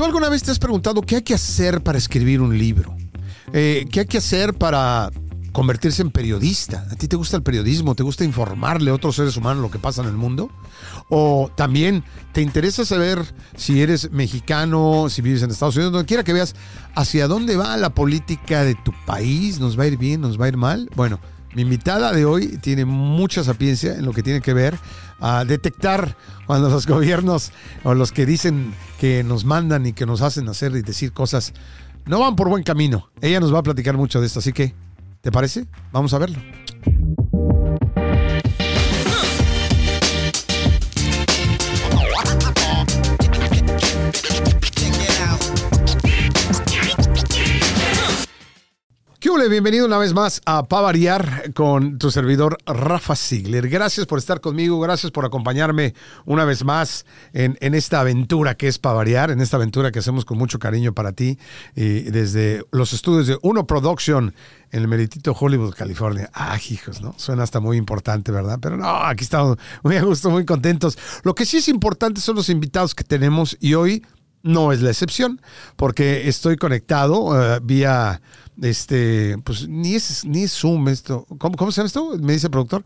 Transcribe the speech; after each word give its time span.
¿Tú 0.00 0.06
alguna 0.06 0.30
vez 0.30 0.42
te 0.42 0.50
has 0.50 0.58
preguntado 0.58 1.02
qué 1.02 1.16
hay 1.16 1.22
que 1.22 1.34
hacer 1.34 1.82
para 1.82 1.98
escribir 1.98 2.40
un 2.40 2.56
libro? 2.56 2.96
Eh, 3.52 3.86
¿Qué 3.92 4.00
hay 4.00 4.06
que 4.06 4.16
hacer 4.16 4.54
para 4.54 5.10
convertirse 5.52 6.00
en 6.00 6.10
periodista? 6.10 6.86
¿A 6.90 6.96
ti 6.96 7.06
te 7.06 7.16
gusta 7.16 7.36
el 7.36 7.42
periodismo? 7.42 7.94
¿Te 7.94 8.02
gusta 8.02 8.24
informarle 8.24 8.90
a 8.90 8.94
otros 8.94 9.16
seres 9.16 9.36
humanos 9.36 9.60
lo 9.60 9.70
que 9.70 9.78
pasa 9.78 10.00
en 10.00 10.08
el 10.08 10.14
mundo? 10.14 10.50
¿O 11.10 11.50
también 11.54 12.02
te 12.32 12.40
interesa 12.40 12.86
saber 12.86 13.22
si 13.58 13.82
eres 13.82 14.10
mexicano, 14.10 15.10
si 15.10 15.20
vives 15.20 15.42
en 15.42 15.50
Estados 15.50 15.76
Unidos, 15.76 15.92
donde 15.92 16.06
quiera 16.06 16.24
que 16.24 16.32
veas 16.32 16.54
hacia 16.94 17.28
dónde 17.28 17.58
va 17.58 17.76
la 17.76 17.90
política 17.90 18.64
de 18.64 18.76
tu 18.76 18.94
país? 19.04 19.60
¿Nos 19.60 19.78
va 19.78 19.82
a 19.82 19.88
ir 19.88 19.98
bien? 19.98 20.22
¿Nos 20.22 20.40
va 20.40 20.46
a 20.46 20.48
ir 20.48 20.56
mal? 20.56 20.88
Bueno, 20.96 21.20
mi 21.54 21.62
invitada 21.62 22.12
de 22.12 22.24
hoy 22.24 22.58
tiene 22.58 22.84
mucha 22.84 23.42
sapiencia 23.42 23.94
en 23.94 24.04
lo 24.04 24.12
que 24.12 24.22
tiene 24.22 24.40
que 24.40 24.54
ver 24.54 24.78
a 25.20 25.44
detectar 25.44 26.16
cuando 26.46 26.68
los 26.68 26.86
gobiernos 26.86 27.52
o 27.82 27.94
los 27.94 28.12
que 28.12 28.26
dicen 28.26 28.74
que 28.98 29.22
nos 29.24 29.44
mandan 29.44 29.86
y 29.86 29.92
que 29.92 30.06
nos 30.06 30.22
hacen 30.22 30.48
hacer 30.48 30.72
y 30.76 30.82
decir 30.82 31.12
cosas 31.12 31.52
no 32.06 32.20
van 32.20 32.36
por 32.36 32.48
buen 32.48 32.62
camino. 32.62 33.10
Ella 33.20 33.40
nos 33.40 33.54
va 33.54 33.58
a 33.58 33.62
platicar 33.62 33.96
mucho 33.96 34.20
de 34.20 34.26
esto, 34.26 34.38
así 34.38 34.52
que, 34.52 34.74
¿te 35.20 35.30
parece? 35.30 35.66
Vamos 35.92 36.14
a 36.14 36.18
verlo. 36.18 36.38
¿Qué 49.30 49.34
huele? 49.34 49.48
Bienvenido 49.48 49.86
una 49.86 49.98
vez 49.98 50.12
más 50.12 50.42
a 50.44 50.64
Pavariar 50.64 51.52
con 51.54 52.00
tu 52.00 52.10
servidor 52.10 52.58
Rafa 52.66 53.14
Ziegler. 53.14 53.68
Gracias 53.68 54.04
por 54.04 54.18
estar 54.18 54.40
conmigo, 54.40 54.80
gracias 54.80 55.12
por 55.12 55.24
acompañarme 55.24 55.94
una 56.24 56.44
vez 56.44 56.64
más 56.64 57.06
en, 57.32 57.56
esta 57.60 58.00
aventura 58.00 58.56
que 58.56 58.66
es 58.66 58.80
Pavariar, 58.80 59.30
en 59.30 59.40
esta 59.40 59.56
aventura 59.56 59.92
que 59.92 60.00
hacemos 60.00 60.24
con 60.24 60.36
mucho 60.36 60.58
cariño 60.58 60.94
para 60.94 61.12
ti 61.12 61.38
y 61.76 62.10
desde 62.10 62.64
los 62.72 62.92
estudios 62.92 63.28
de 63.28 63.38
Uno 63.42 63.68
Production 63.68 64.34
en 64.72 64.80
el 64.80 64.88
meritito 64.88 65.32
Hollywood, 65.38 65.74
California. 65.74 66.28
Ah, 66.34 66.58
hijos, 66.68 67.00
¿no? 67.00 67.14
Suena 67.16 67.44
hasta 67.44 67.60
muy 67.60 67.76
importante, 67.76 68.32
¿verdad? 68.32 68.58
Pero 68.60 68.78
no, 68.78 68.88
aquí 68.88 69.22
estamos 69.22 69.58
muy 69.84 69.96
a 69.96 70.02
gusto, 70.02 70.30
muy 70.30 70.44
contentos. 70.44 70.98
Lo 71.22 71.36
que 71.36 71.46
sí 71.46 71.58
es 71.58 71.68
importante 71.68 72.20
son 72.20 72.34
los 72.34 72.48
invitados 72.48 72.96
que 72.96 73.04
tenemos 73.04 73.56
y 73.60 73.74
hoy 73.74 74.02
no 74.42 74.72
es 74.72 74.80
la 74.80 74.90
excepción, 74.90 75.40
porque 75.76 76.28
estoy 76.28 76.56
conectado 76.56 77.24
uh, 77.24 77.60
vía 77.62 78.20
este, 78.62 79.38
pues 79.44 79.68
ni 79.68 79.94
es, 79.94 80.24
ni 80.24 80.42
es 80.42 80.52
Zoom 80.52 80.88
esto. 80.88 81.26
¿Cómo, 81.38 81.56
¿Cómo 81.56 81.72
se 81.72 81.80
llama 81.80 81.86
esto? 81.86 82.18
Me 82.18 82.34
dice 82.34 82.46
el 82.46 82.50
productor. 82.50 82.84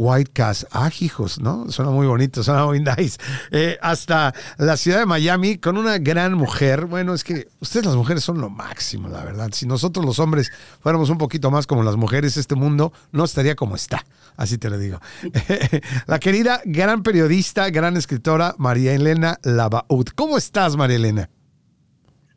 Whitecast. 0.00 0.64
Ah, 0.72 0.90
hijos, 0.98 1.38
¿no? 1.40 1.70
Suena 1.70 1.90
muy 1.90 2.06
bonito, 2.06 2.42
suena 2.42 2.64
muy 2.64 2.80
nice. 2.80 3.18
Eh, 3.50 3.76
hasta 3.82 4.34
la 4.56 4.78
ciudad 4.78 5.00
de 5.00 5.04
Miami 5.04 5.58
con 5.58 5.76
una 5.76 5.98
gran 5.98 6.32
mujer. 6.32 6.86
Bueno, 6.86 7.12
es 7.12 7.22
que 7.22 7.48
ustedes 7.60 7.84
las 7.84 7.96
mujeres 7.96 8.24
son 8.24 8.40
lo 8.40 8.48
máximo, 8.48 9.10
la 9.10 9.22
verdad. 9.22 9.50
Si 9.52 9.66
nosotros 9.66 10.06
los 10.06 10.18
hombres 10.18 10.50
fuéramos 10.80 11.10
un 11.10 11.18
poquito 11.18 11.50
más 11.50 11.66
como 11.66 11.82
las 11.82 11.96
mujeres, 11.96 12.38
este 12.38 12.54
mundo 12.54 12.94
no 13.12 13.24
estaría 13.24 13.54
como 13.56 13.76
está. 13.76 14.06
Así 14.38 14.56
te 14.56 14.70
lo 14.70 14.78
digo. 14.78 14.98
la 16.06 16.18
querida 16.18 16.62
gran 16.64 17.02
periodista, 17.02 17.68
gran 17.68 17.98
escritora, 17.98 18.54
María 18.56 18.94
Elena 18.94 19.38
Lavaud. 19.42 20.06
¿Cómo 20.14 20.38
estás, 20.38 20.76
María 20.76 20.96
Elena? 20.96 21.28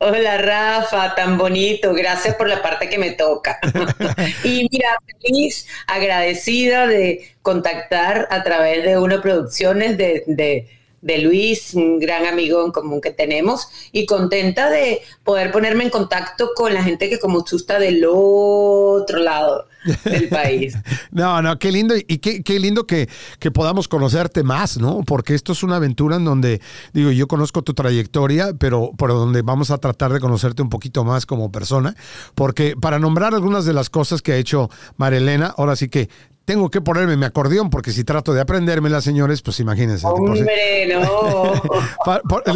Hola 0.06 0.38
Rafa, 0.38 1.16
tan 1.16 1.38
bonito, 1.38 1.94
gracias 1.94 2.36
por 2.36 2.50
la 2.50 2.62
parte 2.62 2.90
que 2.90 2.98
me 2.98 3.12
toca. 3.12 3.58
y 4.44 4.68
mira, 4.70 4.98
feliz, 5.22 5.66
agradecida 5.88 6.88
de 6.88 7.32
contactar 7.42 8.28
a 8.30 8.44
través 8.44 8.84
de 8.84 8.98
Uno 8.98 9.22
Producciones 9.22 9.98
de, 9.98 10.26
de, 10.28 10.68
de, 11.04 11.18
Luis, 11.20 11.74
un 11.74 12.00
gran 12.00 12.26
amigo 12.26 12.66
en 12.66 12.72
común 12.72 13.02
que 13.02 13.12
tenemos, 13.12 13.68
y 13.92 14.06
contenta 14.06 14.70
de 14.70 15.02
poder 15.24 15.52
ponerme 15.52 15.84
en 15.84 15.90
contacto 15.90 16.52
con 16.56 16.74
la 16.74 16.84
gente 16.84 17.10
que 17.10 17.20
como 17.20 17.44
tú 17.44 17.58
está 17.58 17.80
del 17.80 18.04
otro 18.08 19.20
lado 19.20 19.68
del 20.06 20.30
país. 20.30 20.76
no, 21.12 21.42
no, 21.42 21.60
qué 21.60 21.72
lindo 21.72 21.96
y 21.96 22.18
qué, 22.20 22.44
qué 22.44 22.60
lindo 22.60 22.86
que, 22.88 23.10
que, 23.40 23.52
podamos 23.52 23.88
conocerte 23.88 24.44
más, 24.44 24.78
¿no? 24.78 25.02
Porque 25.06 25.36
esto 25.36 25.52
es 25.52 25.64
una 25.64 25.76
aventura 25.76 26.16
en 26.16 26.26
donde, 26.26 26.62
digo, 26.94 27.12
yo 27.12 27.28
conozco 27.28 27.62
tu 27.62 27.74
trayectoria, 27.74 28.54
pero 28.58 28.92
por 28.98 29.10
donde 29.10 29.42
vamos 29.42 29.72
a 29.72 29.78
tratar 29.78 30.14
de 30.14 30.20
conocerte 30.20 30.62
un 30.62 30.70
poquito 30.70 31.04
más 31.04 31.26
como 31.26 31.52
persona, 31.52 31.96
porque 32.36 32.76
para 32.80 33.00
nombrar 33.00 33.34
algunas 33.34 33.66
de 33.66 33.74
las 33.74 33.90
cosas 33.90 34.22
que 34.22 34.34
ha 34.34 34.38
hecho 34.38 34.70
Marilena, 34.98 35.54
ahora 35.58 35.76
sí 35.76 35.90
que 35.90 36.10
tengo 36.46 36.70
que 36.70 36.82
ponerme 36.82 37.16
mi 37.18 37.26
acordeón 37.26 37.70
porque 37.70 37.92
si 37.92 38.04
trato 38.04 38.34
de 38.34 38.42
aprendérmela, 38.42 39.02
señores, 39.02 39.42
pues 39.42 39.60
imagínense. 39.60 40.06
Hombre, 40.08 40.88
no. 40.88 41.54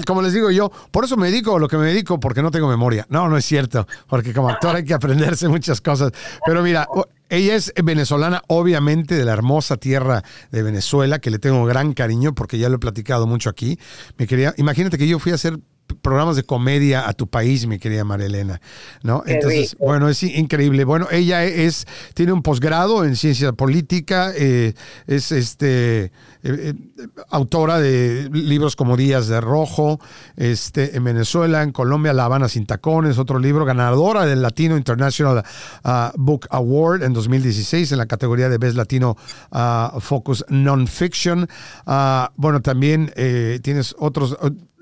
como 0.06 0.22
les 0.22 0.34
digo 0.34 0.52
yo, 0.52 0.72
por 0.92 1.06
eso 1.06 1.18
me 1.18 1.30
dedico 1.30 1.56
a 1.56 1.60
lo 1.60 1.68
que 1.68 1.78
me 1.78 1.88
dedico, 1.88 2.20
porque 2.20 2.42
no 2.42 2.52
tengo 2.52 2.68
memoria. 2.68 3.06
No, 3.10 3.28
no 3.30 3.38
es 3.38 3.46
cierto, 3.46 3.88
porque 4.08 4.34
como 4.34 4.50
actor 4.50 4.76
hay 4.76 4.84
que 4.84 4.94
aprenderse 4.94 5.48
muchas 5.48 5.82
cosas. 5.82 6.12
Pero 6.46 6.62
mira, 6.62 6.88
ella 7.30 7.56
es 7.56 7.74
venezolana, 7.84 8.42
obviamente, 8.48 9.16
de 9.16 9.26
la 9.26 9.34
hermosa 9.34 9.78
tierra 9.78 10.24
de 10.52 10.64
Venezuela, 10.64 11.20
que 11.20 11.30
le 11.30 11.40
tengo 11.40 11.66
gran 11.66 11.94
cariño 11.94 12.34
porque 12.34 12.58
ya 12.58 12.70
lo 12.70 12.76
he 12.76 12.80
platicado 12.80 13.28
mucho 13.28 13.50
aquí. 13.50 13.80
Me 14.18 14.28
quería, 14.28 14.54
imagínate 14.58 14.98
que 14.98 15.08
yo 15.08 15.20
fui 15.20 15.32
a 15.32 15.36
hacer 15.36 15.60
programas 16.02 16.36
de 16.36 16.44
comedia 16.44 17.08
a 17.08 17.14
tu 17.14 17.28
país, 17.28 17.68
mi 17.68 17.80
querida 17.80 18.04
Marilena, 18.04 18.62
¿no? 19.04 19.24
Qué 19.24 19.34
Entonces, 19.34 19.72
rico. 19.72 19.86
bueno, 19.86 20.10
es 20.10 20.22
increíble. 20.24 20.84
Bueno, 20.84 21.08
ella 21.12 21.44
es, 21.44 21.86
tiene 22.14 22.32
un 22.32 22.42
posgrado 22.42 23.06
en 23.06 23.16
ciencia 23.16 23.52
política, 23.54 24.32
eh, 24.36 24.74
es 25.08 25.32
este 25.32 26.06
eh, 26.06 26.12
eh, 26.44 26.74
autora 27.30 27.80
de 27.80 28.30
libros 28.32 28.76
como 28.76 28.96
Días 28.96 29.28
de 29.28 29.42
Rojo, 29.42 30.00
este, 30.36 30.96
en 30.96 31.04
Venezuela, 31.04 31.64
en 31.64 31.72
Colombia, 31.72 32.14
La 32.14 32.26
Habana 32.26 32.48
sin 32.48 32.66
tacones, 32.66 33.18
otro 33.18 33.40
libro, 33.40 33.66
ganadora 33.66 34.26
del 34.26 34.42
Latino 34.42 34.78
International 34.78 35.44
uh, 35.84 35.90
Book 36.16 36.48
Award 36.52 37.04
en 37.04 37.14
2016 37.14 37.92
en 37.92 37.98
la 37.98 38.06
categoría 38.06 38.50
de 38.50 38.58
Best 38.58 38.78
Latino 38.78 39.18
uh, 39.52 40.00
Focus 40.00 40.46
Nonfiction. 40.50 41.48
Uh, 41.86 42.28
bueno, 42.36 42.62
también 42.62 43.12
tienes 43.62 43.96
otros 43.98 44.38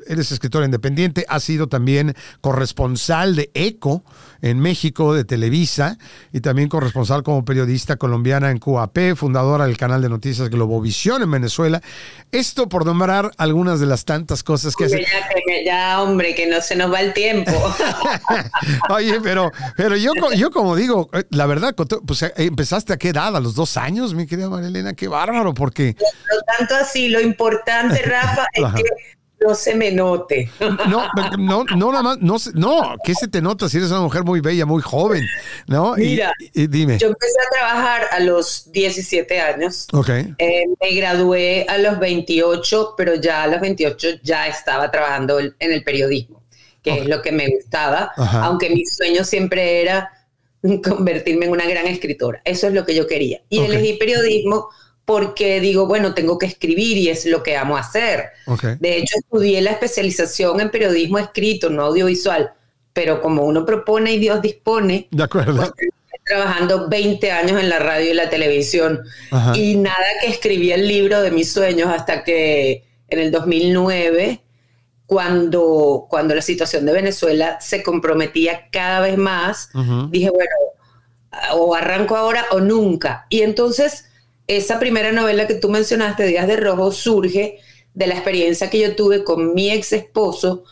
eres 0.08 0.32
escritora 0.32 0.66
independiente, 0.66 1.26
has 1.28 1.44
sido 1.44 1.68
también 1.68 2.14
corresponsal 2.42 3.36
de 3.36 3.50
ECO 3.54 4.04
en 4.42 4.60
México, 4.60 5.14
de 5.14 5.24
Televisa, 5.26 5.98
y 6.32 6.42
también 6.42 6.70
corresponsal 6.70 7.24
como 7.24 7.44
periodista 7.46 7.96
colombiana 7.98 8.52
en 8.52 8.60
QAP, 8.60 9.16
fundadora 9.16 9.66
del 9.66 9.78
canal 9.78 10.02
de 10.02 10.10
noticias 10.10 10.50
Globovisión 10.50 11.22
en 11.24 11.32
Venezuela. 11.32 11.82
Esto 12.32 12.70
por 12.70 12.86
nombrar 12.86 13.32
algunas 13.38 13.80
de 13.80 13.88
las 13.88 14.06
tantas 14.06 14.44
cosas 14.44 14.76
que 14.76 14.86
hace. 14.86 15.02
ya, 15.02 15.28
que- 15.30 15.66
ya, 15.66 16.02
hombre, 16.02 16.36
que 16.36 16.48
no 16.48 16.62
se 16.62 16.76
nos 16.76 16.92
va 16.92 17.02
el 17.02 17.14
tiempo. 17.14 17.52
Oye, 18.90 19.20
pero, 19.22 19.52
pero 19.78 19.96
yo, 19.96 20.12
yo 20.36 20.52
como 20.52 20.76
digo, 20.76 21.10
eh, 21.14 21.24
la 21.32 21.46
verdad, 21.46 21.74
pues 22.06 22.22
eh, 22.24 22.34
empezaste 22.38 22.94
a 22.94 22.98
qué 22.98 23.10
edad, 23.10 23.36
a 23.36 23.40
los 23.40 23.56
dos 23.56 23.78
años, 23.78 24.14
mi 24.14 24.28
querida 24.28 24.50
Marilena, 24.50 24.94
qué 24.94 25.08
bárbaro, 25.08 25.54
porque 25.54 25.96
Lo 26.00 26.58
tanto 26.58 26.76
así, 26.76 27.10
lo 27.10 27.20
importante, 27.22 28.02
Rafa, 28.06 28.46
es 28.54 28.64
que 28.76 28.84
no 29.40 29.54
se 29.56 29.76
me 29.76 29.92
note. 29.92 30.50
no, 30.88 31.08
no, 31.38 31.64
no, 31.76 31.92
nada 31.92 32.04
más, 32.04 32.18
no, 32.20 32.38
no, 32.54 32.96
¿qué 33.04 33.14
se 33.14 33.28
te 33.28 33.42
nota 33.42 33.70
si 33.70 33.78
eres 33.78 33.92
una 33.92 34.02
mujer 34.02 34.24
muy 34.24 34.40
bella, 34.42 34.66
muy 34.66 34.82
joven? 34.82 35.26
¿No? 35.68 35.96
Mira, 35.96 36.32
y, 36.54 36.68
dime. 36.68 36.98
Yo 36.98 37.08
empecé 37.08 37.34
a 37.48 37.50
trabajar 37.56 38.08
a 38.12 38.20
los 38.20 38.72
17 38.72 39.40
años. 39.40 39.88
Ok. 39.94 40.10
Eh, 40.10 40.64
me 40.82 40.92
gradué 40.96 41.66
a 41.70 41.78
los 41.78 42.00
28, 42.00 42.94
pero 42.98 43.16
ya 43.16 43.44
a 43.44 43.48
los 43.48 43.62
28 43.62 44.08
ya 44.24 44.48
estaba 44.48 44.90
trabajando 44.92 45.40
en 45.40 45.54
el 45.60 45.84
periodismo, 45.84 46.44
que 46.82 47.00
es 47.00 47.08
lo 47.08 47.22
que 47.22 47.32
me 47.32 47.48
gustaba, 47.50 48.12
Ajá. 48.16 48.46
aunque 48.46 48.70
mi 48.70 48.86
sueño 48.86 49.24
siempre 49.24 49.82
era 49.82 50.12
convertirme 50.84 51.46
en 51.46 51.52
una 51.52 51.66
gran 51.66 51.88
escritora. 51.88 52.42
Eso 52.46 52.68
es 52.68 52.74
lo 52.74 52.86
que 52.86 52.96
yo 52.96 53.06
quería. 53.08 53.42
Y 53.50 53.60
Ok. 53.60 53.66
elegí 53.66 53.94
periodismo 53.98 54.70
porque 55.06 55.60
digo, 55.60 55.86
bueno, 55.86 56.14
tengo 56.14 56.38
que 56.40 56.48
escribir 56.48 56.98
y 56.98 57.10
es 57.10 57.26
lo 57.26 57.44
que 57.44 57.56
amo 57.56 57.78
hacer. 57.78 58.32
Ok. 58.48 58.64
De 58.80 58.98
hecho, 58.98 59.16
estudié 59.20 59.62
la 59.62 59.72
especialización 59.72 60.60
en 60.60 60.72
periodismo 60.72 61.20
escrito, 61.20 61.70
no 61.70 61.84
audiovisual, 61.84 62.52
pero 62.92 63.22
como 63.22 63.44
uno 63.44 63.66
propone 63.66 64.14
y 64.14 64.20
Dios 64.20 64.42
dispone, 64.42 65.08
De 65.12 65.24
acuerdo. 65.24 65.56
pues, 65.78 65.90
trabajando 66.26 66.90
20 66.90 67.32
años 67.32 67.62
en 67.62 67.70
la 67.70 67.78
radio 67.78 68.10
y 68.10 68.14
la 68.16 68.30
televisión 68.32 69.02
Ajá. 69.30 69.56
y 69.56 69.76
nada 69.76 70.06
que 70.22 70.28
escribí 70.28 70.72
el 70.72 70.88
libro 70.88 71.22
de 71.22 71.30
mis 71.30 71.54
sueños 71.54 71.90
hasta 71.90 72.24
que 72.24 72.84
en 73.10 73.20
el 73.20 73.32
2009, 73.32 74.42
cuando, 75.06 76.08
cuando 76.10 76.34
la 76.34 76.42
situación 76.42 76.84
de 76.86 76.94
Venezuela 76.94 77.60
se 77.62 77.84
comprometía 77.84 78.70
cada 78.72 79.02
vez 79.02 79.18
más, 79.18 79.70
dije, 80.10 80.32
bueno, 80.32 80.50
o 81.54 81.76
arranco 81.76 82.16
ahora 82.16 82.46
o 82.52 82.60
nunca. 82.60 83.28
Y 83.30 83.42
entonces, 83.42 84.06
esa 84.48 84.80
primera 84.80 85.12
novela 85.12 85.48
que 85.48 85.56
tú 85.56 85.70
mencionaste, 85.70 86.26
Días 86.28 86.48
de 86.48 86.58
Rojo, 86.58 86.92
surge 86.92 87.60
de 87.94 88.08
la 88.08 88.14
experiencia 88.16 88.70
que 88.70 88.80
yo 88.80 88.96
tuve 88.96 89.24
con 89.24 89.54
mi 89.54 89.72
ex 89.72 89.94
esposo, 89.94 90.66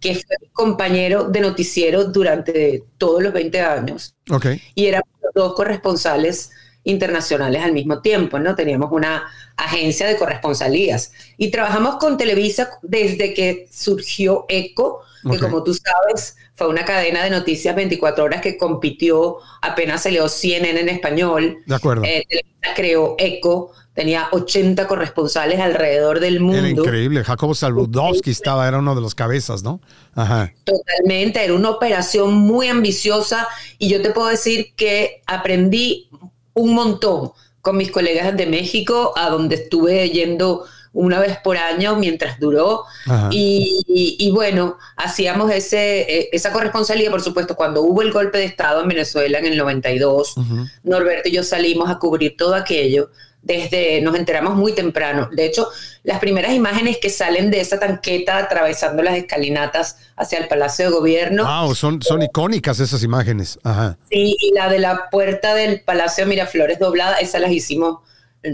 que 0.00 0.14
fue 0.14 0.36
mi 0.40 0.48
compañero 0.48 1.24
de 1.24 1.40
noticiero 1.40 2.04
durante 2.04 2.84
todos 2.96 3.22
los 3.22 3.32
20 3.32 3.60
años 3.60 4.14
Ok. 4.30 4.46
y 4.74 4.86
éramos 4.86 5.08
los 5.22 5.34
dos 5.34 5.54
corresponsales 5.54 6.50
internacionales 6.84 7.62
al 7.62 7.72
mismo 7.72 8.00
tiempo, 8.00 8.38
¿no? 8.38 8.54
Teníamos 8.54 8.90
una 8.92 9.24
agencia 9.56 10.06
de 10.06 10.16
corresponsalías 10.16 11.12
y 11.36 11.50
trabajamos 11.50 11.96
con 11.96 12.16
Televisa 12.16 12.70
desde 12.82 13.34
que 13.34 13.68
surgió 13.70 14.46
ECO, 14.48 15.02
que 15.30 15.38
como 15.38 15.62
tú 15.62 15.72
sabes 15.74 16.36
fue 16.54 16.68
una 16.68 16.84
cadena 16.84 17.22
de 17.22 17.30
noticias 17.30 17.74
24 17.74 18.24
horas 18.24 18.40
que 18.40 18.56
compitió, 18.56 19.38
apenas 19.62 20.02
salió 20.02 20.28
CNN 20.28 20.80
en 20.80 20.88
español. 20.88 21.58
De 21.66 21.74
acuerdo. 21.74 22.04
Eh, 22.04 22.24
Televisa 22.28 22.74
creó 22.74 23.14
ECO, 23.18 23.72
tenía 23.94 24.28
80 24.32 24.86
corresponsales 24.86 25.60
alrededor 25.60 26.20
del 26.20 26.40
mundo. 26.40 26.58
Era 26.58 26.68
increíble, 26.68 27.24
Jacobo 27.24 27.54
Saludowski 27.54 28.30
estaba, 28.30 28.66
era 28.66 28.78
uno 28.78 28.94
de 28.94 29.00
los 29.00 29.14
cabezas, 29.14 29.62
¿no? 29.62 29.80
Ajá. 30.14 30.52
Totalmente, 30.64 31.44
era 31.44 31.54
una 31.54 31.70
operación 31.70 32.34
muy 32.34 32.68
ambiciosa 32.68 33.48
y 33.78 33.88
yo 33.88 34.02
te 34.02 34.10
puedo 34.10 34.28
decir 34.28 34.74
que 34.76 35.22
aprendí 35.26 36.10
un 36.54 36.74
montón 36.74 37.32
con 37.60 37.76
mis 37.76 37.90
colegas 37.90 38.36
de 38.36 38.46
México, 38.46 39.12
a 39.16 39.30
donde 39.30 39.54
estuve 39.54 40.10
yendo 40.10 40.64
una 40.92 41.20
vez 41.20 41.38
por 41.38 41.56
año 41.56 41.96
mientras 41.96 42.38
duró. 42.38 42.84
Y, 43.30 44.30
bueno, 44.32 44.78
hacíamos 44.96 45.50
ese, 45.50 46.00
e, 46.02 46.28
esa 46.32 46.52
corresponsalía, 46.52 47.10
por 47.10 47.22
supuesto, 47.22 47.56
cuando 47.56 47.82
hubo 47.82 48.02
el 48.02 48.12
golpe 48.12 48.38
de 48.38 48.44
Estado 48.44 48.82
en 48.82 48.88
Venezuela 48.88 49.38
en 49.38 49.46
el 49.46 49.56
92, 49.56 50.34
Norberto 50.82 51.28
y 51.28 51.32
yo 51.32 51.42
salimos 51.42 51.88
a 51.88 51.98
cubrir 51.98 52.36
todo 52.36 52.54
aquello 52.54 53.10
desde, 53.42 54.00
nos 54.00 54.16
enteramos 54.16 54.54
muy 54.54 54.72
temprano. 54.72 55.28
De 55.32 55.46
hecho, 55.46 55.68
las 56.04 56.20
primeras 56.20 56.52
imágenes 56.52 56.98
que 56.98 57.10
salen 57.10 57.50
de 57.50 57.60
esa 57.60 57.78
tanqueta 57.78 58.38
atravesando 58.38 59.02
las 59.02 59.16
escalinatas 59.16 59.98
hacia 60.16 60.38
el 60.38 60.48
Palacio 60.48 60.86
de 60.86 60.92
Gobierno. 60.92 61.44
Wow, 61.44 61.74
son, 61.74 62.00
son 62.02 62.22
icónicas 62.22 62.80
esas 62.80 63.02
imágenes. 63.02 63.58
Ajá. 63.62 63.98
Sí, 64.10 64.36
y 64.38 64.54
la 64.54 64.68
de 64.68 64.78
la 64.78 65.10
puerta 65.10 65.54
del 65.54 65.80
Palacio 65.80 66.24
de 66.24 66.30
Miraflores 66.30 66.78
doblada, 66.78 67.16
esas 67.16 67.40
las 67.40 67.50
hicimos 67.50 67.98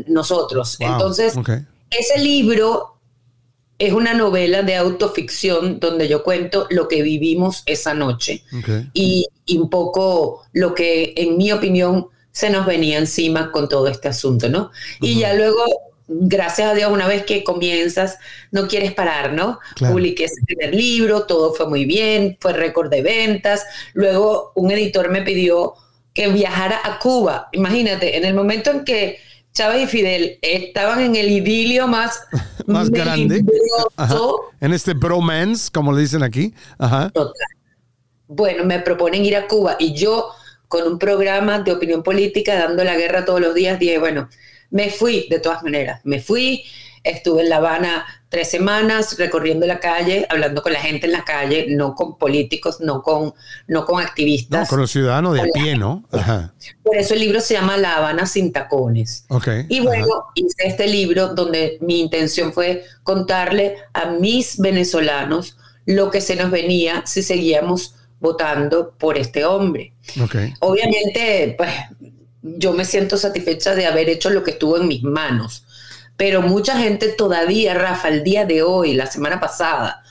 nosotros. 0.06 0.76
Entonces, 0.80 1.34
ese 1.90 2.18
libro 2.18 2.96
es 3.78 3.92
una 3.92 4.12
novela 4.14 4.62
de 4.62 4.74
autoficción 4.76 5.78
donde 5.78 6.08
yo 6.08 6.24
cuento 6.24 6.66
lo 6.70 6.88
que 6.88 7.02
vivimos 7.02 7.62
esa 7.66 7.94
noche 7.94 8.42
y, 8.92 9.28
y 9.46 9.58
un 9.58 9.70
poco 9.70 10.42
lo 10.52 10.74
que, 10.74 11.14
en 11.16 11.36
mi 11.36 11.52
opinión, 11.52 12.08
se 12.38 12.50
nos 12.50 12.66
venía 12.66 12.98
encima 12.98 13.50
con 13.50 13.68
todo 13.68 13.88
este 13.88 14.06
asunto, 14.06 14.48
¿no? 14.48 14.70
Y 15.00 15.18
ya 15.18 15.34
luego, 15.34 15.64
gracias 16.06 16.70
a 16.70 16.74
Dios, 16.74 16.92
una 16.92 17.08
vez 17.08 17.24
que 17.24 17.42
comienzas, 17.42 18.16
no 18.52 18.68
quieres 18.68 18.94
parar, 18.94 19.32
¿no? 19.32 19.58
Publiqué 19.76 20.26
ese 20.26 20.40
primer 20.46 20.72
libro, 20.72 21.24
todo 21.24 21.52
fue 21.52 21.68
muy 21.68 21.84
bien, 21.84 22.38
fue 22.40 22.52
récord 22.52 22.90
de 22.90 23.02
ventas. 23.02 23.64
Luego 23.92 24.52
un 24.54 24.70
editor 24.70 25.10
me 25.10 25.22
pidió 25.22 25.74
que 26.14 26.28
viajara 26.28 26.80
a 26.84 27.00
Cuba. 27.00 27.48
Imagínate, 27.50 28.16
en 28.16 28.24
el 28.24 28.34
momento 28.34 28.70
en 28.70 28.84
que 28.84 29.18
Chávez 29.52 29.82
y 29.82 29.86
Fidel 29.88 30.38
estaban 30.40 31.00
en 31.00 31.16
el 31.16 31.28
idilio 31.28 31.88
más, 31.88 32.20
más 32.66 32.88
grande, 32.88 33.42
en 34.60 34.72
este 34.72 34.94
bromance, 34.94 35.72
como 35.72 35.92
le 35.92 36.02
dicen 36.02 36.22
aquí. 36.22 36.54
Ajá. 36.78 37.10
Bueno, 38.28 38.62
me 38.62 38.78
proponen 38.78 39.24
ir 39.24 39.34
a 39.34 39.48
Cuba 39.48 39.74
y 39.80 39.92
yo 39.94 40.30
con 40.68 40.86
un 40.86 40.98
programa 40.98 41.60
de 41.60 41.72
opinión 41.72 42.02
política, 42.02 42.54
dando 42.54 42.84
la 42.84 42.96
guerra 42.96 43.24
todos 43.24 43.40
los 43.40 43.54
días, 43.54 43.78
dije, 43.78 43.98
bueno, 43.98 44.28
me 44.70 44.90
fui 44.90 45.26
de 45.30 45.40
todas 45.40 45.62
maneras, 45.62 46.00
me 46.04 46.20
fui, 46.20 46.64
estuve 47.02 47.42
en 47.42 47.48
La 47.48 47.56
Habana 47.56 48.06
tres 48.28 48.50
semanas 48.50 49.16
recorriendo 49.18 49.66
la 49.66 49.80
calle, 49.80 50.26
hablando 50.28 50.62
con 50.62 50.72
la 50.72 50.80
gente 50.80 51.06
en 51.06 51.12
la 51.12 51.24
calle, 51.24 51.66
no 51.70 51.94
con 51.94 52.18
políticos, 52.18 52.80
no 52.80 53.02
con, 53.02 53.32
no 53.66 53.86
con 53.86 54.02
activistas. 54.02 54.60
No, 54.60 54.66
con 54.66 54.80
los 54.80 54.90
ciudadanos 54.90 55.34
de 55.34 55.40
a 55.40 55.44
pie, 55.54 55.76
¿no? 55.76 56.04
Por 56.82 56.96
eso 56.96 57.14
el 57.14 57.20
libro 57.20 57.40
se 57.40 57.54
llama 57.54 57.78
La 57.78 57.96
Habana 57.96 58.26
sin 58.26 58.52
tacones. 58.52 59.24
Okay. 59.28 59.64
Y 59.70 59.80
bueno, 59.80 60.06
hice 60.34 60.66
este 60.66 60.86
libro 60.86 61.28
donde 61.28 61.78
mi 61.80 62.00
intención 62.00 62.52
fue 62.52 62.84
contarle 63.02 63.76
a 63.94 64.10
mis 64.10 64.58
venezolanos 64.58 65.56
lo 65.86 66.10
que 66.10 66.20
se 66.20 66.36
nos 66.36 66.50
venía 66.50 67.02
si 67.06 67.22
seguíamos 67.22 67.94
votando 68.20 68.94
por 68.98 69.18
este 69.18 69.44
hombre. 69.44 69.92
Obviamente, 70.60 71.54
pues 71.56 71.70
yo 72.42 72.72
me 72.72 72.84
siento 72.84 73.16
satisfecha 73.16 73.74
de 73.74 73.86
haber 73.86 74.08
hecho 74.08 74.30
lo 74.30 74.42
que 74.42 74.52
estuvo 74.52 74.76
en 74.76 74.88
mis 74.88 75.02
manos, 75.02 75.64
pero 76.16 76.42
mucha 76.42 76.76
gente 76.78 77.08
todavía, 77.08 77.74
Rafa, 77.74 78.08
el 78.08 78.24
día 78.24 78.44
de 78.44 78.62
hoy, 78.62 78.94
la 78.94 79.06
semana 79.06 79.38
pasada, 79.38 80.02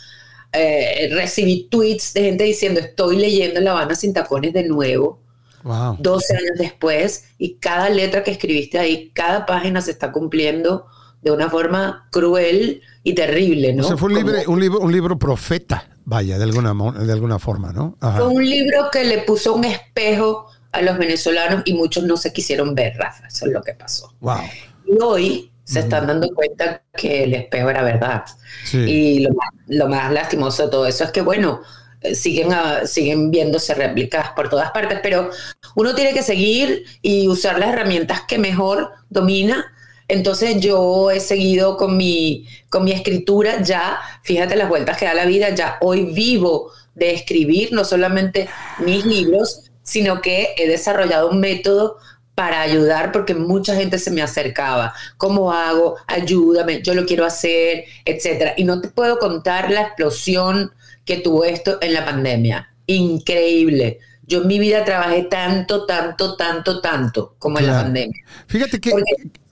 eh, 0.53 1.09
recibí 1.11 1.67
tweets 1.69 2.13
de 2.13 2.21
gente 2.23 2.43
diciendo, 2.45 2.79
estoy 2.79 3.17
leyendo 3.17 3.59
La 3.59 3.71
Habana 3.71 3.95
sin 3.95 4.13
tacones 4.13 4.53
de 4.53 4.63
nuevo. 4.63 5.21
Wow. 5.63 5.97
12 5.99 6.37
años 6.37 6.57
después, 6.57 7.25
y 7.37 7.55
cada 7.55 7.89
letra 7.89 8.23
que 8.23 8.31
escribiste 8.31 8.79
ahí, 8.79 9.11
cada 9.13 9.45
página 9.45 9.81
se 9.81 9.91
está 9.91 10.13
cumpliendo 10.13 10.85
de 11.21 11.31
una 11.31 11.49
forma 11.49 12.07
cruel 12.09 12.81
y 13.03 13.13
terrible, 13.13 13.73
¿no? 13.73 13.85
O 13.85 13.97
fue 13.97 14.13
un, 14.13 14.17
un, 14.47 14.59
libro, 14.61 14.79
un 14.79 14.91
libro 14.93 15.19
profeta 15.19 15.96
Vaya, 16.09 16.37
de 16.37 16.45
alguna, 16.45 16.73
de 16.93 17.11
alguna 17.11 17.37
forma, 17.37 17.73
¿no? 17.73 17.97
Fue 17.99 18.29
un 18.29 18.49
libro 18.49 18.89
que 18.89 19.03
le 19.03 19.23
puso 19.23 19.53
un 19.53 19.65
espejo 19.65 20.47
a 20.71 20.81
los 20.81 20.97
venezolanos 20.97 21.63
y 21.65 21.73
muchos 21.73 22.05
no 22.05 22.15
se 22.15 22.31
quisieron 22.31 22.73
ver, 22.75 22.95
Rafa. 22.95 23.27
Eso 23.27 23.45
es 23.45 23.51
lo 23.51 23.61
que 23.61 23.73
pasó. 23.73 24.13
Wow. 24.21 24.39
Y 24.85 25.01
hoy 25.01 25.51
se 25.65 25.81
están 25.81 26.07
dando 26.07 26.29
cuenta 26.33 26.81
que 26.95 27.25
el 27.25 27.33
espejo 27.33 27.69
era 27.69 27.83
verdad. 27.83 28.23
Y 28.71 29.19
lo 29.19 29.31
más, 29.31 29.49
lo 29.67 29.89
más, 29.89 30.09
lastimoso 30.13 30.63
de 30.63 30.71
todo 30.71 30.87
eso 30.87 31.03
es 31.03 31.11
que, 31.11 31.19
bueno, 31.19 31.59
eh, 31.99 32.15
siguen, 32.15 32.51
siguen 32.85 33.29
viéndose 33.29 33.73
réplicas 33.73 34.29
por 34.29 34.47
todas 34.47 34.71
partes, 34.71 35.01
pero 35.03 35.29
uno 35.75 35.93
tiene 35.93 36.13
que 36.13 36.23
seguir 36.23 36.85
y 37.01 37.27
usar 37.27 37.59
las 37.59 37.73
herramientas 37.73 38.21
que 38.29 38.37
mejor 38.37 38.91
domina 39.09 39.73
entonces 40.07 40.59
yo 40.59 41.11
he 41.11 41.19
seguido 41.19 41.77
con 41.77 41.97
mi, 41.97 42.47
con 42.69 42.83
mi 42.83 42.91
escritura, 42.91 43.61
ya, 43.61 43.99
fíjate 44.23 44.55
las 44.55 44.69
vueltas 44.69 44.97
que 44.97 45.05
da 45.05 45.13
la 45.13 45.25
vida, 45.25 45.49
ya 45.49 45.77
hoy 45.81 46.05
vivo 46.05 46.71
de 46.95 47.13
escribir 47.13 47.73
no 47.73 47.83
solamente 47.83 48.47
mis 48.79 49.05
libros, 49.05 49.63
sino 49.83 50.21
que 50.21 50.53
he 50.57 50.67
desarrollado 50.67 51.29
un 51.29 51.39
método 51.39 51.97
para 52.35 52.61
ayudar 52.61 53.11
porque 53.11 53.33
mucha 53.33 53.75
gente 53.75 53.97
se 53.97 54.11
me 54.11 54.21
acercaba. 54.21 54.93
¿Cómo 55.17 55.51
hago? 55.51 55.95
Ayúdame, 56.05 56.81
yo 56.83 56.93
lo 56.93 57.05
quiero 57.05 57.25
hacer, 57.25 57.85
etcétera. 58.05 58.53
Y 58.57 58.63
no 58.63 58.79
te 58.79 58.89
puedo 58.89 59.17
contar 59.17 59.71
la 59.71 59.81
explosión 59.81 60.71
que 61.03 61.17
tuvo 61.17 61.45
esto 61.45 61.79
en 61.81 61.93
la 61.93 62.05
pandemia. 62.05 62.71
Increíble. 62.85 63.99
Yo 64.27 64.41
en 64.41 64.47
mi 64.47 64.59
vida 64.59 64.83
trabajé 64.83 65.23
tanto, 65.23 65.85
tanto, 65.85 66.35
tanto, 66.35 66.81
tanto 66.81 67.35
como 67.39 67.59
en 67.59 67.67
la 67.67 67.81
pandemia. 67.81 68.21
Fíjate 68.47 68.81
que, 68.81 68.91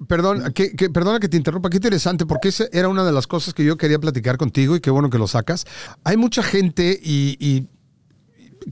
perdón, 0.05 0.51
que, 0.51 0.89
perdona 0.89 1.17
que 1.21 1.29
te 1.29 1.37
interrumpa, 1.37 1.69
qué 1.69 1.77
interesante, 1.77 2.25
porque 2.25 2.49
esa 2.49 2.65
era 2.73 2.89
una 2.89 3.05
de 3.05 3.13
las 3.13 3.25
cosas 3.25 3.53
que 3.53 3.63
yo 3.63 3.77
quería 3.77 3.99
platicar 3.99 4.35
contigo 4.37 4.75
y 4.75 4.81
qué 4.81 4.89
bueno 4.89 5.09
que 5.09 5.17
lo 5.17 5.27
sacas. 5.27 5.65
Hay 6.03 6.17
mucha 6.17 6.43
gente 6.43 6.99
y, 7.01 7.67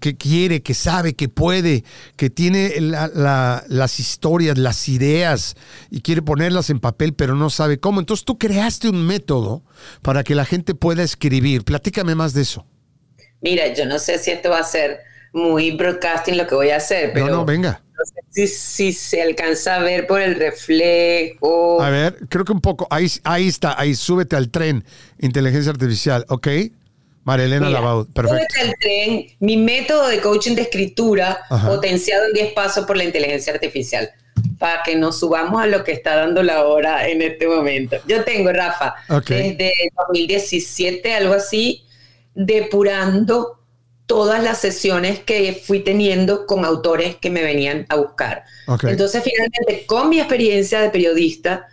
que 0.01 0.17
quiere, 0.17 0.62
que 0.62 0.74
sabe, 0.74 1.13
que 1.13 1.29
puede, 1.29 1.86
que 2.17 2.29
tiene 2.29 2.81
las 2.81 4.00
historias, 4.01 4.57
las 4.57 4.89
ideas 4.89 5.55
y 5.89 6.01
quiere 6.01 6.22
ponerlas 6.22 6.69
en 6.69 6.81
papel, 6.81 7.13
pero 7.13 7.33
no 7.36 7.50
sabe 7.50 7.79
cómo. 7.79 8.01
Entonces 8.01 8.25
tú 8.25 8.38
creaste 8.38 8.89
un 8.89 9.05
método 9.05 9.63
para 10.01 10.25
que 10.25 10.36
la 10.36 10.43
gente 10.43 10.75
pueda 10.75 11.01
escribir. 11.01 11.63
Platícame 11.63 12.13
más 12.13 12.33
de 12.33 12.41
eso. 12.41 12.65
Mira, 13.39 13.74
yo 13.74 13.86
no 13.86 14.00
sé 14.00 14.19
si 14.19 14.31
esto 14.31 14.50
va 14.50 14.60
a 14.60 14.63
ser 14.63 15.00
muy 15.33 15.71
broadcasting 15.71 16.37
lo 16.37 16.47
que 16.47 16.55
voy 16.55 16.69
a 16.69 16.77
hacer. 16.77 17.11
Pero 17.13 17.25
no, 17.25 17.31
no, 17.37 17.45
venga. 17.45 17.81
No 17.97 18.05
sé 18.31 18.47
si, 18.47 18.93
se 18.93 19.21
alcanza 19.21 19.75
a 19.75 19.79
ver 19.79 20.07
por 20.07 20.21
el 20.21 20.35
reflejo. 20.35 21.81
A 21.81 21.89
ver, 21.89 22.17
creo 22.29 22.45
que 22.45 22.51
un 22.51 22.61
poco. 22.61 22.87
Ahí, 22.89 23.07
ahí 23.23 23.47
está, 23.47 23.79
ahí 23.79 23.95
súbete 23.95 24.35
al 24.35 24.49
tren. 24.49 24.85
Inteligencia 25.19 25.71
artificial, 25.71 26.25
¿ok? 26.29 26.47
María 27.23 27.45
Elena 27.45 27.69
Lavado, 27.69 28.05
perfecto. 28.05 28.37
Súbete 28.37 28.59
al 28.61 28.75
tren. 28.79 29.27
Mi 29.39 29.57
método 29.57 30.07
de 30.07 30.19
coaching 30.21 30.55
de 30.55 30.63
escritura 30.63 31.39
potenciado 31.65 32.27
en 32.27 32.33
10 32.33 32.53
pasos 32.53 32.85
por 32.85 32.97
la 32.97 33.03
inteligencia 33.03 33.53
artificial. 33.53 34.09
Para 34.59 34.81
que 34.83 34.95
nos 34.95 35.19
subamos 35.19 35.61
a 35.61 35.67
lo 35.67 35.83
que 35.83 35.93
está 35.93 36.15
dando 36.15 36.43
la 36.43 36.65
hora 36.65 37.07
en 37.07 37.21
este 37.21 37.47
momento. 37.47 37.97
Yo 38.07 38.23
tengo, 38.23 38.51
Rafa, 38.51 38.95
desde 39.27 39.73
2017, 40.07 41.13
algo 41.13 41.33
así, 41.33 41.83
depurando 42.33 43.62
todas 44.05 44.43
las 44.43 44.57
sesiones 44.57 45.19
que 45.19 45.62
fui 45.65 45.79
teniendo 45.79 46.45
con 46.45 46.65
autores 46.65 47.15
que 47.15 47.29
me 47.29 47.41
venían 47.41 47.86
a 47.89 47.95
buscar. 47.95 48.43
Entonces, 48.83 49.24
finalmente, 49.24 49.86
con 49.86 50.10
mi 50.10 50.19
experiencia 50.19 50.81
de 50.81 50.89
periodista, 50.89 51.67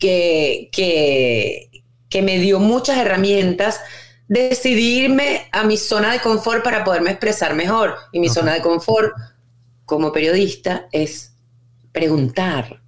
que, 0.00 0.68
que, 0.72 1.70
que 2.08 2.22
me 2.22 2.38
dio 2.38 2.58
muchas 2.58 2.98
herramientas, 2.98 3.80
decidirme 4.28 5.48
a 5.52 5.64
mi 5.64 5.76
zona 5.76 6.12
de 6.12 6.20
confort 6.20 6.62
para 6.62 6.84
poderme 6.84 7.10
expresar 7.10 7.54
mejor. 7.54 7.96
Y 8.12 8.20
mi 8.20 8.28
zona 8.28 8.54
de 8.54 8.62
confort 8.62 9.12
como 9.84 10.12
periodista 10.12 10.86
es 10.92 11.32
preguntar. 11.92 12.82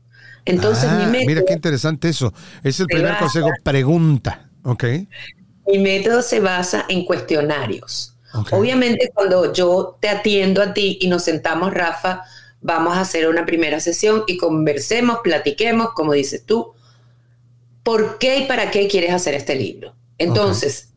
Entonces, 0.44 0.90
mi 0.92 1.06
método, 1.06 1.26
Mira 1.26 1.42
qué 1.46 1.52
interesante 1.52 2.08
eso. 2.08 2.32
Es 2.62 2.80
el 2.80 2.86
primer 2.86 3.16
consejo, 3.18 3.50
pregunta. 3.62 4.50
¿ok? 4.64 4.84
Mi 5.66 5.78
método 5.78 6.22
se 6.22 6.40
basa 6.40 6.86
en 6.88 7.04
cuestionarios. 7.04 8.16
Obviamente 8.52 9.10
cuando 9.12 9.52
yo 9.52 9.98
te 10.00 10.08
atiendo 10.08 10.62
a 10.62 10.72
ti 10.72 10.98
y 11.00 11.08
nos 11.08 11.24
sentamos, 11.24 11.74
Rafa, 11.74 12.22
vamos 12.60 12.96
a 12.96 13.00
hacer 13.00 13.28
una 13.28 13.46
primera 13.46 13.80
sesión 13.80 14.24
y 14.26 14.36
conversemos, 14.36 15.18
platiquemos, 15.22 15.90
como 15.94 16.12
dices 16.12 16.44
tú, 16.44 16.74
¿por 17.82 18.18
qué 18.18 18.38
y 18.38 18.46
para 18.46 18.70
qué 18.70 18.88
quieres 18.88 19.12
hacer 19.12 19.34
este 19.34 19.54
libro? 19.56 19.94
Entonces, 20.18 20.92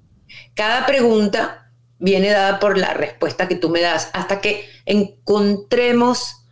cada 0.54 0.86
pregunta 0.86 1.72
viene 2.00 2.30
dada 2.30 2.60
por 2.60 2.78
la 2.78 2.94
respuesta 2.94 3.48
que 3.48 3.56
tú 3.56 3.70
me 3.70 3.82
das 3.82 4.10
hasta 4.13 4.42
que 4.42 4.68
encontremos 4.86 6.44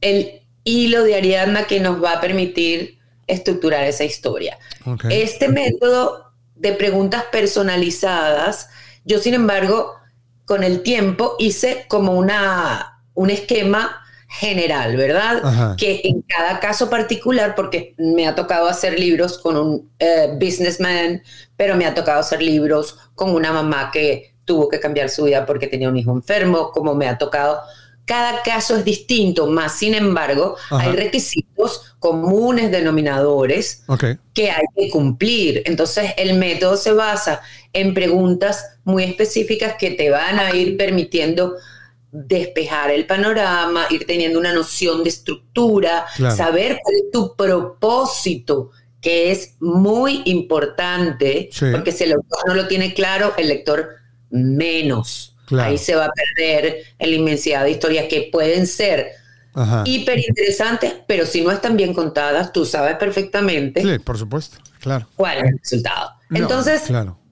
el 0.00 0.42
hilo 0.64 1.02
de 1.04 1.14
Ariadna 1.14 1.66
que 1.66 1.80
nos 1.80 2.02
va 2.02 2.12
a 2.12 2.20
permitir 2.20 2.98
estructurar 3.26 3.84
esa 3.84 4.04
historia. 4.04 4.58
Este 5.10 5.48
método 5.48 6.32
de 6.54 6.72
preguntas 6.72 7.24
personalizadas, 7.30 8.70
yo 9.04 9.18
sin 9.18 9.34
embargo, 9.34 9.94
con 10.44 10.62
el 10.62 10.82
tiempo 10.82 11.36
hice 11.38 11.86
como 11.88 12.12
una, 12.12 13.00
un 13.14 13.30
esquema 13.30 14.00
general, 14.28 14.96
¿verdad? 14.96 15.76
Que 15.76 16.00
en 16.04 16.22
cada 16.22 16.58
caso 16.58 16.90
particular, 16.90 17.54
porque 17.54 17.94
me 17.98 18.26
ha 18.26 18.34
tocado 18.34 18.66
hacer 18.66 18.98
libros 18.98 19.38
con 19.38 19.56
un 19.56 19.90
eh, 19.98 20.36
businessman, 20.40 21.22
pero 21.56 21.76
me 21.76 21.86
ha 21.86 21.94
tocado 21.94 22.20
hacer 22.20 22.42
libros 22.42 22.98
con 23.14 23.30
una 23.30 23.52
mamá 23.52 23.90
que 23.92 24.34
tuvo 24.44 24.68
que 24.68 24.80
cambiar 24.80 25.08
su 25.08 25.24
vida 25.24 25.46
porque 25.46 25.68
tenía 25.68 25.88
un 25.88 25.96
hijo 25.96 26.10
enfermo, 26.10 26.72
como 26.72 26.94
me 26.94 27.08
ha 27.08 27.16
tocado 27.16 27.60
cada 28.04 28.42
caso 28.42 28.76
es 28.76 28.84
distinto, 28.84 29.46
más 29.46 29.78
sin 29.78 29.94
embargo, 29.94 30.56
hay 30.70 30.92
requisitos 30.92 31.94
comunes 31.98 32.70
denominadores 32.70 33.82
que 34.34 34.50
hay 34.50 34.64
que 34.76 34.90
cumplir. 34.90 35.62
Entonces, 35.64 36.12
el 36.16 36.34
método 36.38 36.76
se 36.76 36.92
basa 36.92 37.40
en 37.72 37.94
preguntas 37.94 38.76
muy 38.84 39.04
específicas 39.04 39.76
que 39.78 39.92
te 39.92 40.10
van 40.10 40.38
a 40.38 40.54
ir 40.54 40.76
permitiendo 40.76 41.56
despejar 42.12 42.90
el 42.90 43.06
panorama, 43.06 43.86
ir 43.90 44.06
teniendo 44.06 44.38
una 44.38 44.52
noción 44.52 45.02
de 45.02 45.08
estructura, 45.08 46.06
saber 46.36 46.78
cuál 46.82 46.96
es 46.96 47.10
tu 47.10 47.34
propósito, 47.34 48.70
que 49.00 49.32
es 49.32 49.56
muy 49.60 50.22
importante, 50.26 51.50
porque 51.72 51.90
si 51.90 52.04
el 52.04 52.10
lector 52.10 52.38
no 52.46 52.54
lo 52.54 52.68
tiene 52.68 52.94
claro, 52.94 53.34
el 53.36 53.48
lector 53.48 53.88
menos. 54.30 55.33
Ahí 55.58 55.78
se 55.78 55.94
va 55.94 56.06
a 56.06 56.10
perder 56.10 56.84
la 56.98 57.06
inmensidad 57.06 57.64
de 57.64 57.72
historias 57.72 58.06
que 58.08 58.28
pueden 58.32 58.66
ser 58.66 59.12
hiper 59.84 60.18
interesantes, 60.18 60.94
pero 61.06 61.26
si 61.26 61.42
no 61.42 61.50
están 61.52 61.76
bien 61.76 61.94
contadas, 61.94 62.52
tú 62.52 62.64
sabes 62.64 62.96
perfectamente. 62.96 63.82
Sí, 63.82 63.98
por 63.98 64.18
supuesto, 64.18 64.58
claro. 64.80 65.06
¿Cuál 65.16 65.38
es 65.38 65.44
el 65.44 65.58
resultado? 65.58 66.10
Entonces, 66.30 66.82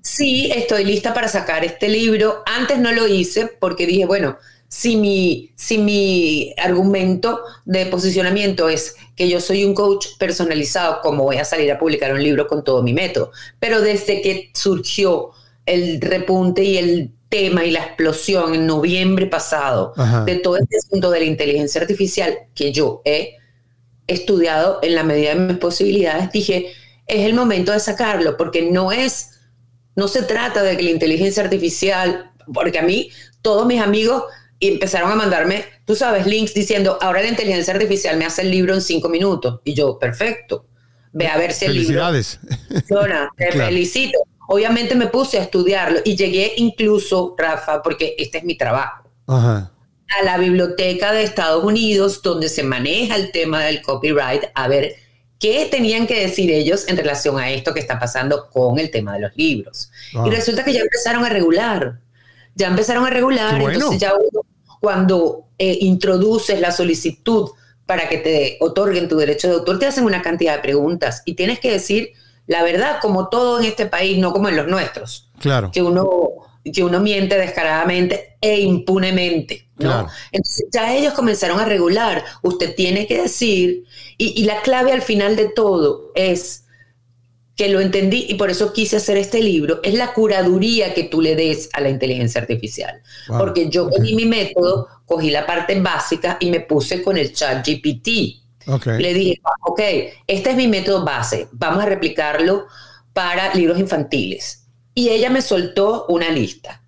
sí, 0.01 0.53
estoy 0.55 0.85
lista 0.85 1.15
para 1.15 1.29
sacar 1.29 1.65
este 1.65 1.89
libro. 1.89 2.43
Antes 2.47 2.79
no 2.79 2.93
lo 2.93 3.09
hice 3.09 3.51
porque 3.59 3.87
dije, 3.87 4.07
bueno, 4.07 4.37
si 4.69 4.97
mi, 4.97 5.51
si 5.55 5.79
mi 5.79 6.55
argumento 6.57 7.43
de 7.65 7.87
posicionamiento 7.87 8.69
es 8.69 8.97
que 9.17 9.29
yo 9.29 9.41
soy 9.41 9.65
un 9.65 9.75
coach 9.75 10.07
personalizado, 10.19 11.01
¿cómo 11.03 11.25
voy 11.25 11.37
a 11.37 11.45
salir 11.45 11.71
a 11.73 11.79
publicar 11.79 12.15
un 12.15 12.23
libro 12.23 12.47
con 12.47 12.65
todo 12.65 12.83
mi 12.83 12.95
método? 12.95 13.33
Pero 13.59 13.81
desde 13.81 14.23
que 14.23 14.51
surgió 14.55 15.33
el 15.67 16.01
repunte 16.01 16.65
y 16.65 16.79
el 16.79 17.11
tema 17.33 17.65
y 17.65 17.71
la 17.71 17.81
explosión 17.81 18.55
en 18.55 18.67
noviembre 18.67 19.27
pasado 19.27 19.95
de 20.27 20.37
todo 20.37 20.59
este 20.59 20.77
asunto 20.77 21.11
de 21.11 21.21
la 21.21 21.25
inteligencia 21.25 21.81
artificial 21.81 22.41
que 22.55 22.73
yo 22.73 23.01
he 23.07 23.39
estudiado 24.07 24.81
en 24.83 24.95
la 24.95 25.03
medida 25.03 25.31
de 25.31 25.37
mis 25.37 25.57
posibilidades, 25.57 26.31
dije, 26.31 26.75
es 27.07 27.25
el 27.25 27.33
momento 27.33 27.73
de 27.73 27.81
sacarlo, 27.81 28.37
porque 28.37 28.71
no 28.71 28.93
es, 28.93 29.41
no 29.97 30.09
se 30.09 30.23
trata 30.25 30.63
de 30.63 30.77
que 30.77 30.83
la 30.83 30.91
inteligencia 30.91 31.43
artificial, 31.43 32.31
porque 32.53 32.79
a 32.79 32.83
mí 32.83 33.11
todos 33.41 33.67
mis 33.67 33.81
amigos 33.81 34.25
empezaron 34.61 35.11
a 35.11 35.15
mandarme, 35.15 35.65
tú 35.87 35.97
sabes, 35.97 36.27
links 36.27 36.53
diciendo, 36.53 36.99
ahora 37.01 37.23
la 37.23 37.29
inteligencia 37.29 37.73
artificial 37.73 38.19
me 38.19 38.27
hace 38.27 38.43
el 38.43 38.51
libro 38.51 38.75
en 38.75 38.83
cinco 38.83 39.09
minutos. 39.09 39.61
Y 39.65 39.73
yo, 39.73 39.99
perfecto. 39.99 40.67
Ve 41.15 41.29
a 41.29 41.39
ver 41.39 41.53
si 41.53 41.65
el 41.65 41.73
libro. 41.73 41.87
Felicidades. 41.87 42.41
Te 43.37 43.53
felicito. 43.53 44.19
Obviamente 44.53 44.95
me 44.95 45.07
puse 45.07 45.39
a 45.39 45.43
estudiarlo 45.45 46.01
y 46.05 46.15
llegué 46.15 46.53
incluso, 46.59 47.35
Rafa, 47.39 47.83
porque 47.83 48.15
este 48.19 48.37
es 48.37 48.45
mi 48.45 48.55
trabajo, 48.55 49.09
a 49.27 50.25
la 50.25 50.37
biblioteca 50.37 51.11
de 51.11 51.23
Estados 51.23 51.65
Unidos 51.65 52.21
donde 52.21 52.51
se 52.51 52.63
maneja 52.63 53.17
el 53.17 53.33
tema 53.33 53.65
del 53.65 53.81
copyright, 53.81 54.45
a 54.55 54.69
ver 54.69 54.97
qué 55.39 55.69
tenían 55.71 56.07
que 56.07 56.21
decir 56.21 56.51
ellos 56.51 56.87
en 56.87 56.99
relación 56.99 57.39
a 57.39 57.51
esto 57.51 57.73
que 57.73 57.81
está 57.81 57.99
pasando 57.99 58.51
con 58.51 58.79
el 58.79 58.91
tema 58.91 59.15
de 59.15 59.21
los 59.21 59.33
libros. 59.37 59.91
Y 60.23 60.29
resulta 60.29 60.65
que 60.65 60.75
ya 60.75 60.81
empezaron 60.81 61.25
a 61.25 61.31
regular, 61.31 62.01
ya 62.55 62.67
empezaron 62.67 63.07
a 63.07 63.11
regular, 63.11 63.59
entonces 63.59 63.99
ya 63.99 64.13
cuando 64.83 65.47
eh, 65.57 65.79
introduces 65.81 66.61
la 66.61 66.73
solicitud 66.73 67.49
para 67.87 68.07
que 68.07 68.19
te 68.19 68.59
otorguen 68.61 69.09
tu 69.09 69.17
derecho 69.17 69.49
de 69.49 69.55
autor, 69.55 69.79
te 69.79 69.87
hacen 69.87 70.05
una 70.05 70.21
cantidad 70.21 70.57
de 70.57 70.61
preguntas 70.61 71.23
y 71.25 71.37
tienes 71.37 71.59
que 71.59 71.71
decir 71.71 72.13
la 72.47 72.63
verdad, 72.63 72.99
como 73.01 73.29
todo 73.29 73.61
en 73.61 73.67
este 73.67 73.87
país, 73.87 74.19
no 74.19 74.33
como 74.33 74.49
en 74.49 74.57
los 74.57 74.67
nuestros. 74.67 75.31
Claro. 75.39 75.71
Que 75.73 75.83
uno, 75.83 76.09
que 76.73 76.83
uno 76.85 77.01
miente 77.01 77.39
descaradamente 77.39 78.37
e 78.41 78.61
impunemente. 78.61 79.69
¿no? 79.79 80.09
Entonces 80.31 80.67
ya 80.73 80.95
ellos 80.95 81.15
comenzaron 81.15 81.59
a 81.59 81.65
regular. 81.65 82.25
Usted 82.43 82.75
tiene 82.75 83.07
que 83.07 83.23
decir, 83.23 83.85
y, 84.19 84.45
la 84.45 84.61
clave 84.63 84.93
al 84.93 85.03
final 85.03 85.37
de 85.37 85.49
todo 85.49 86.13
es 86.15 86.65
que 87.57 87.69
lo 87.69 87.81
entendí 87.81 88.27
y 88.29 88.35
por 88.35 88.51
eso 88.51 88.73
quise 88.73 88.97
hacer 88.97 89.17
este 89.19 89.43
libro, 89.43 89.81
es 89.83 89.95
la 89.95 90.15
curaduría 90.15 90.95
que 90.95 91.05
tú 91.05 91.21
le 91.21 91.37
des 91.37 91.69
a 91.75 91.81
la 91.81 91.91
inteligencia 91.91 92.41
artificial. 92.41 93.03
Porque 93.27 93.69
yo 93.69 93.91
cogí 93.91 94.15
mi 94.15 94.25
método, 94.25 94.89
cogí 95.05 95.31
la 95.31 95.47
parte 95.47 95.79
básica 95.81 96.39
y 96.41 96.51
me 96.51 96.61
puse 96.61 97.03
con 97.03 97.17
el 97.17 97.33
chat 97.33 97.67
GPT. 97.67 98.42
Le 98.99 99.15
dije, 99.15 99.41
ok, 99.63 99.81
este 100.27 100.51
es 100.51 100.57
mi 100.57 100.69
método 100.69 101.05
base, 101.05 101.49
vamos 101.53 101.83
a 101.83 101.87
replicarlo 101.87 102.67
para 103.13 103.55
libros 103.55 103.79
infantiles. 103.79 104.67
Y 104.95 105.09
ella 105.09 105.31
me 105.31 105.43
soltó 105.43 106.07
una 106.09 106.31
lista. 106.31 106.83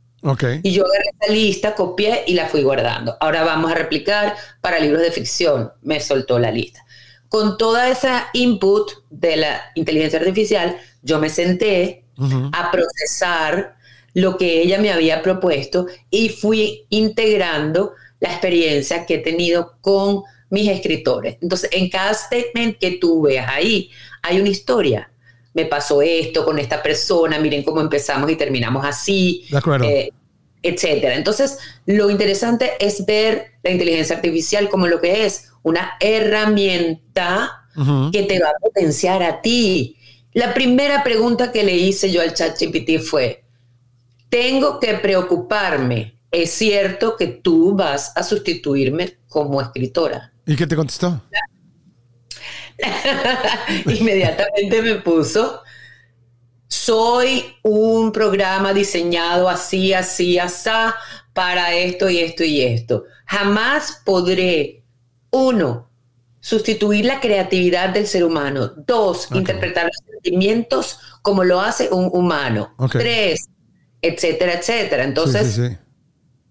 Y 0.63 0.73
yo 0.73 0.85
agarré 0.87 1.05
esa 1.21 1.33
lista, 1.33 1.75
copié 1.75 2.25
y 2.27 2.35
la 2.35 2.47
fui 2.47 2.63
guardando. 2.63 3.17
Ahora 3.21 3.45
vamos 3.45 3.71
a 3.71 3.75
replicar 3.75 4.35
para 4.63 4.81
libros 4.81 5.03
de 5.03 5.11
ficción. 5.11 5.71
Me 5.83 6.01
soltó 6.01 6.39
la 6.39 6.51
lista. 6.51 6.85
Con 7.29 7.59
toda 7.59 7.91
esa 7.91 8.29
input 8.33 8.91
de 9.11 9.37
la 9.37 9.61
inteligencia 9.75 10.19
artificial, 10.19 10.79
yo 11.03 11.19
me 11.19 11.29
senté 11.29 12.05
a 12.53 12.71
procesar 12.71 13.77
lo 14.15 14.39
que 14.39 14.63
ella 14.63 14.79
me 14.79 14.93
había 14.93 15.21
propuesto 15.21 15.87
y 16.09 16.29
fui 16.31 16.87
integrando 16.89 17.93
la 18.21 18.31
experiencia 18.31 19.05
que 19.05 19.17
he 19.17 19.19
tenido 19.19 19.77
con 19.81 20.23
mis 20.55 20.69
escritores. 20.69 21.37
Entonces, 21.43 21.69
en 21.73 21.91
cada 21.91 22.15
statement 22.15 22.79
que 22.79 22.93
tú 22.93 23.23
veas 23.23 23.51
ahí, 23.51 23.91
hay 24.23 24.41
una 24.41 24.49
historia. 24.49 25.11
Me 25.53 25.67
pasó 25.67 26.01
esto 26.01 26.45
con 26.45 26.59
esta 26.59 26.83
persona, 26.83 27.39
miren 27.39 27.63
cómo 27.63 27.81
empezamos 27.81 28.31
y 28.31 28.37
terminamos 28.37 28.85
así. 28.87 29.45
De 29.51 29.59
acuerdo. 29.59 29.85
Eh, 29.85 30.11
etcétera. 30.63 31.15
Entonces, 31.15 31.59
lo 31.85 32.11
interesante 32.11 32.73
es 32.81 33.05
ver 33.05 33.53
la 33.63 33.71
inteligencia 33.71 34.17
artificial 34.17 34.69
como 34.71 34.87
lo 34.87 35.01
que 35.01 35.27
es, 35.27 35.51
una 35.63 35.93
herramienta 36.01 37.69
que 38.13 38.23
te 38.23 38.41
va 38.41 38.49
a 38.49 38.61
potenciar 38.61 39.23
a 39.23 39.41
ti. 39.43 39.99
La 40.33 40.55
primera 40.55 41.05
pregunta 41.05 41.53
que 41.53 41.65
le 41.65 41.75
hice 41.75 42.11
yo 42.11 42.23
al 42.23 42.35
chat 42.35 42.59
GPT 42.59 43.01
fue, 43.01 43.45
tengo 44.31 44.81
que 44.81 44.95
preocuparme, 44.95 46.19
es 46.31 46.51
cierto 46.51 47.17
que 47.17 47.27
tú 47.27 47.75
vas 47.77 48.13
a 48.17 48.23
sustituirme 48.23 49.19
como 49.29 49.61
escritora. 49.61 50.33
¿Y 50.47 50.57
qué 50.57 50.67
te 50.67 50.77
contestó? 50.77 51.23
Inmediatamente 53.87 54.83
me 54.83 54.97
puso, 54.97 55.63
soy 56.67 57.45
un 57.63 58.13
programa 58.13 58.73
diseñado 58.73 59.49
así, 59.49 59.95
así, 59.95 60.39
así, 60.39 60.71
para 61.33 61.75
esto 61.75 62.11
y 62.11 62.19
esto 62.19 62.45
y 62.45 62.63
esto. 62.63 63.05
Jamás 63.27 64.03
podré, 64.05 64.85
uno, 65.31 65.91
sustituir 66.41 67.07
la 67.07 67.21
creatividad 67.21 67.89
del 67.91 68.07
ser 68.07 68.25
humano. 68.25 68.73
Dos, 68.77 69.29
interpretar 69.33 69.87
los 69.87 69.97
sentimientos 70.11 70.99
como 71.23 71.43
lo 71.43 71.61
hace 71.61 71.89
un 71.91 72.11
humano. 72.13 72.75
Tres, 72.91 73.49
etcétera, 74.03 74.55
etcétera. 74.55 75.05
Entonces, 75.05 75.79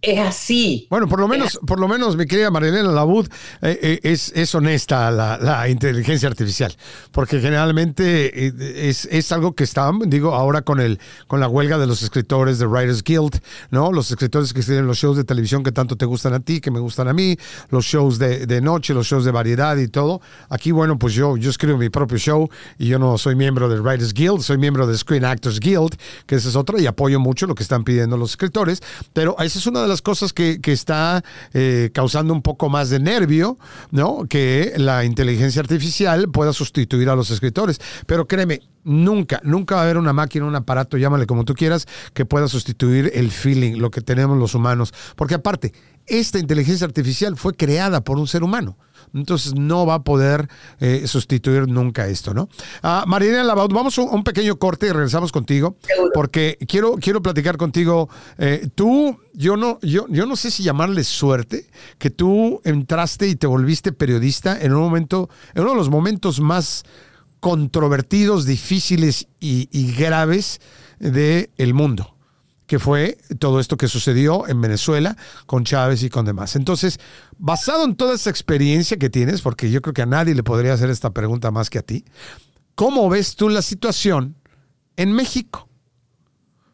es 0.03 0.19
así. 0.19 0.86
Bueno, 0.89 1.07
por 1.07 1.19
lo 1.19 1.29
menos, 1.29 1.57
por 1.65 1.79
lo 1.79 1.88
menos, 1.88 2.17
mi 2.17 2.25
querida 2.25 2.51
Marilena 2.51 2.91
Labud, 2.91 3.25
eh, 3.62 3.79
eh, 3.81 4.00
es, 4.03 4.33
es, 4.36 4.53
honesta 4.53 5.10
la, 5.12 5.69
inteligencia 5.69 6.27
artificial, 6.27 6.75
porque 7.12 7.39
generalmente 7.39 8.48
eh, 8.48 8.53
es, 8.89 9.05
es, 9.05 9.31
algo 9.31 9.55
que 9.55 9.63
está, 9.63 9.89
digo, 10.05 10.36
ahora 10.36 10.62
con 10.62 10.81
el, 10.81 11.00
con 11.27 11.39
la 11.39 11.48
huelga 11.48 11.77
de 11.77 11.88
los 11.88 12.03
escritores 12.03 12.60
de 12.60 12.67
Writers 12.67 13.01
Guild, 13.01 13.39
¿no? 13.72 13.93
Los 13.93 14.12
escritores 14.12 14.53
que 14.53 14.60
escriben 14.60 14.86
los 14.88 14.98
shows 14.98 15.15
de 15.15 15.24
televisión 15.24 15.63
que 15.63 15.72
tanto 15.72 15.95
te 15.95 16.05
gustan 16.05 16.33
a 16.33 16.41
ti, 16.41 16.60
que 16.60 16.69
me 16.69 16.81
gustan 16.81 17.07
a 17.07 17.13
mí, 17.13 17.38
los 17.69 17.86
shows 17.86 18.19
de, 18.19 18.45
de 18.45 18.62
noche, 18.62 18.93
los 18.93 19.07
shows 19.07 19.24
de 19.24 19.31
variedad 19.31 19.77
y 19.77 19.88
todo. 19.88 20.22
Aquí, 20.50 20.72
bueno, 20.72 21.00
pues 21.00 21.13
yo, 21.13 21.38
yo 21.38 21.50
escribo 21.50 21.77
mi 21.77 21.89
propio 21.89 22.17
show 22.17 22.50
y 22.77 22.88
yo 22.88 23.00
no 23.00 23.17
soy 23.17 23.36
miembro 23.36 23.69
del 23.69 23.81
Writers 23.81 24.13
Guild, 24.13 24.41
soy 24.41 24.57
miembro 24.57 24.86
del 24.86 24.98
Screen 24.98 25.24
Actors 25.24 25.62
Guild, 25.62 25.95
que 26.25 26.36
esa 26.36 26.50
es 26.50 26.57
otra, 26.57 26.79
y 26.79 26.88
apoyo 26.88 27.22
mucho 27.22 27.48
lo 27.48 27.55
que 27.55 27.63
están 27.63 27.86
pidiendo 27.86 28.17
los 28.17 28.31
escritores, 28.31 28.81
pero 29.13 29.38
esa 29.39 29.60
es 29.60 29.65
una 29.65 29.81
de 29.81 29.88
las 29.88 29.92
las 29.93 30.01
cosas 30.01 30.33
que, 30.33 30.59
está 30.65 31.23
eh, 31.53 31.91
causando 31.93 32.33
un 32.33 32.41
poco 32.41 32.67
más 32.67 32.89
de 32.89 33.00
nervio, 33.00 33.59
¿no? 33.91 34.25
Que 34.27 34.73
la 34.77 35.05
inteligencia 35.05 35.62
artificial 35.62 36.29
pueda 36.29 36.51
sustituir 36.51 37.09
a 37.09 37.15
los 37.15 37.29
escritores. 37.29 37.79
Pero 38.07 38.27
créeme, 38.27 38.62
nunca, 38.83 39.39
nunca 39.43 39.75
va 39.75 39.81
a 39.81 39.83
haber 39.83 39.97
una 39.97 40.13
máquina, 40.13 40.45
un 40.45 40.55
aparato, 40.55 40.97
llámale 40.97 41.27
como 41.27 41.45
tú 41.45 41.53
quieras, 41.53 41.88
que 42.13 42.25
pueda 42.25 42.47
sustituir 42.47 43.12
el 43.13 43.29
feeling, 43.29 43.77
lo 43.77 43.91
que 43.91 44.01
tenemos 44.01 44.38
los 44.38 44.55
humanos. 44.55 44.93
Porque 45.15 45.35
aparte, 45.35 45.73
esta 46.07 46.39
inteligencia 46.39 46.85
artificial 46.85 47.38
fue 47.38 47.53
creada 47.53 48.03
por 48.03 48.17
un 48.17 48.27
ser 48.27 48.43
humano. 48.43 48.77
Entonces 49.13 49.53
no 49.55 49.86
va 49.86 49.96
a 49.96 50.03
poder 50.03 50.48
eh, 50.79 51.03
sustituir 51.08 51.67
nunca 51.67 52.08
esto, 52.08 52.34
¿no? 52.34 52.50
Uh, 52.84 53.08
Mariana 53.08 53.43
Labaud, 53.43 53.72
vamos 53.72 53.98
a 53.98 54.01
un, 54.01 54.24
pequeño 54.24 54.58
corte 54.58 54.88
y 54.88 54.91
regresamos 54.91 55.32
contigo, 55.32 55.77
porque 56.13 56.58
quiero, 56.67 56.96
quiero 56.96 57.22
platicar 57.22 57.58
contigo. 57.58 58.10
Eh, 58.38 58.67
tú, 58.74 59.20
yo 59.34 59.55
no, 59.55 59.79
yo, 59.82 60.08
yo 60.10 60.25
no 60.25 60.36
sé 60.36 60.50
si 60.50 60.63
llamarle 60.63 61.03
suerte, 61.03 61.67
que 62.00 62.10
tú 62.10 62.62
entraste 62.63 63.27
y 63.27 63.36
te 63.36 63.48
volviste 63.48 63.91
periodista 63.91 64.60
en 64.60 64.74
un 64.74 64.82
momento, 64.82 65.29
en 65.53 65.62
uno 65.62 65.72
de 65.72 65.77
los 65.77 65.89
momentos 65.89 66.39
más 66.39 66.84
controvertidos, 67.39 68.46
difíciles 68.46 69.27
y, 69.39 69.70
y 69.72 69.93
graves 69.93 70.60
del 71.00 71.50
el 71.58 71.74
mundo 71.74 72.12
que 72.67 72.79
fue 72.79 73.17
todo 73.39 73.60
esto 73.60 73.77
que 73.77 73.88
sucedió 73.88 74.48
en 74.48 74.62
Venezuela 74.62 75.17
con 75.46 75.63
Chávez 75.63 76.03
y 76.03 76.10
con 76.10 76.25
demás. 76.25 76.55
Entonces, 76.55 77.00
basado 77.38 77.84
en 77.84 77.96
toda 77.96 78.15
esa 78.15 78.29
experiencia 78.29 78.98
que 78.98 79.10
tienes, 79.10 79.41
porque 79.41 79.70
yo 79.70 79.82
creo 79.82 79.93
que 79.93 80.01
a 80.01 80.08
nadie 80.08 80.36
le 80.36 80.43
podría 80.43 80.74
hacer 80.74 80.89
esta 80.89 81.12
pregunta 81.12 81.51
más 81.51 81.70
que 81.70 81.79
a 81.79 81.84
ti, 81.84 82.05
¿cómo 82.75 83.10
ves 83.10 83.36
tú 83.36 83.50
la 83.50 83.62
situación 83.62 84.36
en 84.96 85.12
México? 85.12 85.67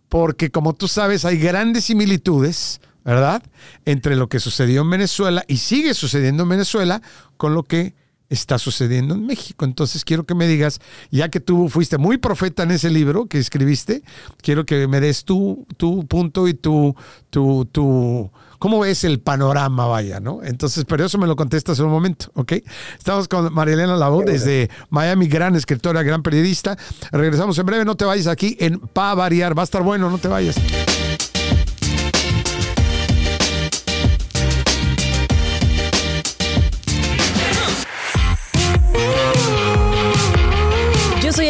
Porque 0.09 0.51
como 0.51 0.73
tú 0.73 0.87
sabes, 0.87 1.25
hay 1.25 1.37
grandes 1.37 1.85
similitudes, 1.85 2.81
¿verdad? 3.03 3.43
Entre 3.85 4.15
lo 4.15 4.27
que 4.27 4.39
sucedió 4.39 4.81
en 4.81 4.89
Venezuela 4.89 5.43
y 5.47 5.57
sigue 5.57 5.93
sucediendo 5.93 6.43
en 6.43 6.49
Venezuela 6.49 7.01
con 7.37 7.53
lo 7.53 7.63
que 7.63 7.95
está 8.29 8.59
sucediendo 8.59 9.15
en 9.15 9.25
México. 9.25 9.65
Entonces 9.65 10.05
quiero 10.05 10.25
que 10.25 10.35
me 10.35 10.47
digas, 10.47 10.79
ya 11.11 11.29
que 11.29 11.39
tú 11.39 11.69
fuiste 11.69 11.97
muy 11.97 12.17
profeta 12.17 12.63
en 12.63 12.71
ese 12.71 12.89
libro 12.89 13.25
que 13.25 13.39
escribiste, 13.39 14.03
quiero 14.41 14.65
que 14.65 14.87
me 14.87 14.99
des 14.99 15.25
tu, 15.25 15.65
tu 15.77 16.05
punto 16.07 16.47
y 16.47 16.53
tu, 16.53 16.95
tu, 17.29 17.65
tu, 17.65 18.31
cómo 18.59 18.79
ves 18.79 19.03
el 19.03 19.19
panorama, 19.19 19.87
vaya, 19.87 20.19
¿no? 20.19 20.41
Entonces, 20.43 20.85
pero 20.85 21.05
eso 21.05 21.17
me 21.17 21.27
lo 21.27 21.35
contestas 21.35 21.79
en 21.79 21.85
un 21.85 21.91
momento, 21.91 22.27
¿ok? 22.35 22.53
Estamos 22.97 23.27
con 23.27 23.51
Marielena 23.53 23.97
Lau 23.97 24.23
desde 24.23 24.69
Miami, 24.89 25.27
gran 25.27 25.55
escritora, 25.55 26.03
gran 26.03 26.21
periodista. 26.21 26.77
Regresamos 27.11 27.57
en 27.57 27.65
breve, 27.65 27.85
no 27.85 27.95
te 27.95 28.05
vayas 28.05 28.27
aquí 28.27 28.55
en 28.59 28.79
Pa 28.79 29.15
Variar, 29.15 29.57
va 29.57 29.63
a 29.63 29.65
estar 29.65 29.81
bueno, 29.81 30.09
no 30.09 30.17
te 30.17 30.27
vayas. 30.27 30.55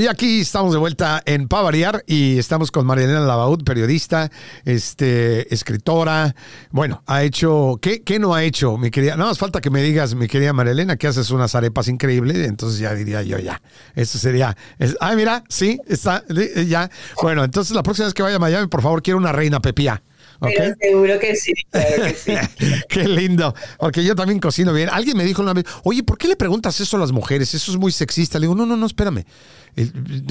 Y 0.00 0.06
aquí 0.06 0.40
estamos 0.40 0.72
de 0.72 0.78
vuelta 0.78 1.22
en 1.26 1.46
Pavariar 1.46 2.02
y 2.06 2.38
estamos 2.38 2.70
con 2.70 2.86
Marielena 2.86 3.20
Lavaud, 3.20 3.64
periodista, 3.64 4.30
este, 4.64 5.52
escritora. 5.52 6.34
Bueno, 6.70 7.02
ha 7.06 7.22
hecho, 7.22 7.78
¿qué, 7.82 8.02
¿qué, 8.02 8.18
no 8.18 8.34
ha 8.34 8.42
hecho, 8.42 8.78
mi 8.78 8.90
querida? 8.90 9.16
No, 9.16 9.26
más 9.26 9.36
falta 9.36 9.60
que 9.60 9.68
me 9.68 9.82
digas, 9.82 10.14
mi 10.14 10.26
querida 10.26 10.54
Marielena, 10.54 10.96
que 10.96 11.06
haces 11.06 11.30
unas 11.30 11.54
arepas 11.54 11.88
increíbles, 11.88 12.48
entonces 12.48 12.78
ya 12.78 12.94
diría 12.94 13.20
yo, 13.20 13.38
ya, 13.40 13.60
eso 13.94 14.16
sería, 14.16 14.56
ay, 15.00 15.16
mira, 15.16 15.44
sí, 15.50 15.78
está, 15.86 16.24
ya. 16.66 16.90
Bueno, 17.20 17.44
entonces 17.44 17.76
la 17.76 17.82
próxima 17.82 18.06
vez 18.06 18.14
que 18.14 18.22
vaya 18.22 18.36
a 18.36 18.38
Miami, 18.38 18.68
por 18.68 18.80
favor, 18.80 19.02
quiero 19.02 19.18
una 19.18 19.32
reina 19.32 19.60
pepía. 19.60 20.02
Pero 20.40 20.74
seguro 20.80 21.18
que 21.18 21.36
sí, 21.36 21.52
claro 21.70 22.02
que 22.02 22.14
sí. 22.14 22.34
Qué 22.88 23.04
lindo, 23.06 23.54
porque 23.78 24.02
yo 24.02 24.14
también 24.14 24.40
cocino 24.40 24.72
bien. 24.72 24.88
Alguien 24.90 25.16
me 25.16 25.24
dijo 25.24 25.42
una 25.42 25.52
vez, 25.52 25.64
oye, 25.84 26.02
¿por 26.02 26.16
qué 26.16 26.28
le 26.28 26.36
preguntas 26.36 26.80
eso 26.80 26.96
a 26.96 27.00
las 27.00 27.12
mujeres? 27.12 27.52
Eso 27.54 27.72
es 27.72 27.78
muy 27.78 27.92
sexista. 27.92 28.38
Le 28.38 28.44
digo, 28.44 28.54
no, 28.54 28.64
no, 28.64 28.76
no, 28.76 28.86
espérame. 28.86 29.24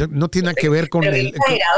No 0.09 0.29
tiene 0.29 0.47
nada 0.47 0.55
que 0.55 0.69
ver 0.69 0.89
con 0.89 1.03
el. 1.03 1.33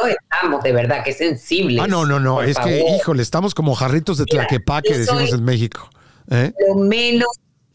estamos, 0.10 0.64
de 0.64 0.72
verdad, 0.72 1.04
que 1.04 1.14
sensibles. 1.14 1.80
Ah, 1.82 1.88
no, 1.88 2.06
no, 2.06 2.20
no. 2.20 2.42
Es 2.42 2.58
que, 2.58 2.84
híjole, 2.98 3.22
estamos 3.22 3.54
como 3.54 3.76
jarritos 3.76 4.18
de 4.18 4.26
tlaquepaque, 4.26 4.98
decimos 4.98 5.34
en 5.34 5.44
México. 5.44 5.90
¿eh? 6.30 6.54
Lo 6.68 6.76
menos 6.76 7.28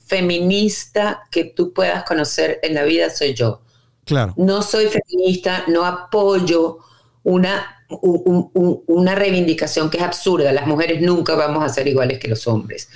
feminista 0.07 1.23
que 1.31 1.45
tú 1.45 1.73
puedas 1.73 2.05
conocer 2.05 2.61
en 2.63 2.75
la 2.75 2.85
vida 2.85 3.11
soy 3.11 3.35
yo. 3.35 3.63
Claro. 4.05 4.35
No 4.37 4.63
soy 4.63 4.87
feminista, 4.87 5.65
no 5.67 5.85
apoyo 5.85 6.79
una 7.25 7.76
una 7.89 9.15
reivindicación 9.15 9.91
que 9.91 9.99
es 9.99 10.03
absurda. 10.03 10.53
Las 10.53 10.67
mujeres 10.67 11.01
nunca 11.01 11.35
vamos 11.35 11.65
a 11.65 11.69
ser 11.69 11.87
iguales 11.89 12.19
que 12.19 12.29
los 12.29 12.47
hombres. 12.47 12.89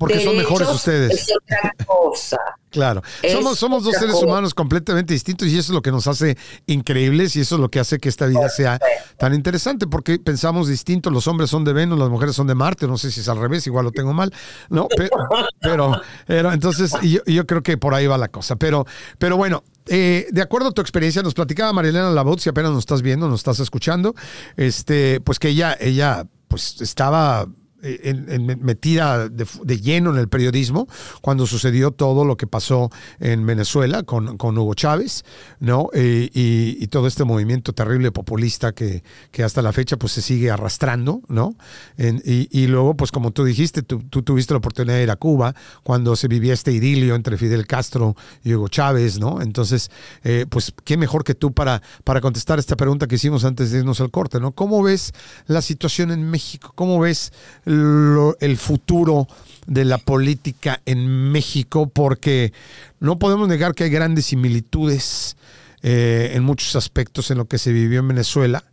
Porque 0.00 0.18
son 0.20 0.34
mejores 0.34 0.66
ustedes. 0.66 1.12
Es 1.12 1.28
otra 1.36 1.74
cosa. 1.84 2.38
claro. 2.70 3.02
somos, 3.30 3.58
somos 3.58 3.84
dos 3.84 3.94
seres 3.96 4.14
humanos 4.14 4.54
completamente 4.54 5.12
distintos 5.12 5.46
y 5.48 5.58
eso 5.58 5.72
es 5.72 5.74
lo 5.74 5.82
que 5.82 5.90
nos 5.90 6.06
hace 6.06 6.38
increíbles 6.64 7.36
y 7.36 7.42
eso 7.42 7.56
es 7.56 7.60
lo 7.60 7.70
que 7.70 7.80
hace 7.80 7.98
que 7.98 8.08
esta 8.08 8.24
vida 8.24 8.48
sea 8.48 8.80
tan 9.18 9.34
interesante 9.34 9.86
porque 9.86 10.18
pensamos 10.18 10.68
distinto. 10.68 11.10
Los 11.10 11.26
hombres 11.26 11.50
son 11.50 11.64
de 11.64 11.74
Venus, 11.74 11.98
las 11.98 12.08
mujeres 12.08 12.34
son 12.34 12.46
de 12.46 12.54
Marte. 12.54 12.86
No 12.86 12.96
sé 12.96 13.10
si 13.10 13.20
es 13.20 13.28
al 13.28 13.38
revés, 13.38 13.66
igual 13.66 13.84
lo 13.84 13.92
tengo 13.92 14.14
mal. 14.14 14.32
No, 14.70 14.88
pero, 15.60 16.00
pero, 16.26 16.50
entonces 16.50 16.94
yo, 17.02 17.20
yo, 17.26 17.46
creo 17.46 17.62
que 17.62 17.76
por 17.76 17.92
ahí 17.92 18.06
va 18.06 18.16
la 18.16 18.28
cosa. 18.28 18.56
Pero, 18.56 18.86
pero 19.18 19.36
bueno, 19.36 19.64
eh, 19.88 20.26
de 20.30 20.42
acuerdo 20.42 20.68
a 20.68 20.72
tu 20.72 20.80
experiencia, 20.80 21.22
nos 21.22 21.34
platicaba 21.34 21.72
Marilena 21.72 22.10
Labot, 22.10 22.40
si 22.40 22.48
apenas 22.48 22.70
nos 22.70 22.80
estás 22.80 23.02
viendo, 23.02 23.28
nos 23.28 23.40
estás 23.40 23.60
escuchando, 23.60 24.14
este, 24.56 25.20
pues 25.20 25.38
que 25.38 25.48
ella, 25.48 25.76
ella 25.80 26.26
pues 26.48 26.80
estaba 26.80 27.46
metida 27.82 29.28
de, 29.28 29.80
lleno 29.80 30.10
en 30.10 30.18
el 30.18 30.28
periodismo 30.28 30.86
cuando 31.20 31.46
sucedió 31.46 31.90
todo 31.90 32.24
lo 32.24 32.36
que 32.36 32.46
pasó 32.46 32.90
en 33.18 33.46
Venezuela 33.46 34.02
con, 34.02 34.36
con 34.36 34.56
Hugo 34.58 34.74
Chávez, 34.74 35.24
¿no? 35.58 35.88
y, 35.94 36.86
todo 36.90 37.06
este 37.06 37.22
movimiento 37.22 37.72
terrible 37.72 38.10
populista 38.10 38.72
que, 38.72 39.04
que, 39.30 39.44
hasta 39.44 39.62
la 39.62 39.72
fecha 39.72 39.96
pues 39.96 40.12
se 40.12 40.22
sigue 40.22 40.50
arrastrando, 40.50 41.22
¿no? 41.28 41.54
y, 41.96 42.66
luego, 42.66 42.96
pues 42.96 43.12
como 43.12 43.30
tú 43.30 43.44
dijiste, 43.44 43.82
tú, 43.82 44.00
tuviste 44.22 44.54
la 44.54 44.58
oportunidad 44.58 44.96
de 44.96 45.04
ir 45.04 45.10
a 45.10 45.16
Cuba 45.16 45.54
cuando 45.82 46.16
se 46.16 46.28
vivía 46.28 46.52
este 46.52 46.72
idilio 46.72 47.14
entre 47.14 47.36
Fidel 47.36 47.66
Castro 47.66 48.16
y 48.42 48.54
Hugo 48.54 48.68
Chávez, 48.68 49.18
¿no? 49.18 49.40
Entonces, 49.40 49.90
eh, 50.24 50.46
pues 50.48 50.72
qué 50.84 50.96
mejor 50.96 51.24
que 51.24 51.34
tú 51.34 51.52
para, 51.52 51.82
para 52.04 52.20
contestar 52.20 52.58
esta 52.58 52.76
pregunta 52.76 53.06
que 53.06 53.16
hicimos 53.16 53.44
antes 53.44 53.70
de 53.70 53.78
irnos 53.78 54.00
al 54.00 54.10
corte, 54.10 54.40
¿no? 54.40 54.52
¿Cómo 54.52 54.82
ves 54.82 55.12
la 55.46 55.62
situación 55.62 56.10
en 56.10 56.28
México? 56.30 56.72
¿Cómo 56.74 56.98
ves 57.00 57.32
el 57.70 58.56
futuro 58.56 59.28
de 59.66 59.84
la 59.84 59.98
política 59.98 60.80
en 60.84 61.30
México, 61.30 61.88
porque 61.88 62.52
no 62.98 63.18
podemos 63.18 63.48
negar 63.48 63.74
que 63.74 63.84
hay 63.84 63.90
grandes 63.90 64.26
similitudes 64.26 65.36
eh, 65.82 66.32
en 66.34 66.42
muchos 66.42 66.76
aspectos 66.76 67.30
en 67.30 67.38
lo 67.38 67.46
que 67.46 67.58
se 67.58 67.72
vivió 67.72 68.00
en 68.00 68.08
Venezuela 68.08 68.64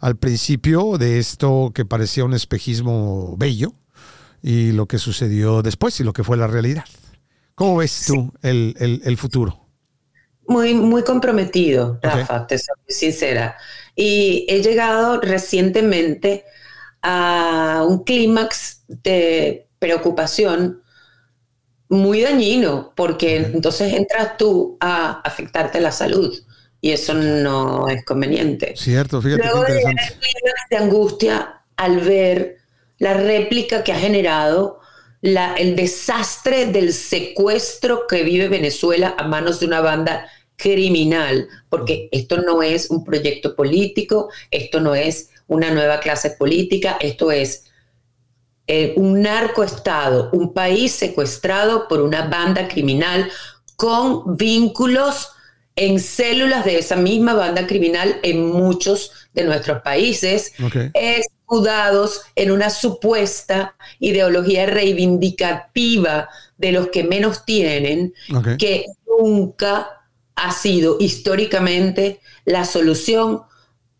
al 0.00 0.16
principio 0.16 0.98
de 0.98 1.18
esto 1.18 1.72
que 1.74 1.84
parecía 1.84 2.24
un 2.24 2.34
espejismo 2.34 3.36
bello 3.36 3.72
y 4.42 4.72
lo 4.72 4.86
que 4.86 4.98
sucedió 4.98 5.62
después 5.62 5.98
y 6.00 6.04
lo 6.04 6.12
que 6.12 6.24
fue 6.24 6.36
la 6.36 6.46
realidad. 6.46 6.84
¿Cómo 7.54 7.76
ves 7.76 8.04
tú 8.06 8.32
el, 8.42 9.16
futuro? 9.16 9.60
Muy, 10.46 10.74
muy 10.74 11.02
comprometido, 11.04 11.98
Rafa, 12.02 12.46
te 12.46 12.58
soy 12.58 12.76
sincera. 12.88 13.56
Y 13.96 14.44
he 14.48 14.62
llegado 14.62 15.20
recientemente 15.20 16.44
a 17.04 17.84
un 17.86 18.02
clímax 18.02 18.82
de 18.88 19.68
preocupación 19.78 20.82
muy 21.90 22.22
dañino, 22.22 22.92
porque 22.96 23.36
entonces 23.36 23.92
entras 23.92 24.38
tú 24.38 24.78
a 24.80 25.20
afectarte 25.20 25.80
la 25.80 25.92
salud 25.92 26.34
y 26.80 26.90
eso 26.90 27.14
no 27.14 27.88
es 27.88 28.04
conveniente. 28.04 28.74
Cierto, 28.76 29.20
fíjate. 29.20 29.44
Luego 29.44 29.64
de 29.64 29.94
de 30.70 30.76
angustia 30.76 31.62
al 31.76 32.00
ver 32.00 32.56
la 32.98 33.14
réplica 33.14 33.84
que 33.84 33.92
ha 33.92 33.98
generado 33.98 34.80
la, 35.20 35.54
el 35.54 35.76
desastre 35.76 36.66
del 36.66 36.92
secuestro 36.92 38.06
que 38.06 38.22
vive 38.22 38.48
Venezuela 38.48 39.14
a 39.18 39.28
manos 39.28 39.60
de 39.60 39.66
una 39.66 39.80
banda 39.80 40.26
criminal, 40.56 41.48
porque 41.68 42.08
esto 42.12 42.38
no 42.38 42.62
es 42.62 42.90
un 42.90 43.04
proyecto 43.04 43.54
político, 43.56 44.30
esto 44.50 44.80
no 44.80 44.94
es 44.94 45.30
una 45.46 45.70
nueva 45.70 46.00
clase 46.00 46.30
política, 46.30 46.96
esto 47.00 47.30
es 47.30 47.64
eh, 48.66 48.94
un 48.96 49.20
narcoestado, 49.20 50.30
un 50.32 50.54
país 50.54 50.92
secuestrado 50.92 51.86
por 51.86 52.00
una 52.00 52.28
banda 52.28 52.66
criminal 52.66 53.30
con 53.76 54.36
vínculos 54.36 55.28
en 55.76 56.00
células 56.00 56.64
de 56.64 56.78
esa 56.78 56.96
misma 56.96 57.34
banda 57.34 57.66
criminal 57.66 58.20
en 58.22 58.46
muchos 58.46 59.10
de 59.34 59.44
nuestros 59.44 59.82
países, 59.82 60.52
escudados 60.94 62.22
en 62.36 62.52
una 62.52 62.70
supuesta 62.70 63.74
ideología 63.98 64.66
reivindicativa 64.66 66.28
de 66.56 66.72
los 66.72 66.88
que 66.88 67.04
menos 67.04 67.44
tienen, 67.44 68.14
que 68.58 68.86
nunca 69.18 70.04
ha 70.36 70.52
sido 70.52 70.96
históricamente 71.00 72.20
la 72.44 72.64
solución 72.64 73.42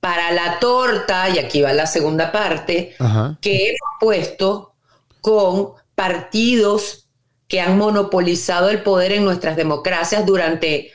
para 0.05 0.33
la 0.33 0.59
torta, 0.59 1.31
y 1.31 1.39
aquí 1.39 1.63
va 1.63 1.73
la 1.73 1.87
segunda 1.87 2.31
parte, 2.31 2.95
que 3.41 3.69
hemos 3.69 3.79
puesto 3.99 4.75
con 5.23 5.71
partidos 5.95 7.09
que 7.49 7.63
han 7.63 7.79
monopolizado 7.79 8.69
el 8.69 8.83
poder 8.83 9.13
en 9.13 9.25
nuestras 9.25 9.57
democracias 9.57 10.27
durante 10.27 10.93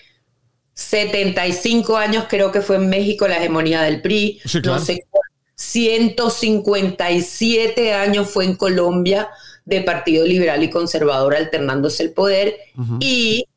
75 0.76 1.98
años, 1.98 2.26
creo 2.30 2.52
que 2.52 2.62
fue 2.62 2.76
en 2.76 2.88
México 2.88 3.28
la 3.28 3.38
hegemonía 3.38 3.82
del 3.82 4.04
PRI, 4.04 4.42
no 4.64 4.78
sé, 4.78 5.08
157 5.56 7.94
años 7.96 8.30
fue 8.30 8.46
en 8.46 8.58
Colombia 8.58 9.30
de 9.66 9.82
Partido 9.82 10.24
Liberal 10.24 10.62
y 10.62 10.70
Conservador 10.70 11.36
alternándose 11.36 12.04
el 12.04 12.14
poder 12.14 12.58
y 13.00 13.48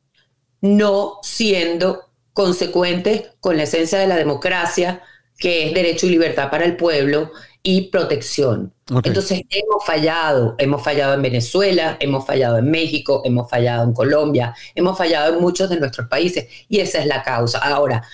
no 0.61 1.19
siendo 1.21 2.09
consecuentes 2.33 3.29
con 3.39 3.55
la 3.55 3.61
esencia 3.63 3.99
de 3.99 4.07
la 4.07 4.15
democracia, 4.15 5.03
que 5.43 5.67
es 5.67 5.73
derecho 5.73 6.05
y 6.05 6.11
libertad 6.11 6.49
para 6.49 6.63
el 6.63 6.77
pueblo 6.77 7.33
y 7.61 7.89
protección. 7.89 8.73
Entonces 9.03 9.41
hemos 9.49 9.83
fallado, 9.85 10.55
hemos 10.57 10.81
fallado 10.81 11.15
en 11.15 11.21
Venezuela, 11.21 11.97
hemos 11.99 12.25
fallado 12.25 12.59
en 12.59 12.71
México, 12.71 13.21
hemos 13.25 13.49
fallado 13.49 13.83
en 13.83 13.91
Colombia, 13.91 14.55
hemos 14.73 14.97
fallado 14.97 15.33
en 15.33 15.41
muchos 15.41 15.69
de 15.69 15.81
nuestros 15.81 16.07
países 16.07 16.47
y 16.69 16.79
esa 16.79 16.99
es 16.99 17.07
la 17.07 17.23
causa. 17.23 17.57
Ahora, 17.59 18.05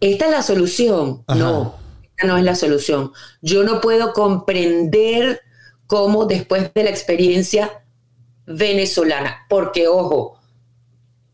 ¿esta 0.00 0.24
es 0.24 0.30
la 0.30 0.42
solución? 0.42 1.22
No, 1.28 1.74
esta 2.02 2.26
no 2.26 2.38
es 2.38 2.44
la 2.44 2.54
solución. 2.54 3.12
Yo 3.42 3.62
no 3.62 3.82
puedo 3.82 4.14
comprender 4.14 5.42
cómo 5.86 6.24
después 6.24 6.72
de 6.72 6.84
la 6.84 6.88
experiencia 6.88 7.84
venezolana, 8.46 9.44
porque 9.50 9.86
ojo, 9.86 10.40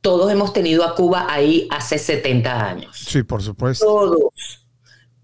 todos 0.01 0.33
hemos 0.33 0.53
tenido 0.53 0.83
a 0.83 0.97
Cuba 0.97 1.29
ahí 1.31 1.69
hace 1.71 1.99
70 1.99 2.67
años. 2.67 2.97
Sí, 2.97 3.23
por 3.23 3.41
supuesto. 3.45 3.87
Todos 3.87 4.33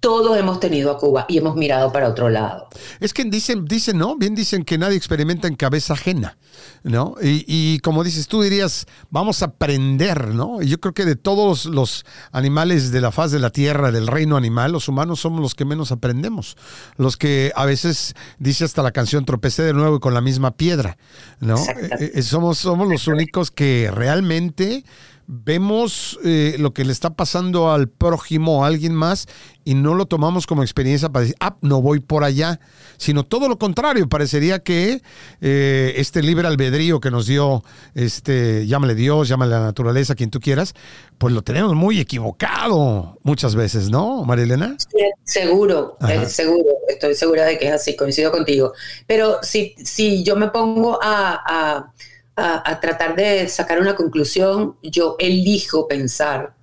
todos 0.05 0.37
hemos 0.37 0.61
tenido 0.61 0.91
a 0.91 0.99
Cuba 0.99 1.25
y 1.31 1.39
hemos 1.39 1.57
mirado 1.57 1.91
para 1.91 2.11
otro 2.11 2.29
lado. 2.29 2.69
Es 3.01 3.15
que 3.15 3.25
dicen, 3.25 3.65
dicen, 3.65 3.97
¿no? 3.97 4.17
Bien 4.17 4.35
dicen 4.35 4.63
que 4.63 4.77
nadie 4.77 4.99
experimenta 4.99 5.49
en 5.49 5.57
cabeza 5.57 5.95
ajena, 5.95 6.37
¿no? 6.83 7.15
Y, 7.23 7.79
como 7.79 8.05
dices, 8.05 8.29
tú 8.29 8.43
dirías, 8.43 8.85
vamos 9.09 9.41
a 9.41 9.47
aprender, 9.47 10.35
¿no? 10.35 10.61
Y 10.61 10.69
yo 10.69 10.79
creo 10.79 10.93
que 10.93 11.07
de 11.07 11.17
todos 11.17 11.65
los 11.65 12.05
animales 12.33 12.93
de 12.93 13.01
la 13.01 13.13
faz 13.13 13.31
de 13.31 13.39
la 13.39 13.49
tierra, 13.49 13.93
del 13.93 14.07
reino 14.07 14.37
animal, 14.37 14.73
los 14.73 14.89
humanos 14.89 15.21
somos 15.21 15.41
los 15.41 15.55
que 15.55 15.65
menos 15.65 15.91
aprendemos. 15.91 16.59
Los 16.99 17.17
que 17.17 17.51
a 17.57 17.65
veces, 17.65 18.15
dice 18.39 18.67
hasta 18.67 18.83
la 18.83 18.93
canción, 18.93 19.25
tropecé 19.25 19.63
de 19.63 19.73
nuevo 19.73 19.97
y 19.97 20.01
con 20.01 20.13
la 20.13 20.21
misma 20.21 20.51
piedra, 20.51 20.99
¿no? 21.41 21.57
Eh, 21.57 22.13
eh, 22.17 22.23
somos, 22.23 22.59
somos 22.59 22.89
los 22.89 23.09
únicos 23.09 23.51
que 23.51 23.91
realmente 23.91 24.85
vemos 25.27 26.19
eh, 26.25 26.57
lo 26.59 26.73
que 26.73 26.85
le 26.85 26.93
está 26.93 27.11
pasando 27.11 27.71
al 27.71 27.89
prójimo, 27.89 28.65
a 28.65 28.69
alguien 28.69 28.95
más, 28.95 29.27
y 29.65 29.75
no 29.75 29.95
lo 29.95 30.07
tomamos 30.07 30.47
como 30.47 30.63
experiencia 30.63 31.09
para 31.09 31.23
decir, 31.23 31.37
ah, 31.41 31.57
no 31.63 31.81
voy 31.81 32.01
por 32.01 32.25
allá, 32.25 32.61
sino 32.97 33.25
todo 33.25 33.49
lo 33.49 33.59
contrario, 33.59 34.09
parecería 34.09 34.59
que 34.59 35.01
eh, 35.41 35.95
este 35.97 36.23
libre 36.23 36.47
albedrío 36.47 37.01
que 37.01 37.11
nos 37.11 37.27
dio, 37.27 37.63
este, 37.95 38.67
llámale 38.67 38.95
Dios, 38.95 39.29
llámale 39.29 39.53
la 39.53 39.61
naturaleza, 39.61 40.15
quien 40.15 40.31
tú 40.31 40.41
quieras, 40.41 40.75
pues 41.19 41.33
lo 41.33 41.43
tenemos 41.43 41.75
muy 41.75 41.99
equivocado 41.99 43.19
muchas 43.23 43.55
veces, 43.55 43.91
¿no, 43.91 44.25
María 44.25 44.45
Elena? 44.45 44.77
seguro, 45.25 45.97
eh, 46.09 46.27
seguro, 46.27 46.71
estoy 46.89 47.15
segura 47.15 47.45
de 47.45 47.59
que 47.59 47.69
es 47.69 47.73
así, 47.73 47.97
coincido 47.97 48.31
contigo. 48.31 48.73
Pero 49.07 49.39
si, 49.43 49.75
si 49.83 50.23
yo 50.23 50.37
me 50.37 50.49
pongo 50.49 50.99
a 51.03 51.35
a, 51.45 51.93
tratar 52.35 53.15
de 53.17 53.49
sacar 53.49 53.81
una 53.81 53.95
conclusión, 53.95 54.77
yo 54.83 55.17
elijo 55.19 55.87
pensar, 55.87 56.55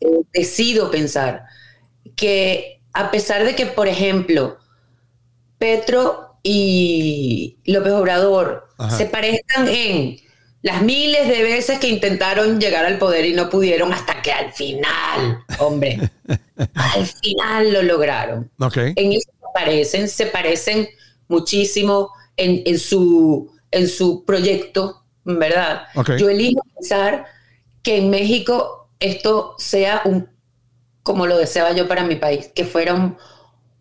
eh, 0.00 0.06
decido 0.32 0.90
pensar 0.90 1.44
que 2.14 2.80
a 2.92 3.10
pesar 3.10 3.44
de 3.44 3.54
que, 3.54 3.66
por 3.66 3.88
ejemplo, 3.88 4.58
Petro 5.58 6.38
y 6.42 7.58
López 7.64 7.92
Obrador 7.92 8.68
se 8.96 9.06
parezcan 9.06 9.68
en 9.68 10.20
las 10.62 10.82
miles 10.82 11.28
de 11.28 11.42
veces 11.42 11.78
que 11.78 11.88
intentaron 11.88 12.60
llegar 12.60 12.84
al 12.84 12.98
poder 12.98 13.24
y 13.26 13.32
no 13.32 13.48
pudieron 13.48 13.92
hasta 13.92 14.22
que 14.22 14.32
al 14.32 14.52
final, 14.52 15.44
hombre, 15.58 16.10
al 16.74 17.06
final 17.06 17.72
lo 17.72 17.82
lograron. 17.82 18.50
En 18.96 19.12
eso 19.12 19.30
se 19.30 19.46
parecen, 19.54 20.08
se 20.08 20.26
parecen 20.26 20.88
muchísimo 21.28 22.10
en, 22.36 22.62
en, 22.64 22.78
su, 22.78 23.52
en 23.70 23.88
su 23.88 24.24
proyecto 24.24 25.04
¿verdad? 25.36 25.82
Yo 26.18 26.30
elijo 26.30 26.62
pensar 26.74 27.26
que 27.82 27.98
en 27.98 28.10
México 28.10 28.88
esto 28.98 29.54
sea 29.58 30.02
un, 30.04 30.28
como 31.02 31.26
lo 31.26 31.36
deseaba 31.36 31.72
yo 31.72 31.86
para 31.86 32.04
mi 32.04 32.16
país, 32.16 32.50
que 32.54 32.64
fuera 32.64 32.94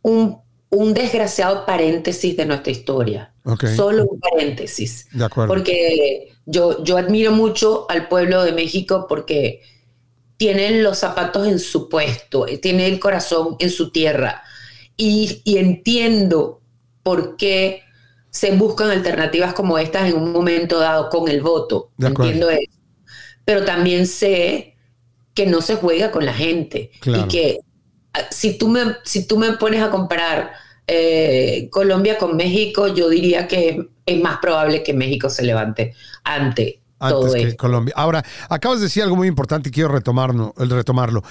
un, 0.03 0.37
un, 0.69 0.93
desgraciado 0.93 1.65
paréntesis 1.65 2.35
de 2.35 2.45
nuestra 2.45 2.71
historia. 2.71 3.33
Solo 3.75 4.05
un 4.05 4.19
paréntesis. 4.19 5.07
De 5.13 5.23
acuerdo. 5.23 5.53
Porque 5.53 6.33
yo, 6.45 6.83
yo 6.83 6.97
admiro 6.97 7.31
mucho 7.31 7.85
al 7.89 8.09
pueblo 8.09 8.43
de 8.43 8.51
México 8.51 9.05
porque 9.07 9.61
tienen 10.35 10.83
los 10.83 10.97
zapatos 10.97 11.47
en 11.47 11.59
su 11.59 11.87
puesto, 11.87 12.45
tiene 12.61 12.87
el 12.87 12.99
corazón 12.99 13.55
en 13.59 13.69
su 13.69 13.91
tierra. 13.91 14.43
Y, 14.97 15.41
y 15.45 15.57
entiendo 15.57 16.61
por 17.03 17.37
qué 17.37 17.83
se 18.37 18.51
buscan 18.51 18.91
alternativas 18.91 19.55
como 19.55 19.79
estas 19.79 20.07
en 20.07 20.15
un 20.15 20.31
momento 20.31 20.77
dado 20.77 21.09
con 21.09 21.27
el 21.27 21.41
voto. 21.41 21.89
Entiendo 21.97 22.51
eso. 22.51 22.77
Pero 23.43 23.65
también 23.65 24.05
sé 24.05 24.75
que 25.33 25.47
no 25.47 25.59
se 25.61 25.77
juega 25.77 26.11
con 26.11 26.23
la 26.23 26.33
gente 26.33 26.91
y 27.03 27.23
que 27.23 27.57
ah, 28.13 28.19
si 28.29 28.55
tú 28.55 28.67
me, 28.67 28.97
si 29.03 29.25
tú 29.25 29.39
me 29.39 29.53
pones 29.53 29.81
a 29.81 29.89
comparar 29.89 30.51
eh, 30.85 31.67
Colombia 31.71 32.19
con 32.19 32.37
México, 32.37 32.87
yo 32.87 33.09
diría 33.09 33.47
que 33.47 33.89
es 34.05 34.21
más 34.21 34.37
probable 34.37 34.83
que 34.83 34.93
México 34.93 35.31
se 35.31 35.41
levante 35.41 35.95
ante 36.23 36.81
todo 36.99 37.33
que 37.33 37.55
Colombia. 37.55 37.95
Ahora, 37.97 38.23
acabas 38.49 38.77
de 38.77 38.85
decir 38.85 39.01
algo 39.01 39.15
muy 39.15 39.27
importante 39.27 39.69
y 39.69 39.71
quiero 39.71 39.89
retomarlo. 39.89 40.53
retomarlo. 40.55 41.23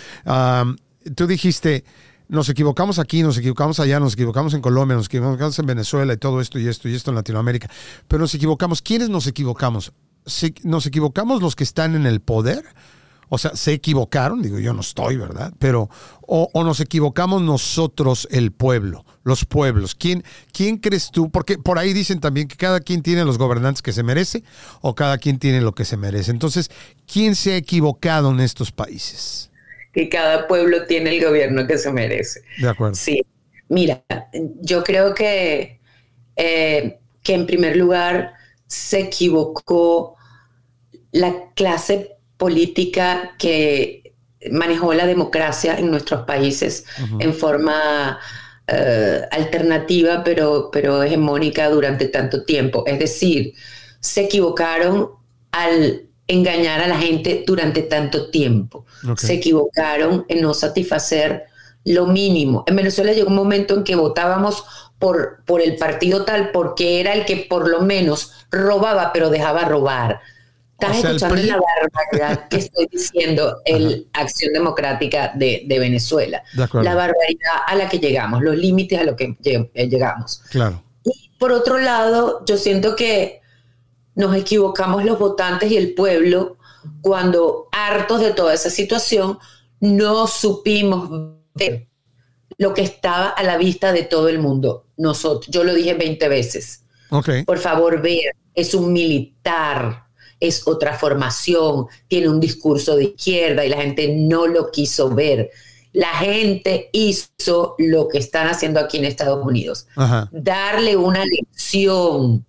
tú 1.15 1.27
dijiste, 1.29 1.85
nos 2.29 2.49
equivocamos 2.49 2.99
aquí, 2.99 3.23
nos 3.23 3.39
equivocamos 3.39 3.79
allá, 3.81 4.01
nos 4.01 4.15
equivocamos 4.15 4.55
en 4.55 4.61
Colombia, 4.61 4.97
nos 4.97 5.07
equivocamos 5.07 5.59
en 5.59 5.67
Venezuela 5.67 6.13
y 6.13 6.17
todo 6.17 6.41
esto 6.41 6.59
y 6.59 6.67
esto 6.67 6.89
y 6.89 6.95
esto 6.95 7.11
en 7.11 7.17
Latinoamérica. 7.17 7.71
Pero 8.09 8.21
nos 8.21 8.35
equivocamos. 8.35 8.83
¿Quiénes 8.83 9.09
nos 9.09 9.27
equivocamos? 9.27 9.93
¿Nos 10.65 10.87
equivocamos 10.87 11.41
los 11.41 11.55
que 11.55 11.65
están 11.65 11.95
en 11.95 12.07
el 12.07 12.21
poder? 12.21 12.65
O 13.29 13.39
sea, 13.39 13.57
se 13.57 13.73
equivocaron, 13.73 14.41
digo, 14.41 14.59
yo 14.59 14.73
no 14.73 14.81
estoy, 14.81 15.17
¿verdad? 15.17 15.53
Pero, 15.59 15.89
o, 16.21 16.49
nos 16.63 16.79
equivocamos 16.79 17.43
nosotros, 17.43 18.29
el 18.31 18.53
pueblo, 18.53 19.05
los 19.25 19.45
pueblos. 19.45 19.97
¿Quién, 19.97 20.23
¿Quién 20.53 20.79
crees 20.79 21.11
tú? 21.11 21.31
Porque 21.31 21.59
por 21.59 21.79
ahí 21.79 21.93
dicen 21.93 22.21
también 22.21 22.47
que 22.47 22.57
cada 22.57 22.79
quien 22.79 23.03
tiene 23.03 23.25
los 23.25 23.37
gobernantes 23.37 23.83
que 23.83 23.93
se 23.93 24.05
merece 24.05 24.45
o 24.81 24.95
cada 24.95 25.19
quien 25.19 25.41
tiene 25.41 25.61
lo 25.61 25.75
que 25.75 25.85
se 25.85 25.97
merece. 25.97 26.31
Entonces, 26.31 26.71
¿quién 27.13 27.35
se 27.35 27.53
ha 27.53 27.57
equivocado 27.57 28.31
en 28.31 28.41
estos 28.41 28.71
países? 28.71 29.51
Que 29.97 30.11
cada 30.11 30.47
pueblo 30.47 30.85
tiene 30.85 31.17
el 31.17 31.25
gobierno 31.25 31.67
que 31.67 31.79
se 31.79 31.91
merece. 31.91 32.43
De 32.59 32.69
acuerdo. 32.69 32.95
Sí. 32.95 33.23
Mira, 33.71 34.05
yo 34.61 34.85
creo 34.85 35.15
que, 35.15 35.81
eh, 36.37 36.99
que 37.23 37.33
en 37.33 37.47
primer 37.47 37.79
lugar 37.79 38.35
se 38.67 39.01
equivocó 39.01 40.17
la 41.13 41.35
clase 41.55 42.19
política 42.37 43.37
que 43.39 44.13
manejó 44.51 44.93
la 44.93 45.07
democracia 45.07 45.79
en 45.79 45.91
nuestros 45.91 46.27
países 46.27 46.85
en 47.19 47.33
forma 47.33 48.21
eh, 48.69 49.23
alternativa, 49.31 50.23
pero, 50.23 50.69
pero 50.71 51.03
hegemónica 51.03 51.71
durante 51.71 52.09
tanto 52.09 52.45
tiempo. 52.45 52.85
Es 52.87 52.99
decir, 52.99 53.55
se 54.01 54.25
equivocaron 54.25 55.09
al 55.53 56.06
engañar 56.29 56.81
a 56.81 56.89
la 56.89 56.99
gente 56.99 57.45
durante 57.47 57.83
tanto 57.83 58.31
tiempo. 58.31 58.85
Se 59.17 59.35
equivocaron 59.35 60.25
en 60.29 60.43
no 60.43 60.55
satisfacer 60.55 61.45
lo 61.85 62.07
mínimo. 62.07 62.65
En 62.67 62.77
Venezuela 62.77 63.13
llegó 63.13 63.29
un 63.29 63.37
momento 63.37 63.75
en 63.75 63.85
que 63.85 63.95
votábamos 63.95 64.65
por, 64.99 65.45
por 65.45 65.61
el 65.61 65.77
partido 65.77 66.25
tal 66.25 66.51
porque 66.51 67.01
era 67.01 67.15
el 67.15 67.25
que 67.25 67.47
por 67.49 67.69
lo 67.69 67.83
menos 67.83 68.33
robaba, 68.51 69.13
pero 69.13 69.31
dejaba 69.31 69.65
robar. 69.65 70.21
Estás 70.79 70.99
escuchando 70.99 71.37
la 71.37 71.59
barbaridad 71.59 72.49
que 72.49 72.57
estoy 72.59 72.87
diciendo, 72.91 73.63
el 73.65 74.09
Acción 74.13 74.53
Democrática 74.53 75.33
de, 75.35 75.65
Venezuela. 75.69 76.43
la 76.55 76.95
barbaridad 76.95 77.55
a 77.67 77.75
la 77.77 77.89
que 77.89 77.99
llegamos, 77.99 78.43
los 78.43 78.57
límites 78.57 78.99
a 78.99 79.05
los 79.05 79.17
que 79.17 79.37
eh, 79.45 79.89
llegamos. 79.89 80.43
Claro. 80.51 80.83
Y 81.05 81.31
por 81.39 81.53
otro 81.53 81.79
lado, 81.79 82.45
yo 82.45 82.59
siento 82.59 82.95
que 82.95 83.41
nos 84.17 84.35
equivocamos 84.35 85.05
los 85.05 85.19
votantes 85.19 85.71
y 85.71 85.77
el 85.77 85.95
pueblo 85.95 86.57
cuando, 87.01 87.69
hartos 87.71 88.21
de 88.21 88.33
toda 88.33 88.53
esa 88.53 88.71
situación, 88.71 89.39
no 89.79 90.27
supimos 90.27 91.09
ver 91.55 91.89
lo 92.59 92.75
que 92.75 92.83
estaba 92.83 93.29
a 93.29 93.43
la 93.45 93.57
vista 93.57 93.93
de 93.93 94.03
todo 94.03 94.29
el 94.29 94.41
mundo. 94.41 94.87
Nosotros, 94.97 95.47
yo 95.49 95.63
lo 95.63 95.75
dije 95.75 95.95
20 95.95 96.29
veces. 96.29 96.83
Okay. 97.11 97.45
Por 97.45 97.59
favor, 97.59 98.03
ver, 98.03 98.35
es 98.55 98.75
un 98.75 98.93
militar 98.93 100.07
es 100.41 100.67
otra 100.67 100.93
formación, 100.95 101.87
tiene 102.09 102.29
un 102.29 102.41
discurso 102.41 102.97
de 102.97 103.05
izquierda 103.05 103.65
y 103.65 103.69
la 103.69 103.81
gente 103.81 104.15
no 104.15 104.47
lo 104.47 104.71
quiso 104.71 105.15
ver. 105.15 105.51
La 105.93 106.09
gente 106.09 106.91
hizo 106.93 107.75
lo 107.79 108.09
que 108.09 108.19
están 108.19 108.49
haciendo 108.49 108.81
aquí 108.81 108.99
en 108.99 109.07
Estados 109.07 109.45
Unidos, 109.45 109.87
darle 110.31 110.97
una 110.97 111.25
lección 111.25 112.45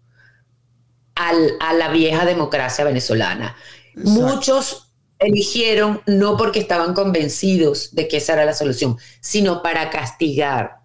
a 1.18 1.74
la 1.74 1.90
vieja 1.90 2.26
democracia 2.26 2.86
venezolana. 2.86 3.56
Muchos 3.96 4.92
eligieron 5.20 6.02
no 6.06 6.38
porque 6.38 6.60
estaban 6.60 6.94
convencidos 6.94 7.96
de 7.96 8.08
que 8.08 8.18
esa 8.18 8.34
era 8.34 8.46
la 8.46 8.54
solución, 8.54 8.98
sino 9.20 9.64
para 9.64 9.90
castigar 9.90 10.77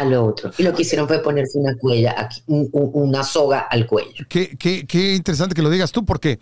al 0.00 0.14
otro. 0.14 0.50
Y 0.56 0.62
lo 0.62 0.72
que 0.72 0.82
hicieron 0.82 1.06
fue 1.06 1.18
ponerse 1.22 1.58
una 1.58 1.76
cuella, 1.76 2.28
una 2.46 3.22
soga 3.22 3.60
al 3.60 3.86
cuello. 3.86 4.24
Qué, 4.28 4.56
qué, 4.56 5.14
interesante 5.14 5.54
que 5.54 5.62
lo 5.62 5.68
digas 5.68 5.92
tú, 5.92 6.04
porque 6.04 6.38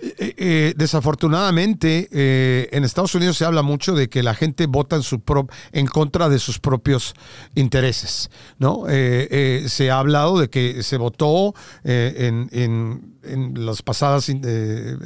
eh, 0.00 0.34
eh, 0.36 0.74
desafortunadamente 0.76 2.08
eh, 2.12 2.68
en 2.70 2.84
Estados 2.84 3.14
Unidos 3.14 3.38
se 3.38 3.46
habla 3.46 3.62
mucho 3.62 3.94
de 3.94 4.08
que 4.08 4.22
la 4.22 4.34
gente 4.34 4.66
vota 4.66 4.96
en, 4.96 5.02
su 5.02 5.22
en 5.72 5.86
contra 5.86 6.28
de 6.28 6.38
sus 6.38 6.58
propios 6.58 7.14
intereses. 7.54 8.30
¿no? 8.58 8.84
se 8.88 9.90
ha 9.90 9.98
hablado 9.98 10.38
de 10.38 10.50
que 10.50 10.82
se 10.82 10.96
votó 10.98 11.54
en, 11.84 12.48
en, 12.52 13.17
las 13.54 13.82
pasadas, 13.82 14.30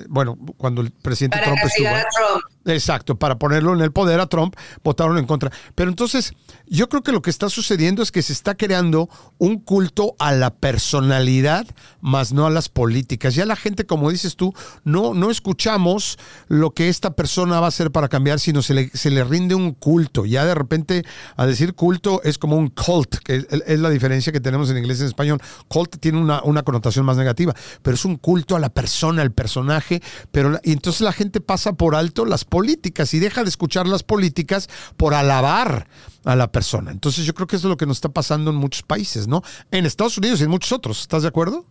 bueno, 0.09 0.39
cuando 0.57 0.81
el 0.81 0.91
presidente 0.91 1.39
Trump 1.43 1.59
estuvo. 1.65 1.89
Trump. 1.89 2.53
Exacto, 2.65 3.17
para 3.17 3.39
ponerlo 3.39 3.75
en 3.75 3.81
el 3.81 3.93
poder 3.93 4.21
a 4.21 4.27
Trump, 4.27 4.55
votaron 4.85 5.19
en 5.19 5.27
contra. 5.27 5.51
Pero 5.75 5.91
entonces, 5.91 6.33
yo 6.67 6.89
creo 6.89 7.03
que 7.03 7.13
lo 7.13 7.23
que 7.23 7.31
está 7.31 7.49
sucediendo 7.49 8.03
es 8.03 8.13
que 8.13 8.23
se 8.23 8.33
está 8.33 8.55
creando 8.55 9.09
un 9.39 9.59
culto 9.59 10.15
a 10.19 10.33
la 10.33 10.55
personalidad, 10.55 11.67
más 12.01 12.33
no 12.33 12.47
a 12.47 12.51
las 12.51 12.69
políticas. 12.69 13.35
Ya 13.35 13.47
la 13.47 13.57
gente, 13.57 13.85
como 13.85 14.11
dices 14.11 14.37
tú, 14.37 14.55
no, 14.85 15.15
no 15.15 15.31
escuchamos 15.31 16.19
lo 16.49 16.71
que 16.71 16.89
esta 16.89 17.15
persona 17.15 17.59
va 17.59 17.67
a 17.67 17.69
hacer 17.69 17.91
para 17.91 18.09
cambiar, 18.09 18.39
sino 18.39 18.63
se 18.63 18.75
le, 18.75 18.91
se 18.91 19.11
le 19.11 19.25
rinde 19.25 19.55
un 19.55 19.73
culto. 19.73 20.25
Ya 20.25 20.45
de 20.45 20.55
repente, 20.55 21.05
a 21.37 21.47
decir 21.47 21.75
culto 21.75 22.23
es 22.23 22.39
como 22.39 22.57
un 22.57 22.69
cult, 22.69 23.17
que 23.25 23.45
es, 23.49 23.81
la 23.81 23.91
diferencia 23.91 24.33
que 24.33 24.41
tenemos 24.41 24.71
en 24.71 24.79
inglés 24.79 24.99
y 24.99 25.03
en 25.03 25.09
español. 25.09 25.41
Cult 25.69 25.99
tiene 25.99 26.19
una, 26.19 26.43
una, 26.45 26.63
connotación 26.63 27.05
más 27.05 27.17
negativa, 27.17 27.55
pero 27.83 27.97
es 27.97 28.05
un 28.05 28.12
culto 28.17 28.57
a 28.57 28.61
la 28.61 28.71
persona, 28.71 29.23
al 29.23 29.33
personaje. 29.33 30.01
Pero, 30.31 30.59
y 30.63 30.73
entonces 30.73 31.01
la 31.03 31.13
gente 31.13 31.41
pasa 31.41 31.75
por 31.75 31.95
alto 31.95 32.25
las 32.25 32.45
políticas 32.45 33.15
y 33.15 33.19
deja 33.19 33.43
de 33.43 33.49
escuchar 33.49 33.87
las 33.87 34.03
políticas 34.03 34.69
por 34.97 35.15
alabar 35.15 35.89
a 36.25 36.37
la 36.37 36.51
persona. 36.51 36.91
Entonces 36.91 37.25
yo 37.25 37.35
creo 37.35 37.47
que 37.47 37.57
eso 37.57 37.69
es 37.69 37.71
lo 37.71 37.77
que 37.77 37.87
nos 37.87 37.99
está 37.99 38.09
pasando 38.09 38.51
en 38.51 38.57
muchos 38.57 38.83
países, 38.83 39.27
¿no? 39.27 39.43
En 39.71 39.87
Estados 39.87 40.19
Unidos 40.19 40.41
y 40.41 40.45
en 40.45 40.51
muchos 40.51 40.73
otros. 40.73 41.01
¿Estás 41.01 41.23
de 41.23 41.29
acuerdo? 41.29 41.67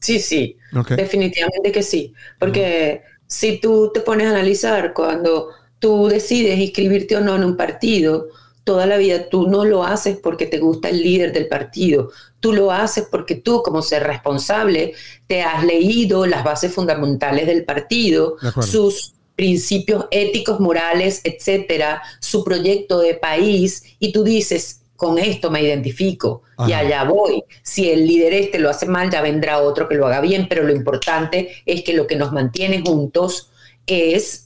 Sí, 0.00 0.20
sí, 0.20 0.58
definitivamente 0.96 1.72
que 1.72 1.82
sí. 1.82 2.12
Porque 2.38 3.02
si 3.26 3.58
tú 3.58 3.90
te 3.92 4.00
pones 4.00 4.26
a 4.26 4.30
analizar 4.30 4.92
cuando 4.92 5.48
tú 5.78 6.08
decides 6.08 6.58
inscribirte 6.58 7.16
o 7.16 7.20
no 7.20 7.36
en 7.36 7.44
un 7.44 7.56
partido, 7.56 8.28
toda 8.64 8.86
la 8.86 8.96
vida 8.96 9.28
tú 9.28 9.46
no 9.46 9.64
lo 9.64 9.84
haces 9.84 10.16
porque 10.16 10.46
te 10.46 10.58
gusta 10.58 10.88
el 10.88 11.02
líder 11.02 11.32
del 11.32 11.48
partido, 11.48 12.10
tú 12.40 12.52
lo 12.52 12.72
haces 12.72 13.06
porque 13.10 13.36
tú 13.36 13.62
como 13.62 13.82
ser 13.82 14.02
responsable 14.04 14.94
te 15.26 15.42
has 15.42 15.64
leído 15.64 16.26
las 16.26 16.42
bases 16.42 16.72
fundamentales 16.72 17.46
del 17.46 17.64
partido, 17.64 18.36
sus 18.62 19.14
principios 19.36 20.06
éticos, 20.10 20.60
morales, 20.60 21.20
etcétera, 21.24 22.02
su 22.20 22.44
proyecto 22.44 23.00
de 23.00 23.14
país, 23.14 23.82
y 23.98 24.12
tú 24.12 24.22
dices, 24.22 24.80
con 24.96 25.18
esto 25.18 25.50
me 25.50 25.62
identifico 25.62 26.42
y 26.66 26.72
allá 26.72 27.04
voy. 27.04 27.42
Si 27.62 27.90
el 27.90 28.06
líder 28.06 28.32
este 28.32 28.58
lo 28.58 28.70
hace 28.70 28.86
mal, 28.86 29.10
ya 29.10 29.20
vendrá 29.20 29.60
otro 29.60 29.88
que 29.88 29.96
lo 29.96 30.06
haga 30.06 30.20
bien, 30.20 30.46
pero 30.48 30.62
lo 30.62 30.72
importante 30.72 31.50
es 31.66 31.82
que 31.82 31.94
lo 31.94 32.06
que 32.06 32.16
nos 32.16 32.32
mantiene 32.32 32.80
juntos 32.80 33.50
es 33.86 34.43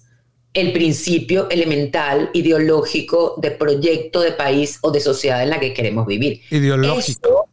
el 0.55 0.73
principio 0.73 1.49
elemental 1.51 2.31
ideológico 2.33 3.35
de 3.39 3.51
proyecto 3.53 4.21
de 4.21 4.33
país 4.33 4.79
o 4.83 4.91
de 4.91 5.01
sociedad 5.01 5.43
en 5.43 5.51
la 5.51 5.61
que 5.61 5.75
queremos 5.75 6.07
vivir. 6.07 6.41
Ideológico. 6.51 7.49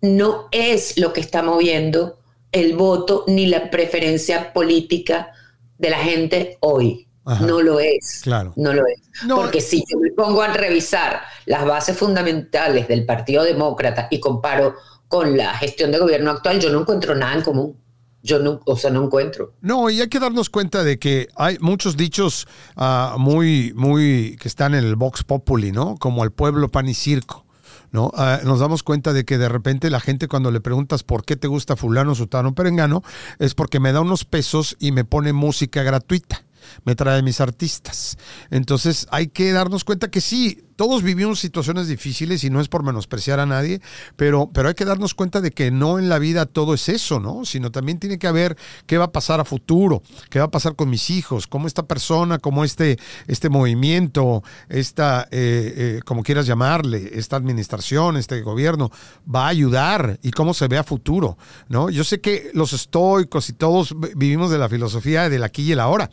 No 0.00 0.48
es 0.52 0.98
lo 0.98 1.12
que 1.12 1.20
está 1.20 1.42
moviendo 1.42 2.18
el 2.52 2.76
voto 2.76 3.24
ni 3.26 3.46
la 3.46 3.70
preferencia 3.70 4.52
política 4.52 5.32
de 5.78 5.90
la 5.90 5.98
gente 5.98 6.56
hoy. 6.60 7.08
No 7.40 7.60
lo 7.60 7.78
es. 7.78 8.20
Claro. 8.22 8.54
No 8.56 8.72
lo 8.72 8.86
es. 8.86 9.00
Porque 9.28 9.60
si 9.60 9.84
yo 9.88 9.98
me 9.98 10.10
pongo 10.12 10.40
a 10.40 10.48
revisar 10.48 11.20
las 11.44 11.66
bases 11.66 11.96
fundamentales 11.96 12.88
del 12.88 13.04
Partido 13.04 13.42
Demócrata 13.42 14.08
y 14.10 14.18
comparo 14.18 14.76
con 15.08 15.36
la 15.36 15.54
gestión 15.54 15.92
de 15.92 15.98
gobierno 15.98 16.30
actual, 16.30 16.58
yo 16.58 16.70
no 16.70 16.80
encuentro 16.80 17.14
nada 17.14 17.34
en 17.34 17.42
común. 17.42 17.76
Yo 18.22 18.38
no, 18.40 18.60
o 18.66 18.76
sea, 18.76 18.90
no 18.90 19.04
encuentro. 19.04 19.54
No, 19.60 19.88
y 19.90 20.00
hay 20.00 20.08
que 20.08 20.18
darnos 20.18 20.50
cuenta 20.50 20.82
de 20.82 20.98
que 20.98 21.28
hay 21.36 21.58
muchos 21.60 21.96
dichos 21.96 22.46
ah, 22.76 23.16
muy, 23.18 23.72
muy 23.76 24.36
que 24.40 24.48
están 24.48 24.74
en 24.74 24.84
el 24.84 24.96
Vox 24.96 25.22
Populi, 25.24 25.72
¿no? 25.72 25.96
Como 25.96 26.24
el 26.24 26.32
pueblo 26.32 26.68
pan 26.68 26.88
y 26.88 26.94
circo. 26.94 27.44
¿no? 27.90 28.10
Ah, 28.14 28.40
nos 28.44 28.60
damos 28.60 28.82
cuenta 28.82 29.12
de 29.12 29.24
que 29.24 29.38
de 29.38 29.48
repente 29.48 29.88
la 29.88 30.00
gente 30.00 30.28
cuando 30.28 30.50
le 30.50 30.60
preguntas 30.60 31.04
por 31.04 31.24
qué 31.24 31.36
te 31.36 31.48
gusta 31.48 31.74
fulano, 31.74 32.14
sutano, 32.14 32.54
perengano, 32.54 33.02
es 33.38 33.54
porque 33.54 33.80
me 33.80 33.92
da 33.92 34.00
unos 34.00 34.24
pesos 34.24 34.76
y 34.78 34.92
me 34.92 35.04
pone 35.04 35.32
música 35.32 35.82
gratuita 35.82 36.44
me 36.84 36.94
trae 36.94 37.22
mis 37.22 37.40
artistas. 37.40 38.16
Entonces 38.50 39.06
hay 39.10 39.28
que 39.28 39.52
darnos 39.52 39.84
cuenta 39.84 40.10
que 40.10 40.20
sí, 40.20 40.62
todos 40.78 41.02
vivimos 41.02 41.40
situaciones 41.40 41.88
difíciles 41.88 42.44
y 42.44 42.50
no 42.50 42.60
es 42.60 42.68
por 42.68 42.84
menospreciar 42.84 43.40
a 43.40 43.46
nadie, 43.46 43.82
pero, 44.14 44.48
pero 44.54 44.68
hay 44.68 44.74
que 44.74 44.84
darnos 44.84 45.12
cuenta 45.12 45.40
de 45.40 45.50
que 45.50 45.72
no 45.72 45.98
en 45.98 46.08
la 46.08 46.20
vida 46.20 46.46
todo 46.46 46.72
es 46.72 46.88
eso, 46.88 47.18
¿no? 47.18 47.44
Sino 47.44 47.72
también 47.72 47.98
tiene 47.98 48.16
que 48.16 48.28
haber 48.28 48.56
qué 48.86 48.96
va 48.96 49.06
a 49.06 49.10
pasar 49.12 49.40
a 49.40 49.44
futuro, 49.44 50.04
qué 50.30 50.38
va 50.38 50.44
a 50.44 50.50
pasar 50.52 50.76
con 50.76 50.88
mis 50.88 51.10
hijos, 51.10 51.48
cómo 51.48 51.66
esta 51.66 51.88
persona, 51.88 52.38
cómo 52.38 52.62
este, 52.62 52.96
este 53.26 53.48
movimiento, 53.48 54.44
esta, 54.68 55.26
eh, 55.32 55.96
eh, 55.98 56.00
como 56.04 56.22
quieras 56.22 56.46
llamarle, 56.46 57.10
esta 57.14 57.34
administración, 57.34 58.16
este 58.16 58.40
gobierno, 58.42 58.92
va 59.28 59.46
a 59.46 59.48
ayudar 59.48 60.20
y 60.22 60.30
cómo 60.30 60.54
se 60.54 60.68
ve 60.68 60.78
a 60.78 60.84
futuro, 60.84 61.38
¿no? 61.68 61.90
Yo 61.90 62.04
sé 62.04 62.20
que 62.20 62.52
los 62.54 62.72
estoicos 62.72 63.48
y 63.48 63.52
todos 63.54 63.96
vivimos 64.14 64.52
de 64.52 64.58
la 64.58 64.68
filosofía 64.68 65.28
del 65.28 65.42
aquí 65.42 65.62
y 65.62 65.72
el 65.72 65.80
ahora 65.80 66.08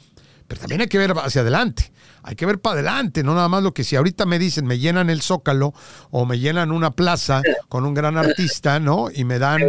pero 0.47 0.62
también 0.62 0.81
hay 0.81 0.88
que 0.88 0.97
ver 0.97 1.13
hacia 1.17 1.41
adelante. 1.41 1.91
Hay 2.23 2.36
que 2.36 2.45
ver 2.45 2.60
para 2.60 2.75
adelante, 2.75 3.23
no 3.23 3.36
nada 3.36 3.47
más 3.49 3.62
lo 3.62 3.73
que 3.73 3.84
si 3.84 3.95
ahorita 3.95 4.25
me 4.25 4.39
dicen, 4.39 4.65
me 4.65 4.79
llenan 4.79 5.12
el 5.12 5.21
Zócalo 5.21 5.73
o 6.10 6.25
me 6.25 6.39
llenan 6.39 6.71
una 6.71 6.91
plaza 6.91 7.43
con 7.69 7.86
un 7.86 7.93
gran 7.93 8.17
artista, 8.17 8.79
¿no? 8.79 9.10
Y 9.13 9.25
me 9.25 9.38
dan, 9.38 9.62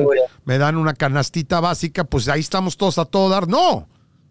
me 0.47 0.57
dan 0.57 0.77
una 0.77 0.95
canastita 0.95 1.61
básica, 1.61 2.05
pues 2.05 2.29
ahí 2.29 2.41
estamos 2.41 2.79
todos 2.79 2.97
a 2.97 3.05
todo 3.05 3.29
dar. 3.29 3.47
No, 3.47 3.87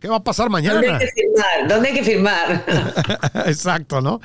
¿Qué 0.05 0.09
va 0.09 0.17
a 0.17 0.23
pasar 0.23 0.49
mañana? 0.51 0.75
¿Dónde 0.75 0.91
hay 0.91 0.99
que 0.99 1.11
firmar? 1.13 1.67
¿Dónde 1.67 1.87
hay 1.87 1.93
que 1.95 2.03
firmar? 2.03 2.65
Exacto, 3.47 4.01
¿no? 4.01 4.21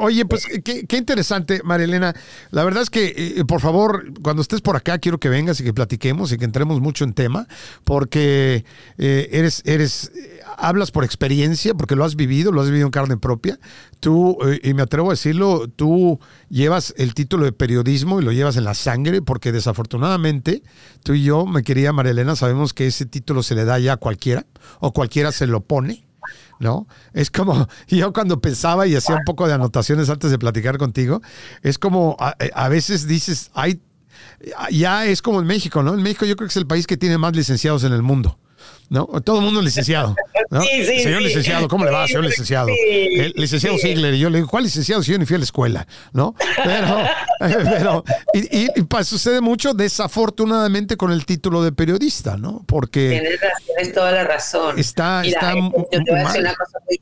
oye, 0.00 0.26
pues 0.26 0.46
qué, 0.62 0.84
qué, 0.86 0.96
interesante, 0.98 1.62
Marilena. 1.64 2.14
La 2.50 2.62
verdad 2.62 2.82
es 2.82 2.90
que, 2.90 3.14
eh, 3.16 3.44
por 3.46 3.60
favor, 3.60 4.04
cuando 4.22 4.42
estés 4.42 4.60
por 4.60 4.76
acá, 4.76 4.98
quiero 4.98 5.18
que 5.18 5.28
vengas 5.28 5.60
y 5.60 5.64
que 5.64 5.72
platiquemos 5.72 6.30
y 6.32 6.36
que 6.36 6.44
entremos 6.44 6.80
mucho 6.80 7.04
en 7.04 7.14
tema, 7.14 7.46
porque 7.84 8.64
eh, 8.98 9.28
eres, 9.32 9.62
eres, 9.64 10.12
hablas 10.58 10.90
por 10.90 11.04
experiencia, 11.04 11.74
porque 11.74 11.96
lo 11.96 12.04
has 12.04 12.16
vivido, 12.16 12.52
lo 12.52 12.60
has 12.60 12.68
vivido 12.68 12.86
en 12.86 12.90
carne 12.90 13.16
propia. 13.16 13.58
Tú, 14.00 14.38
eh, 14.46 14.60
y 14.62 14.74
me 14.74 14.82
atrevo 14.82 15.10
a 15.10 15.12
decirlo, 15.12 15.68
tú 15.68 16.18
llevas 16.48 16.94
el 16.96 17.14
título 17.14 17.44
de 17.44 17.52
periodismo 17.52 18.20
y 18.20 18.24
lo 18.24 18.32
llevas 18.32 18.56
en 18.56 18.64
la 18.64 18.74
sangre, 18.74 19.22
porque 19.22 19.52
desafortunadamente 19.52 20.62
tú 21.02 21.14
y 21.14 21.24
yo, 21.24 21.46
me 21.46 21.62
quería 21.62 21.92
María 21.92 22.12
Elena, 22.12 22.36
sabemos 22.36 22.74
que 22.74 22.86
ese 22.86 23.06
título 23.06 23.42
se 23.42 23.54
le 23.54 23.64
da 23.64 23.78
ya 23.78 23.94
a 23.94 23.96
cualquiera, 23.96 24.46
o 24.80 24.92
cualquiera 24.92 25.32
se 25.32 25.46
lo 25.46 25.60
pone. 25.60 26.06
¿no? 26.60 26.86
Es 27.12 27.30
como, 27.30 27.68
yo 27.88 28.12
cuando 28.12 28.40
pensaba 28.40 28.86
y 28.86 28.96
hacía 28.96 29.16
un 29.16 29.24
poco 29.24 29.46
de 29.46 29.54
anotaciones 29.54 30.08
antes 30.08 30.30
de 30.30 30.38
platicar 30.38 30.78
contigo, 30.78 31.20
es 31.62 31.78
como 31.78 32.16
a, 32.18 32.36
a 32.54 32.68
veces 32.68 33.06
dices, 33.06 33.50
hay, 33.54 33.80
ya 34.70 35.06
es 35.06 35.22
como 35.22 35.40
en 35.40 35.46
México, 35.46 35.82
¿no? 35.82 35.94
En 35.94 36.02
México 36.02 36.24
yo 36.24 36.36
creo 36.36 36.48
que 36.48 36.52
es 36.52 36.56
el 36.56 36.66
país 36.66 36.86
que 36.86 36.96
tiene 36.96 37.18
más 37.18 37.34
licenciados 37.34 37.84
en 37.84 37.92
el 37.92 38.02
mundo. 38.02 38.38
¿No? 38.88 39.06
Todo 39.24 39.38
el 39.38 39.44
mundo 39.44 39.60
es 39.60 39.66
licenciado. 39.66 40.14
Sí, 40.62 40.84
sí, 40.84 41.00
señor 41.00 41.22
licenciado, 41.22 41.68
¿cómo 41.68 41.84
le 41.84 41.90
va, 41.90 42.06
señor 42.06 42.24
licenciado? 42.24 42.68
el 42.68 43.32
licenciado 43.36 43.76
Ziegler, 43.78 44.14
y 44.14 44.18
yo 44.18 44.30
le 44.30 44.38
digo, 44.38 44.48
¿cuál 44.48 44.64
licenciado 44.64 45.02
si 45.02 45.12
yo 45.12 45.18
ni 45.18 45.26
fui 45.26 45.36
a 45.36 45.38
la 45.38 45.44
escuela? 45.44 45.86
¿No? 46.12 46.34
Pero, 46.62 47.04
pero 47.38 48.04
y, 48.32 48.68
sucede 49.04 49.40
mucho 49.40 49.74
desafortunadamente 49.74 50.96
con 50.96 51.12
el 51.12 51.26
título 51.26 51.62
de 51.62 51.72
periodista, 51.72 52.36
¿no? 52.36 52.64
Porque... 52.66 53.10
Tienes, 53.10 53.40
tienes 53.66 53.92
toda 53.92 54.12
la 54.12 54.24
razón. 54.24 54.78
Está, 54.78 55.24
está 55.24 55.54
yo 55.54 55.72
te 55.90 56.10
voy 56.10 56.20
a 56.20 56.24
decir 56.24 56.40
una 56.40 56.54
cosa 56.54 56.78
muy 56.88 57.00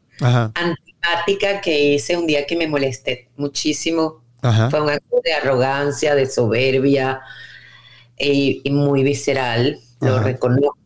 antipática 0.54 1.60
que 1.60 1.94
hice 1.94 2.16
un 2.16 2.26
día 2.26 2.46
que 2.46 2.56
me 2.56 2.66
molesté 2.66 3.28
muchísimo. 3.36 4.22
Fue 4.70 4.80
un 4.80 4.90
acto 4.90 5.20
de 5.24 5.34
arrogancia, 5.34 6.16
de 6.16 6.26
soberbia 6.26 7.20
y, 8.18 8.60
y 8.64 8.70
muy 8.70 9.04
visceral, 9.04 9.78
lo 10.00 10.18
reconozco, 10.18 10.76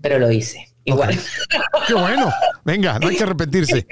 pero 0.00 0.18
lo 0.18 0.30
hice. 0.30 0.68
Igual. 0.84 1.18
Qué 1.86 1.94
bueno. 1.94 2.30
Venga, 2.64 2.98
no 2.98 3.08
hay 3.08 3.16
que 3.16 3.22
arrepentirse. 3.22 3.86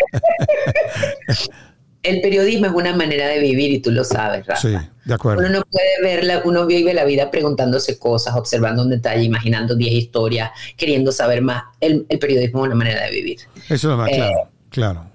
El 2.02 2.20
periodismo 2.20 2.66
es 2.66 2.72
una 2.72 2.94
manera 2.94 3.26
de 3.26 3.40
vivir 3.40 3.72
y 3.72 3.80
tú 3.80 3.90
lo 3.90 4.04
sabes, 4.04 4.46
Rafa. 4.46 4.60
Sí, 4.60 4.74
de 5.04 5.14
acuerdo. 5.14 5.40
Uno 5.40 5.50
no 5.50 5.62
puede 5.62 6.00
verla, 6.00 6.42
uno 6.44 6.64
vive 6.64 6.94
la 6.94 7.04
vida 7.04 7.30
preguntándose 7.30 7.98
cosas, 7.98 8.36
observando 8.36 8.82
un 8.82 8.90
detalle, 8.90 9.24
imaginando 9.24 9.74
10 9.74 9.92
historias, 9.92 10.50
queriendo 10.76 11.10
saber 11.12 11.42
más. 11.42 11.64
El, 11.80 12.06
periodismo 12.06 12.60
es 12.60 12.66
una 12.66 12.76
manera 12.76 13.04
de 13.04 13.10
vivir. 13.10 13.40
Eso 13.68 13.90
es 13.90 13.98
más, 13.98 14.08
claro, 14.08 14.38
eh, 14.38 14.48
claro. 14.70 15.07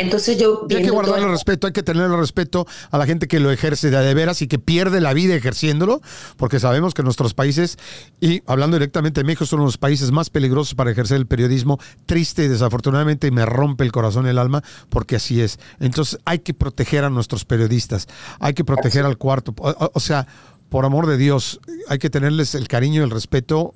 Entonces 0.00 0.38
yo... 0.38 0.66
hay 0.70 0.82
que 0.82 0.90
guardarle 0.90 1.28
respeto, 1.28 1.66
hay 1.66 1.72
que 1.72 1.82
tenerle 1.82 2.16
respeto 2.16 2.66
a 2.90 2.98
la 2.98 3.06
gente 3.06 3.28
que 3.28 3.40
lo 3.40 3.50
ejerce 3.50 3.90
de, 3.90 3.98
de 3.98 4.14
veras 4.14 4.42
y 4.42 4.48
que 4.48 4.58
pierde 4.58 5.00
la 5.00 5.12
vida 5.12 5.34
ejerciéndolo, 5.34 6.00
porque 6.36 6.58
sabemos 6.58 6.94
que 6.94 7.02
nuestros 7.02 7.34
países, 7.34 7.78
y 8.20 8.42
hablando 8.46 8.76
directamente 8.76 9.20
de 9.20 9.24
México, 9.24 9.46
son 9.46 9.60
los 9.60 9.78
países 9.78 10.10
más 10.10 10.30
peligrosos 10.30 10.74
para 10.74 10.90
ejercer 10.90 11.16
el 11.16 11.26
periodismo, 11.26 11.78
triste 12.06 12.44
y 12.44 12.48
desafortunadamente 12.48 13.30
me 13.30 13.46
rompe 13.46 13.84
el 13.84 13.92
corazón 13.92 14.26
y 14.26 14.30
el 14.30 14.38
alma, 14.38 14.62
porque 14.88 15.16
así 15.16 15.40
es. 15.40 15.58
Entonces 15.78 16.18
hay 16.24 16.40
que 16.40 16.54
proteger 16.54 17.04
a 17.04 17.10
nuestros 17.10 17.44
periodistas, 17.44 18.08
hay 18.38 18.54
que 18.54 18.64
proteger 18.64 19.04
al 19.04 19.18
cuarto, 19.18 19.54
o 19.58 20.00
sea, 20.00 20.26
por 20.70 20.84
amor 20.84 21.06
de 21.06 21.16
Dios, 21.16 21.60
hay 21.88 21.98
que 21.98 22.10
tenerles 22.10 22.54
el 22.54 22.68
cariño 22.68 23.00
y 23.00 23.04
el 23.04 23.10
respeto 23.10 23.74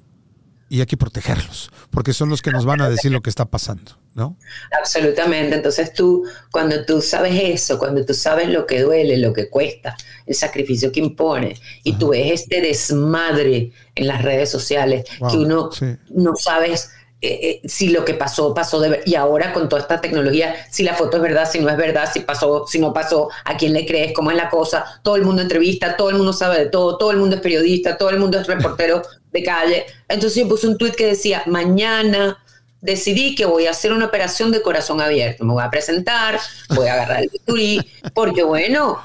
y 0.74 0.80
hay 0.80 0.86
que 0.86 0.96
protegerlos, 0.96 1.70
porque 1.90 2.12
son 2.12 2.30
los 2.30 2.42
que 2.42 2.50
nos 2.50 2.64
van 2.64 2.80
a 2.80 2.90
decir 2.90 3.12
lo 3.12 3.22
que 3.22 3.30
está 3.30 3.44
pasando, 3.44 3.92
¿no? 4.12 4.36
Absolutamente. 4.76 5.54
Entonces 5.54 5.92
tú, 5.92 6.24
cuando 6.50 6.84
tú 6.84 7.00
sabes 7.00 7.40
eso, 7.40 7.78
cuando 7.78 8.04
tú 8.04 8.12
sabes 8.12 8.48
lo 8.48 8.66
que 8.66 8.82
duele, 8.82 9.18
lo 9.18 9.32
que 9.32 9.48
cuesta, 9.48 9.96
el 10.26 10.34
sacrificio 10.34 10.90
que 10.90 10.98
impone, 10.98 11.56
y 11.84 11.92
tú 11.92 12.08
ves 12.08 12.40
este 12.40 12.60
desmadre 12.60 13.70
en 13.94 14.06
las 14.08 14.22
redes 14.22 14.50
sociales, 14.50 15.04
que 15.30 15.36
uno 15.36 15.70
no 16.08 16.34
sabes 16.34 16.90
eh, 17.20 17.60
eh, 17.62 17.68
si 17.68 17.88
lo 17.88 18.04
que 18.04 18.14
pasó, 18.14 18.52
pasó 18.52 18.80
de 18.80 19.00
Y 19.06 19.14
ahora 19.14 19.52
con 19.52 19.68
toda 19.68 19.80
esta 19.80 20.00
tecnología, 20.00 20.56
si 20.70 20.82
la 20.82 20.94
foto 20.94 21.18
es 21.18 21.22
verdad, 21.22 21.48
si 21.48 21.60
no 21.60 21.70
es 21.70 21.76
verdad, 21.76 22.10
si 22.12 22.20
pasó, 22.20 22.66
si 22.66 22.80
no 22.80 22.92
pasó, 22.92 23.30
a 23.44 23.56
quién 23.56 23.72
le 23.72 23.86
crees, 23.86 24.12
cómo 24.12 24.32
es 24.32 24.36
la 24.36 24.50
cosa. 24.50 24.84
Todo 25.04 25.14
el 25.14 25.22
mundo 25.22 25.40
entrevista, 25.40 25.96
todo 25.96 26.10
el 26.10 26.16
mundo 26.16 26.32
sabe 26.32 26.58
de 26.58 26.66
todo, 26.66 26.98
todo 26.98 27.12
el 27.12 27.16
mundo 27.18 27.36
es 27.36 27.42
periodista, 27.42 27.96
todo 27.96 28.10
el 28.10 28.18
mundo 28.18 28.40
es 28.40 28.46
reportero 28.48 29.02
de 29.34 29.42
calle. 29.42 29.86
Entonces 30.08 30.42
yo 30.42 30.48
puse 30.48 30.66
un 30.66 30.78
tweet 30.78 30.92
que 30.92 31.06
decía, 31.06 31.42
mañana 31.46 32.38
decidí 32.80 33.34
que 33.34 33.44
voy 33.44 33.66
a 33.66 33.70
hacer 33.70 33.92
una 33.92 34.06
operación 34.06 34.52
de 34.52 34.62
corazón 34.62 35.00
abierto. 35.00 35.44
Me 35.44 35.52
voy 35.52 35.62
a 35.62 35.70
presentar, 35.70 36.38
voy 36.74 36.86
a 36.86 36.94
agarrar 36.94 37.22
el 37.24 37.28
bisturí, 37.28 37.80
porque 38.14 38.42
bueno. 38.42 38.98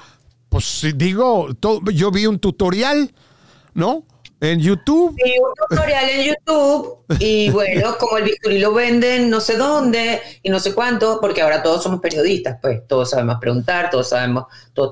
Pues 0.50 0.86
digo, 0.96 1.50
yo 1.94 2.12
vi 2.12 2.26
un 2.26 2.39
tutorial, 2.39 3.12
¿no? 3.74 4.04
En 4.42 4.60
YouTube. 4.60 5.15
Sí, 5.22 5.34
un 5.38 5.54
tutorial 5.68 6.10
en 6.10 6.28
YouTube. 6.28 7.00
Y 7.20 7.50
bueno, 7.52 7.96
como 8.00 8.18
el 8.18 8.24
bisturí 8.24 8.60
lo 8.60 8.74
venden 8.74 9.30
no 9.30 9.42
sé 9.42 9.58
dónde 9.58 10.22
y 10.44 10.50
no 10.50 10.60
sé 10.60 10.74
cuánto, 10.74 11.20
porque 11.20 11.42
ahora 11.42 11.62
todos 11.62 11.84
somos 11.84 12.00
periodistas, 12.00 12.58
pues 12.62 12.88
todos 12.88 13.10
sabemos 13.10 13.38
preguntar, 13.42 13.89
todos 13.89 14.10
sabemos, 14.10 14.46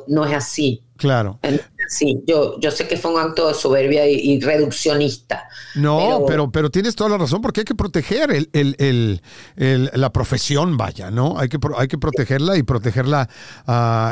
no 0.07 0.25
es 0.25 0.33
así. 0.33 0.83
Claro. 0.97 1.39
Sí, 1.87 2.21
yo, 2.27 2.59
yo 2.59 2.69
sé 2.71 2.87
que 2.87 2.97
fue 2.97 3.11
un 3.11 3.19
acto 3.19 3.47
de 3.47 3.53
soberbia 3.53 4.05
y, 4.07 4.39
reduccionista. 4.41 5.47
No, 5.75 6.25
pero, 6.27 6.51
pero, 6.51 6.69
tienes 6.69 6.95
toda 6.95 7.09
la 7.09 7.17
razón, 7.17 7.41
porque 7.41 7.61
hay 7.61 7.65
que 7.65 7.75
proteger 7.75 8.29
el, 8.51 9.21
la 9.93 10.11
profesión, 10.11 10.77
vaya, 10.77 11.09
¿no? 11.11 11.39
Hay 11.39 11.49
que, 11.49 11.57
hay 11.77 11.87
que 11.87 11.97
protegerla 11.97 12.57
y 12.57 12.63
protegerla 12.63 13.29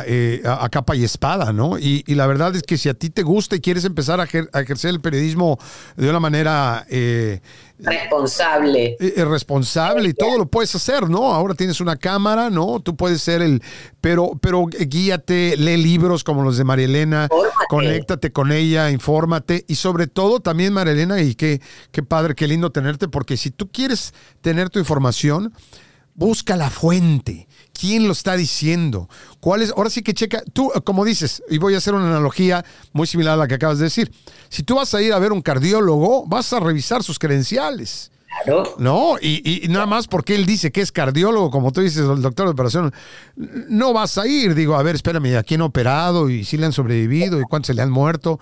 eh, 0.07 0.41
a, 0.45 0.69
capa 0.69 0.95
y 0.95 1.03
espada, 1.03 1.51
¿no? 1.51 1.77
Y, 1.77 2.03
la 2.15 2.27
verdad 2.27 2.55
es 2.55 2.63
que 2.63 2.77
si 2.77 2.88
a 2.88 2.93
ti 2.93 3.09
te 3.09 3.23
gusta 3.23 3.57
y 3.57 3.59
quieres 3.59 3.83
empezar 3.83 4.19
a, 4.21 4.23
ejercer 4.23 4.91
el 4.91 5.01
periodismo 5.01 5.59
de 5.97 6.09
una 6.09 6.19
manera... 6.19 6.85
Eh, 6.89 7.41
responsable. 7.79 8.95
Eh, 8.99 9.25
responsable 9.25 10.09
y 10.09 10.13
todo 10.13 10.38
lo 10.38 10.45
puedes 10.45 10.73
hacer, 10.75 11.09
¿no? 11.09 11.33
Ahora 11.33 11.53
tienes 11.53 11.81
una 11.81 11.95
cámara, 11.95 12.49
¿no? 12.49 12.79
Tú 12.79 12.95
puedes 12.95 13.21
ser 13.21 13.41
el... 13.41 13.61
Pero, 14.01 14.31
pero 14.39 14.65
guíate, 14.65 15.57
lee 15.57 15.77
libros 15.77 16.23
como 16.23 16.43
los 16.43 16.57
de 16.57 16.63
María 16.63 16.85
Elena, 16.85 17.27
conéctate 17.69 18.31
con 18.31 18.51
ella, 18.51 18.91
infórmate 18.91 19.65
y 19.67 19.75
sobre 19.75 20.07
todo 20.07 20.39
también 20.39 20.73
María 20.73 20.93
Elena, 20.93 21.21
y 21.21 21.35
qué, 21.35 21.59
qué 21.91 22.03
padre, 22.03 22.35
qué 22.35 22.47
lindo 22.47 22.71
tenerte, 22.71 23.07
porque 23.07 23.35
si 23.35 23.49
tú 23.49 23.69
quieres 23.71 24.13
tener 24.41 24.69
tu 24.69 24.79
información, 24.79 25.53
busca 26.15 26.56
la 26.56 26.69
fuente. 26.69 27.47
¿Quién 27.80 28.08
lo 28.08 28.13
está 28.13 28.36
diciendo? 28.36 29.10
¿Cuál 29.39 29.62
es? 29.62 29.71
Ahora 29.71 29.89
sí 29.89 30.01
que 30.01 30.13
checa. 30.13 30.41
Tú, 30.54 30.71
como 30.84 31.06
dices, 31.06 31.43
y 31.49 31.58
voy 31.58 31.75
a 31.75 31.78
hacer 31.78 31.93
una 31.93 32.08
analogía 32.08 32.65
muy 32.93 33.06
similar 33.06 33.34
a 33.34 33.38
la 33.38 33.47
que 33.47 33.56
acabas 33.56 33.78
de 33.78 33.86
decir. 33.86 34.12
Si 34.49 34.63
tú 34.63 34.75
vas 34.75 34.93
a 34.93 35.01
ir 35.01 35.13
a 35.13 35.19
ver 35.19 35.34
un 35.34 35.41
cardiólogo, 35.41 36.25
vas 36.25 36.51
a 36.54 36.60
revisar 36.60 37.04
sus 37.04 37.19
credenciales. 37.19 38.12
Claro. 38.43 38.75
No, 38.78 39.15
y, 39.21 39.65
nada 39.69 39.86
más 39.86 40.08
porque 40.08 40.36
él 40.36 40.45
dice 40.45 40.71
que 40.71 40.82
es 40.82 40.91
cardiólogo, 40.91 41.51
como 41.51 41.71
tú 41.71 41.82
dices, 41.82 42.06
el 42.06 42.21
doctor 42.21 42.47
de 42.47 42.51
operación, 42.51 42.93
no 43.36 43.93
vas 43.93 44.17
a 44.17 44.28
ir. 44.28 44.56
Digo, 44.56 44.75
a 44.75 44.84
ver, 44.84 44.95
espérame, 44.95 45.38
¿a 45.38 45.43
quién 45.43 45.62
ha 45.62 45.65
operado? 45.65 46.30
¿Y 46.30 46.43
si 46.43 46.58
le 46.58 46.65
han 46.65 46.73
sobrevivido? 46.73 47.39
¿Y 47.39 47.43
cuántos 47.43 47.67
se 47.67 47.73
le 47.73 47.82
han 47.82 47.91
muerto? 47.91 48.39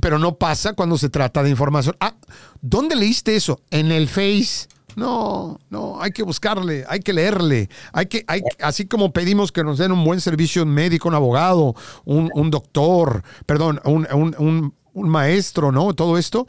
Pero 0.00 0.18
no 0.18 0.36
pasa 0.36 0.74
cuando 0.74 0.98
se 0.98 1.08
trata 1.08 1.42
de 1.42 1.50
información. 1.50 1.96
Ah, 2.00 2.14
¿dónde 2.60 2.96
leíste 2.96 3.36
eso? 3.36 3.60
En 3.70 3.90
el 3.92 4.08
Face. 4.08 4.68
No, 4.96 5.58
no, 5.70 6.00
hay 6.00 6.10
que 6.10 6.22
buscarle, 6.22 6.84
hay 6.88 7.00
que 7.00 7.12
leerle, 7.12 7.68
hay 7.92 8.06
que, 8.06 8.24
hay, 8.26 8.42
así 8.60 8.86
como 8.86 9.12
pedimos 9.12 9.52
que 9.52 9.64
nos 9.64 9.78
den 9.78 9.92
un 9.92 10.04
buen 10.04 10.20
servicio 10.20 10.64
médico, 10.66 11.08
un 11.08 11.14
abogado, 11.14 11.74
un, 12.04 12.50
doctor, 12.50 13.22
perdón, 13.46 13.80
un, 13.84 14.06
un, 14.12 14.74
un, 14.92 15.08
maestro, 15.08 15.72
¿no? 15.72 15.94
Todo 15.94 16.18
esto, 16.18 16.46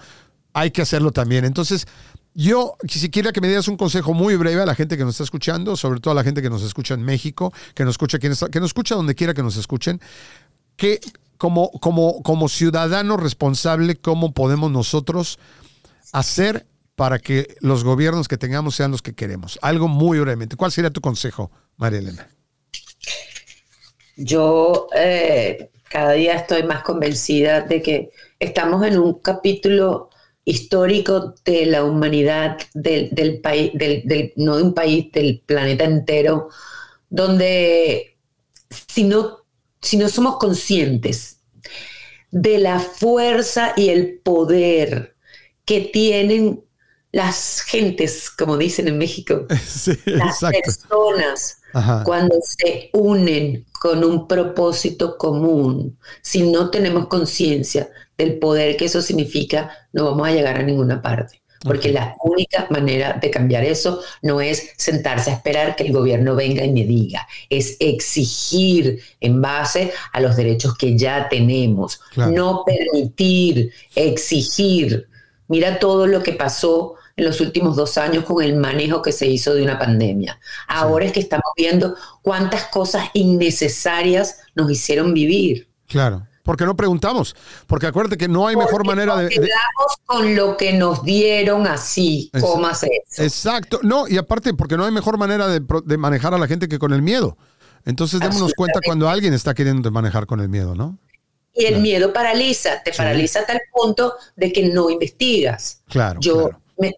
hay 0.54 0.72
que 0.72 0.82
hacerlo 0.82 1.12
también. 1.12 1.46
Entonces, 1.46 1.88
yo 2.34 2.76
quisiera 2.88 3.32
que 3.32 3.42
me 3.42 3.48
dieras 3.48 3.68
un 3.68 3.78
consejo 3.78 4.14
muy 4.14 4.36
breve 4.36 4.62
a 4.62 4.66
la 4.66 4.76
gente 4.76 4.98
que 4.98 5.04
nos 5.04 5.16
está 5.16 5.24
escuchando, 5.24 5.76
sobre 5.76 6.00
todo 6.00 6.14
a 6.14 6.16
la 6.16 6.24
gente 6.24 6.42
que 6.42 6.50
nos 6.50 6.64
escucha 6.64 6.94
en 6.94 7.04
México, 7.04 7.54
que 7.76 7.84
nos 7.84 7.94
escucha, 7.94 8.20
que 8.20 8.30
nos 8.30 8.42
escucha 8.42 8.96
donde 8.96 9.16
quiera 9.16 9.34
que 9.34 9.44
nos 9.44 9.58
escuchen, 9.58 10.00
que 10.76 11.00
como, 11.42 11.72
como, 11.72 12.22
como 12.22 12.48
ciudadano 12.50 13.18
responsable, 13.18 13.96
¿cómo 13.96 14.32
podemos 14.32 14.72
nosotros 14.72 15.40
hacer 16.12 16.68
para 16.96 17.20
que 17.20 17.56
los 17.60 17.84
gobiernos 17.84 18.28
que 18.28 18.38
tengamos 18.38 18.76
sean 18.76 18.92
los 18.92 19.02
que 19.02 19.14
queremos? 19.14 19.60
Algo 19.62 19.88
muy 19.88 20.20
brevemente. 20.20 20.56
¿Cuál 20.56 20.72
sería 20.72 20.92
tu 20.92 21.02
consejo, 21.02 21.52
María 21.78 22.00
Elena? 22.00 22.30
Yo 24.18 24.88
eh, 24.96 25.72
cada 25.90 26.14
día 26.14 26.36
estoy 26.36 26.64
más 26.64 26.84
convencida 26.84 27.62
de 27.62 27.82
que 27.82 28.12
estamos 28.40 28.86
en 28.86 28.98
un 28.98 29.20
capítulo 29.20 30.10
histórico 30.46 31.36
de 31.46 31.66
la 31.66 31.84
humanidad, 31.84 32.58
del, 32.74 33.42
país, 33.42 33.72
del, 33.74 34.34
no 34.36 34.58
de 34.58 34.64
un 34.64 34.74
país, 34.74 35.12
del 35.12 35.42
planeta 35.46 35.84
entero, 35.84 36.50
donde 37.10 38.18
si 38.70 39.04
no, 39.04 39.46
si 39.82 39.98
no 39.98 40.10
somos 40.10 40.38
conscientes 40.38 41.40
de 42.32 42.58
la 42.60 42.80
fuerza 42.80 43.74
y 43.76 43.90
el 43.90 44.20
poder 44.20 45.16
que 45.66 45.82
tienen 45.82 46.64
las 47.12 47.62
gentes, 47.62 48.30
como 48.30 48.58
dicen 48.58 48.88
en 48.88 48.98
México, 48.98 49.46
las 50.06 50.40
personas, 50.40 51.62
cuando 52.04 52.36
se 52.42 52.90
unen 52.94 53.66
con 53.80 54.04
un 54.04 54.28
propósito 54.28 55.18
común, 55.18 55.98
si 56.22 56.50
no 56.50 56.70
tenemos 56.70 57.08
conciencia 57.08 57.90
del 58.18 58.40
poder 58.40 58.78
que 58.78 58.86
eso 58.86 59.02
significa, 59.02 59.72
no 59.94 60.06
vamos 60.06 60.28
a 60.28 60.32
llegar 60.32 60.58
a 60.58 60.64
ninguna 60.64 61.02
parte. 61.02 61.42
Porque 61.64 61.92
la 61.92 62.16
única 62.24 62.66
manera 62.72 63.20
de 63.22 63.30
cambiar 63.30 63.64
eso 63.64 64.02
no 64.24 64.42
es 64.42 64.72
sentarse 64.78 65.30
a 65.30 65.36
esperar 65.36 65.76
que 65.76 65.84
el 65.84 65.94
gobierno 65.94 66.36
venga 66.36 66.64
y 66.64 66.72
me 66.72 66.86
diga, 66.86 67.28
es 67.52 67.78
exigir 67.80 69.00
en 69.20 69.44
base 69.44 69.94
a 70.12 70.22
los 70.22 70.36
derechos 70.36 70.76
que 70.76 70.98
ya 70.98 71.30
tenemos, 71.30 72.02
no 72.16 72.64
permitir, 72.66 73.72
exigir. 73.94 75.08
Mira 75.48 75.78
todo 75.78 76.08
lo 76.08 76.24
que 76.24 76.34
pasó 76.34 76.96
en 77.16 77.26
los 77.26 77.42
últimos 77.42 77.76
dos 77.76 77.98
años 77.98 78.26
con 78.26 78.44
el 78.44 78.56
manejo 78.56 79.02
que 79.02 79.12
se 79.12 79.28
hizo 79.28 79.54
de 79.54 79.64
una 79.64 79.78
pandemia. 79.78 80.40
Ahora 80.68 81.06
es 81.06 81.12
que 81.12 81.20
estamos 81.20 81.52
viendo 81.56 81.96
cuántas 82.22 82.66
cosas 82.66 83.10
innecesarias 83.14 84.40
nos 84.56 84.72
hicieron 84.72 85.14
vivir. 85.14 85.68
Claro. 85.88 86.26
porque 86.44 86.66
no 86.66 86.76
preguntamos. 86.76 87.36
Porque 87.68 87.88
acuérdate 87.88 88.18
que 88.18 88.28
no 88.28 88.48
hay 88.48 88.56
mejor 88.56 88.86
manera 88.86 89.16
de, 89.18 89.30
Quedamos 89.30 89.98
con 90.06 90.36
lo 90.36 90.58
que 90.58 90.74
nos 90.74 91.04
dieron 91.04 91.68
así, 91.68 92.32
¿cómo 92.40 92.66
hacer 92.68 92.90
eso? 93.08 93.24
Exacto. 93.24 93.80
No, 93.84 94.08
y 94.08 94.18
aparte, 94.18 94.54
porque 94.54 94.78
no 94.78 94.86
hay 94.86 94.92
mejor 94.92 95.18
manera 95.18 95.48
de, 95.48 95.62
de 95.86 95.98
manejar 95.98 96.34
a 96.34 96.38
la 96.38 96.48
gente 96.48 96.68
que 96.68 96.80
con 96.80 96.94
el 96.94 97.02
miedo. 97.02 97.38
Entonces 97.86 98.20
démonos 98.20 98.54
cuenta 98.54 98.80
cuando 98.86 99.10
alguien 99.10 99.34
está 99.34 99.54
queriendo 99.54 99.92
manejar 99.92 100.26
con 100.26 100.40
el 100.40 100.50
miedo, 100.50 100.76
¿no? 100.76 100.98
Y 101.54 101.66
el 101.66 101.82
miedo 101.82 102.14
paraliza, 102.14 102.82
te 102.84 102.94
paraliza 102.94 103.40
hasta 103.40 103.54
el 103.54 103.62
punto 103.74 104.14
de 104.36 104.54
que 104.54 104.70
no 104.70 104.90
investigas. 104.90 105.82
Claro. 105.90 106.20
Yo, 106.22 106.50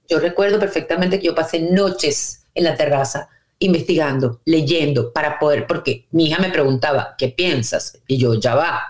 yo 0.07 0.19
recuerdo 0.19 0.59
perfectamente 0.59 1.19
que 1.19 1.27
yo 1.27 1.35
pasé 1.35 1.59
noches 1.59 2.45
en 2.53 2.63
la 2.65 2.75
terraza 2.75 3.29
investigando, 3.59 4.41
leyendo, 4.45 5.13
para 5.13 5.39
poder, 5.39 5.65
porque 5.67 6.05
mi 6.11 6.25
hija 6.25 6.41
me 6.41 6.49
preguntaba, 6.49 7.15
¿qué 7.17 7.29
piensas? 7.29 7.99
Y 8.07 8.17
yo, 8.17 8.33
ya 8.33 8.55
va, 8.55 8.83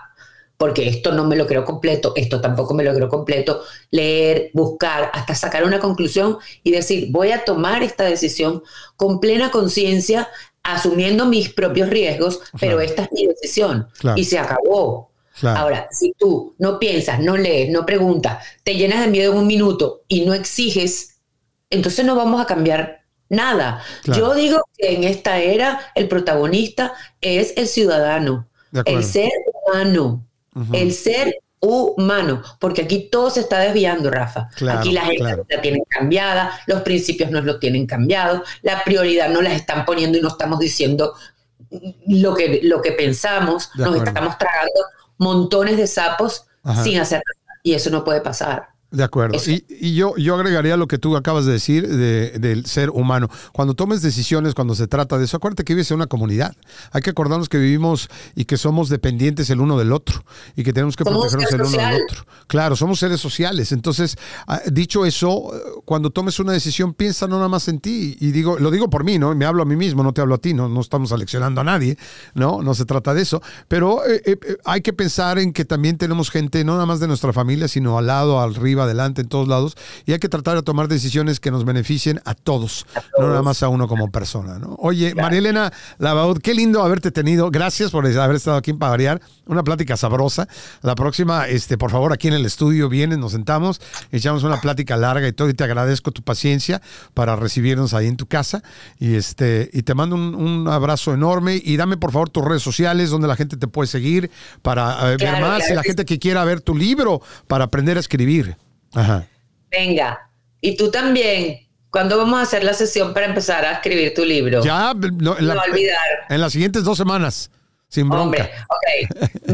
porque 0.56 0.88
esto 0.88 1.12
no 1.12 1.24
me 1.24 1.36
lo 1.36 1.46
creo 1.46 1.64
completo, 1.64 2.12
esto 2.16 2.40
tampoco 2.40 2.74
me 2.74 2.84
lo 2.84 2.94
creo 2.94 3.08
completo, 3.08 3.62
leer, 3.90 4.50
buscar, 4.52 5.10
hasta 5.12 5.34
sacar 5.34 5.64
una 5.64 5.78
conclusión 5.78 6.38
y 6.62 6.72
decir, 6.72 7.08
voy 7.10 7.30
a 7.30 7.44
tomar 7.44 7.82
esta 7.82 8.04
decisión 8.04 8.62
con 8.96 9.20
plena 9.20 9.50
conciencia, 9.50 10.28
asumiendo 10.62 11.26
mis 11.26 11.52
propios 11.52 11.90
riesgos, 11.90 12.40
pero 12.58 12.80
esta 12.80 13.02
es 13.04 13.12
mi 13.12 13.26
decisión 13.26 13.88
y 14.16 14.24
se 14.24 14.38
acabó. 14.38 15.10
Ahora, 15.42 15.88
si 15.90 16.14
tú 16.18 16.54
no 16.58 16.78
piensas, 16.78 17.20
no 17.20 17.36
lees, 17.36 17.70
no 17.70 17.84
preguntas, 17.84 18.44
te 18.62 18.74
llenas 18.74 19.00
de 19.00 19.08
miedo 19.08 19.32
en 19.32 19.38
un 19.38 19.46
minuto 19.46 20.02
y 20.08 20.24
no 20.24 20.32
exiges, 20.34 21.16
entonces 21.70 22.04
no 22.04 22.14
vamos 22.14 22.40
a 22.40 22.46
cambiar 22.46 23.04
nada. 23.28 23.82
Yo 24.04 24.34
digo 24.34 24.62
que 24.76 24.94
en 24.94 25.04
esta 25.04 25.38
era 25.38 25.92
el 25.94 26.08
protagonista 26.08 26.94
es 27.20 27.54
el 27.56 27.66
ciudadano, 27.66 28.48
el 28.84 29.02
ser 29.04 29.30
humano, 29.52 30.24
el 30.72 30.92
ser 30.92 31.34
humano, 31.60 32.42
porque 32.60 32.82
aquí 32.82 33.08
todo 33.10 33.30
se 33.30 33.40
está 33.40 33.58
desviando, 33.58 34.10
Rafa. 34.10 34.48
aquí 34.70 34.92
la 34.92 35.02
gente 35.02 35.44
la 35.48 35.60
tienen 35.60 35.82
cambiada, 35.88 36.60
los 36.66 36.82
principios 36.82 37.30
no 37.30 37.40
los 37.40 37.58
tienen 37.58 37.86
cambiados, 37.86 38.42
la 38.62 38.84
prioridad 38.84 39.30
no 39.30 39.40
las 39.40 39.54
están 39.54 39.84
poniendo 39.84 40.18
y 40.18 40.20
no 40.20 40.28
estamos 40.28 40.58
diciendo 40.58 41.14
lo 42.06 42.34
que, 42.34 42.60
lo 42.62 42.82
que 42.82 42.92
pensamos, 42.92 43.70
nos 43.76 43.96
estamos 43.96 44.38
tragando 44.38 44.80
montones 45.18 45.76
de 45.76 45.86
sapos 45.86 46.46
sin 46.82 46.98
hacer 46.98 47.22
nada. 47.24 47.60
Y 47.62 47.74
eso 47.74 47.90
no 47.90 48.04
puede 48.04 48.20
pasar. 48.20 48.73
De 48.94 49.02
acuerdo. 49.02 49.38
Y, 49.44 49.94
yo, 49.94 50.14
yo 50.16 50.36
agregaría 50.36 50.76
lo 50.76 50.86
que 50.86 50.98
tú 50.98 51.16
acabas 51.16 51.44
de 51.46 51.52
decir 51.52 51.88
del 51.88 52.64
ser 52.64 52.90
humano. 52.90 53.28
Cuando 53.52 53.74
tomes 53.74 54.02
decisiones, 54.02 54.54
cuando 54.54 54.76
se 54.76 54.86
trata 54.86 55.18
de 55.18 55.24
eso, 55.24 55.36
acuérdate 55.36 55.64
que 55.64 55.74
vives 55.74 55.90
en 55.90 55.96
una 55.96 56.06
comunidad. 56.06 56.54
Hay 56.92 57.02
que 57.02 57.10
acordarnos 57.10 57.48
que 57.48 57.58
vivimos 57.58 58.08
y 58.36 58.44
que 58.44 58.56
somos 58.56 58.88
dependientes 58.88 59.50
el 59.50 59.60
uno 59.60 59.76
del 59.76 59.90
otro 59.90 60.24
y 60.54 60.62
que 60.62 60.72
tenemos 60.72 60.96
que 60.96 61.04
protegernos 61.04 61.52
el 61.52 61.62
uno 61.62 61.70
del 61.76 62.02
otro. 62.02 62.24
Claro, 62.46 62.76
somos 62.76 63.00
seres 63.00 63.20
sociales. 63.20 63.72
Entonces, 63.72 64.16
ah, 64.46 64.60
dicho 64.70 65.04
eso, 65.04 65.50
cuando 65.84 66.10
tomes 66.10 66.38
una 66.38 66.52
decisión, 66.52 66.94
piensa 66.94 67.26
no 67.26 67.36
nada 67.36 67.48
más 67.48 67.66
en 67.66 67.80
ti. 67.80 68.16
Y 68.20 68.30
digo, 68.30 68.60
lo 68.60 68.70
digo 68.70 68.88
por 68.88 69.02
mí, 69.02 69.18
¿no? 69.18 69.34
Me 69.34 69.44
hablo 69.44 69.64
a 69.64 69.66
mí 69.66 69.74
mismo, 69.74 70.04
no 70.04 70.12
te 70.12 70.20
hablo 70.20 70.36
a 70.36 70.38
ti, 70.38 70.54
no, 70.54 70.68
no 70.68 70.80
estamos 70.80 71.10
aleccionando 71.10 71.60
a 71.60 71.64
nadie, 71.64 71.98
¿no? 72.34 72.62
No 72.62 72.74
se 72.74 72.84
trata 72.84 73.12
de 73.12 73.22
eso. 73.22 73.42
Pero 73.66 74.06
eh, 74.06 74.22
eh, 74.24 74.38
hay 74.64 74.82
que 74.82 74.92
pensar 74.92 75.40
en 75.40 75.52
que 75.52 75.64
también 75.64 75.98
tenemos 75.98 76.30
gente, 76.30 76.62
no 76.62 76.74
nada 76.74 76.86
más 76.86 77.00
de 77.00 77.08
nuestra 77.08 77.32
familia, 77.32 77.66
sino 77.66 77.98
al 77.98 78.06
lado, 78.06 78.38
arriba, 78.40 78.83
adelante, 78.84 79.22
en 79.22 79.28
todos 79.28 79.48
lados, 79.48 79.76
y 80.06 80.12
hay 80.12 80.18
que 80.18 80.28
tratar 80.28 80.56
de 80.56 80.62
tomar 80.62 80.88
decisiones 80.88 81.40
que 81.40 81.50
nos 81.50 81.64
beneficien 81.64 82.20
a 82.24 82.34
todos, 82.34 82.86
no 83.18 83.28
nada 83.28 83.42
más 83.42 83.62
a 83.62 83.68
uno 83.68 83.88
como 83.88 84.10
persona. 84.10 84.58
¿no? 84.58 84.76
Oye, 84.78 85.14
María 85.14 85.38
Elena 85.38 85.72
Lavaud, 85.98 86.38
qué 86.38 86.54
lindo 86.54 86.82
haberte 86.82 87.10
tenido. 87.10 87.50
Gracias 87.50 87.90
por 87.90 88.06
haber 88.06 88.36
estado 88.36 88.56
aquí 88.56 88.70
en 88.70 88.78
Pavariar. 88.78 89.20
Una 89.46 89.62
plática 89.62 89.96
sabrosa. 89.96 90.48
La 90.82 90.94
próxima, 90.94 91.48
este, 91.48 91.76
por 91.76 91.90
favor, 91.90 92.12
aquí 92.12 92.28
en 92.28 92.34
el 92.34 92.46
estudio 92.46 92.88
vienes, 92.88 93.18
nos 93.18 93.32
sentamos, 93.32 93.80
echamos 94.10 94.42
una 94.42 94.60
plática 94.60 94.96
larga 94.96 95.28
y 95.28 95.32
todo, 95.32 95.48
y 95.48 95.54
te 95.54 95.64
agradezco 95.64 96.12
tu 96.12 96.22
paciencia 96.22 96.80
para 97.12 97.36
recibirnos 97.36 97.94
ahí 97.94 98.06
en 98.06 98.16
tu 98.16 98.26
casa. 98.26 98.62
Y 98.98 99.14
este, 99.16 99.70
y 99.72 99.82
te 99.82 99.94
mando 99.94 100.16
un, 100.16 100.68
abrazo 100.68 101.12
enorme. 101.12 101.60
Y 101.62 101.76
dame 101.76 101.96
por 101.96 102.12
favor 102.12 102.30
tus 102.30 102.44
redes 102.44 102.62
sociales 102.62 103.10
donde 103.10 103.28
la 103.28 103.36
gente 103.36 103.56
te 103.56 103.68
puede 103.68 103.86
seguir 103.86 104.30
para 104.62 105.12
eh, 105.12 105.16
ver 105.18 105.40
más 105.40 105.68
y 105.70 105.74
la 105.74 105.82
gente 105.82 106.04
que 106.04 106.18
quiera 106.18 106.44
ver 106.44 106.60
tu 106.60 106.74
libro 106.74 107.20
para 107.46 107.64
aprender 107.64 107.96
a 107.96 108.00
escribir. 108.00 108.56
Ajá. 108.94 109.26
Venga, 109.70 110.30
y 110.60 110.76
tú 110.76 110.90
también. 110.90 111.60
¿Cuándo 111.90 112.18
vamos 112.18 112.40
a 112.40 112.42
hacer 112.42 112.64
la 112.64 112.74
sesión 112.74 113.14
para 113.14 113.26
empezar 113.26 113.64
a 113.64 113.74
escribir 113.74 114.12
tu 114.14 114.24
libro? 114.24 114.64
Ya, 114.64 114.92
no, 114.94 115.38
en, 115.38 115.48
olvidar. 115.48 116.26
en 116.28 116.40
las 116.40 116.52
siguientes 116.52 116.82
dos 116.82 116.98
semanas, 116.98 117.52
sin 117.86 118.08
bronca. 118.08 118.50
ok. 118.68 118.82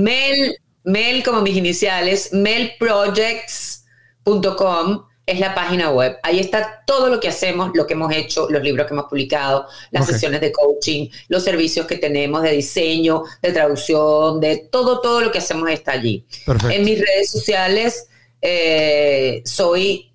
Mel, 0.01 0.57
Mel 0.85 1.23
como 1.23 1.43
mis 1.43 1.55
iniciales, 1.55 2.33
melprojects.com 2.33 5.05
es 5.27 5.39
la 5.39 5.55
página 5.55 5.91
web. 5.91 6.17
Ahí 6.23 6.41
está 6.41 6.83
todo 6.87 7.09
lo 7.09 7.21
que 7.21 7.29
hacemos, 7.29 7.71
lo 7.75 7.87
que 7.87 7.93
hemos 7.93 8.11
hecho, 8.13 8.49
los 8.51 8.63
libros 8.63 8.87
que 8.87 8.95
hemos 8.95 9.05
publicado, 9.05 9.67
las 9.91 10.07
sesiones 10.07 10.41
de 10.41 10.51
coaching, 10.51 11.09
los 11.29 11.45
servicios 11.45 11.87
que 11.87 11.99
tenemos 11.99 12.43
de 12.43 12.53
diseño, 12.53 13.25
de 13.43 13.53
traducción, 13.53 14.41
de 14.41 14.69
todo, 14.71 15.01
todo 15.01 15.21
lo 15.21 15.31
que 15.31 15.39
hacemos 15.39 15.71
está 15.71 15.93
allí. 15.93 16.25
Perfecto. 16.45 16.75
En 16.75 16.85
mis 16.85 16.99
redes 16.99 17.31
sociales 17.31 18.09
eh, 18.43 19.43
soy, 19.45 20.13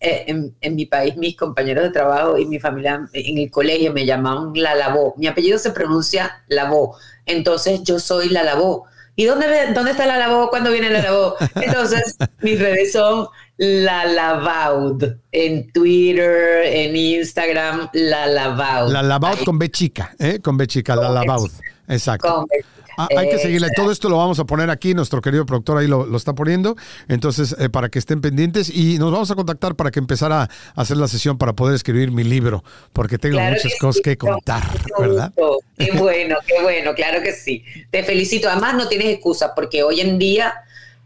eh, 0.00 0.24
en, 0.60 0.74
mi 0.74 0.86
país, 0.86 1.16
mis 1.16 1.36
compañeros 1.36 1.84
de 1.84 1.90
trabajo 1.90 2.36
y 2.38 2.46
mi 2.46 2.58
familia 2.58 3.08
en 3.12 3.38
el 3.38 3.50
colegio 3.50 3.92
me 3.92 4.04
llamaban 4.04 4.52
La 4.54 4.74
Lavó. 4.74 5.14
Mi 5.16 5.26
apellido 5.26 5.58
se 5.58 5.70
pronuncia 5.70 6.42
Lavó. 6.48 6.96
Entonces 7.26 7.82
yo 7.82 7.98
soy 7.98 8.28
La 8.28 8.42
Lavó. 8.42 8.86
¿Y 9.14 9.26
dónde, 9.26 9.46
dónde 9.74 9.90
está 9.90 10.06
la 10.06 10.16
lavó 10.16 10.48
cuando 10.48 10.70
viene 10.70 10.88
la 10.88 11.02
lavó? 11.02 11.36
Entonces, 11.56 12.16
mis 12.40 12.58
redes 12.58 12.92
son 12.92 13.28
la 13.58 14.06
lavaud. 14.06 15.04
En 15.32 15.70
Twitter, 15.70 16.64
en 16.64 16.96
Instagram, 16.96 17.90
la 17.92 18.26
lavaud. 18.26 18.90
La 18.90 19.02
lavaud 19.02 19.44
con 19.44 19.58
B 19.58 19.70
chica, 19.70 20.14
¿eh? 20.18 20.40
Con 20.40 20.56
B 20.56 20.66
chica, 20.66 20.96
la 20.96 21.10
lavaud. 21.10 21.50
Exacto. 21.88 22.36
Con 22.36 22.46
B 22.46 22.64
Ah, 22.96 23.08
hay 23.16 23.28
que 23.28 23.38
seguirle. 23.38 23.68
Todo 23.74 23.90
esto 23.90 24.08
lo 24.08 24.18
vamos 24.18 24.38
a 24.38 24.44
poner 24.44 24.70
aquí. 24.70 24.94
Nuestro 24.94 25.20
querido 25.20 25.46
productor 25.46 25.78
ahí 25.78 25.86
lo, 25.86 26.16
está 26.16 26.34
poniendo. 26.34 26.76
Entonces, 27.08 27.54
eh, 27.58 27.68
para 27.68 27.88
que 27.88 27.98
estén 27.98 28.20
pendientes. 28.20 28.70
Y 28.70 28.98
nos 28.98 29.12
vamos 29.12 29.30
a 29.30 29.34
contactar 29.34 29.74
para 29.74 29.90
que 29.90 29.98
empezara 29.98 30.42
a 30.42 30.48
hacer 30.80 30.96
la 30.96 31.08
sesión 31.08 31.38
para 31.38 31.54
poder 31.54 31.74
escribir 31.74 32.10
mi 32.10 32.24
libro. 32.24 32.64
Porque 32.92 33.18
tengo 33.18 33.40
muchas 33.40 33.72
cosas 33.80 34.02
que 34.02 34.16
contar, 34.16 34.62
¿verdad? 34.98 35.32
Qué 35.76 35.92
bueno, 35.92 36.36
qué 36.46 36.62
bueno. 36.62 36.94
Claro 36.94 37.22
que 37.22 37.32
sí. 37.32 37.64
Te 37.90 38.02
felicito. 38.02 38.48
Además, 38.48 38.74
no 38.74 38.88
tienes 38.88 39.08
excusa 39.08 39.54
porque 39.54 39.82
hoy 39.82 40.00
en 40.00 40.18
día 40.18 40.54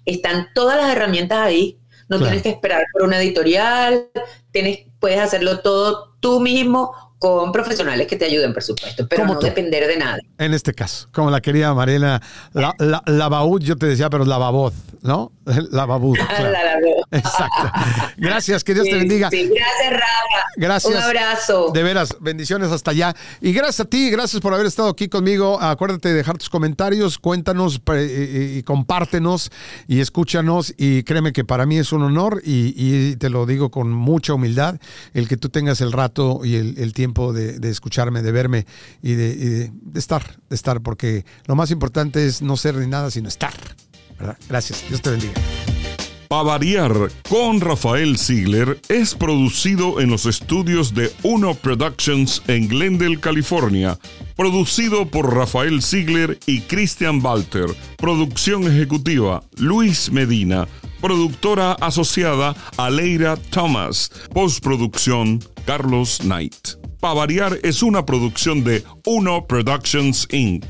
están 0.04 0.48
todas 0.54 0.76
las 0.76 0.94
herramientas 0.94 1.38
ahí. 1.38 1.78
No 2.08 2.18
tienes 2.18 2.42
que 2.42 2.50
esperar 2.50 2.84
por 2.92 3.02
una 3.02 3.20
editorial. 3.20 4.08
Tienes, 4.52 4.80
puedes 5.00 5.18
hacerlo 5.18 5.60
todo 5.60 6.14
tú 6.20 6.40
mismo 6.40 7.05
con 7.18 7.50
profesionales 7.50 8.06
que 8.06 8.16
te 8.16 8.26
ayuden, 8.26 8.52
por 8.52 8.62
supuesto, 8.62 9.06
pero 9.08 9.24
no 9.24 9.38
depender 9.40 9.86
de 9.86 9.96
nada. 9.96 10.18
En 10.38 10.52
este 10.52 10.74
caso, 10.74 11.08
como 11.12 11.30
la 11.30 11.40
querida 11.40 11.72
Mariela, 11.72 12.20
la, 12.52 12.74
la, 12.78 13.58
yo 13.60 13.76
te 13.76 13.86
decía, 13.86 14.10
pero 14.10 14.24
la 14.24 14.36
babot, 14.36 14.74
¿no? 15.02 15.32
La 15.70 15.86
babut. 15.86 16.18
Exacto. 17.10 17.70
Gracias, 18.16 18.64
que 18.64 18.74
Dios 18.74 18.84
te 18.84 18.96
bendiga. 18.96 19.30
Gracias, 19.30 19.92
Rafa. 19.92 20.46
Gracias. 20.56 20.94
Un 20.94 21.00
abrazo. 21.00 21.70
De 21.72 21.82
veras, 21.82 22.16
bendiciones 22.20 22.70
hasta 22.70 22.90
allá. 22.90 23.14
Y 23.40 23.52
gracias 23.52 23.80
a 23.80 23.84
ti, 23.84 24.10
gracias 24.10 24.42
por 24.42 24.52
haber 24.52 24.66
estado 24.66 24.88
aquí 24.88 25.08
conmigo. 25.08 25.60
Acuérdate 25.60 26.08
de 26.08 26.14
dejar 26.14 26.36
tus 26.36 26.50
comentarios, 26.50 27.18
cuéntanos 27.18 27.80
y, 27.96 28.62
compártenos 28.64 29.50
y 29.86 30.00
escúchanos. 30.00 30.74
Y 30.76 31.04
créeme 31.04 31.32
que 31.32 31.44
para 31.44 31.64
mí 31.64 31.78
es 31.78 31.92
un 31.92 32.02
honor 32.02 32.42
y, 32.44 33.16
te 33.16 33.30
lo 33.30 33.46
digo 33.46 33.70
con 33.70 33.92
mucha 33.92 34.34
humildad, 34.34 34.76
el 35.14 35.28
que 35.28 35.36
tú 35.36 35.48
tengas 35.48 35.80
el 35.80 35.92
rato 35.92 36.40
y 36.44 36.56
el 36.56 36.92
tiempo 36.92 37.05
de, 37.14 37.70
escucharme, 37.70 38.22
de 38.22 38.32
verme 38.32 38.66
y, 39.02 39.14
de, 39.14 39.72
estar, 39.94 40.38
de 40.48 40.56
estar, 40.56 40.80
porque 40.80 41.24
lo 41.46 41.54
más 41.54 41.70
importante 41.70 42.26
es 42.26 42.42
no 42.42 42.56
ser 42.56 42.76
ni 42.76 42.86
nada, 42.86 43.10
sino 43.10 43.28
estar. 43.28 43.54
Gracias, 44.48 44.84
Dios 44.88 45.02
te 45.02 45.10
bendiga. 45.10 45.34
Pavariar 46.28 46.92
con 47.28 47.60
Rafael 47.60 48.18
Ziegler 48.18 48.80
es 48.88 49.14
producido 49.14 50.00
en 50.00 50.10
los 50.10 50.26
estudios 50.26 50.92
de 50.92 51.12
Uno 51.22 51.54
Productions 51.54 52.42
en 52.48 52.66
Glendale, 52.66 53.20
California. 53.20 53.96
Producido 54.34 55.06
por 55.06 55.34
Rafael 55.34 55.82
Ziegler 55.82 56.38
y 56.46 56.62
Christian 56.62 57.24
Walter. 57.24 57.66
Producción 57.96 58.64
ejecutiva 58.64 59.42
Luis 59.56 60.10
Medina. 60.10 60.66
Productora 61.00 61.72
asociada 61.74 62.56
Aleira 62.76 63.36
Thomas. 63.36 64.10
Postproducción 64.32 65.38
Carlos 65.64 66.18
Knight 66.22 66.85
para 67.06 67.14
variar, 67.14 67.60
es 67.62 67.84
una 67.84 68.04
producción 68.04 68.64
de 68.64 68.82
Uno 69.04 69.46
Productions 69.46 70.26
Inc. 70.32 70.64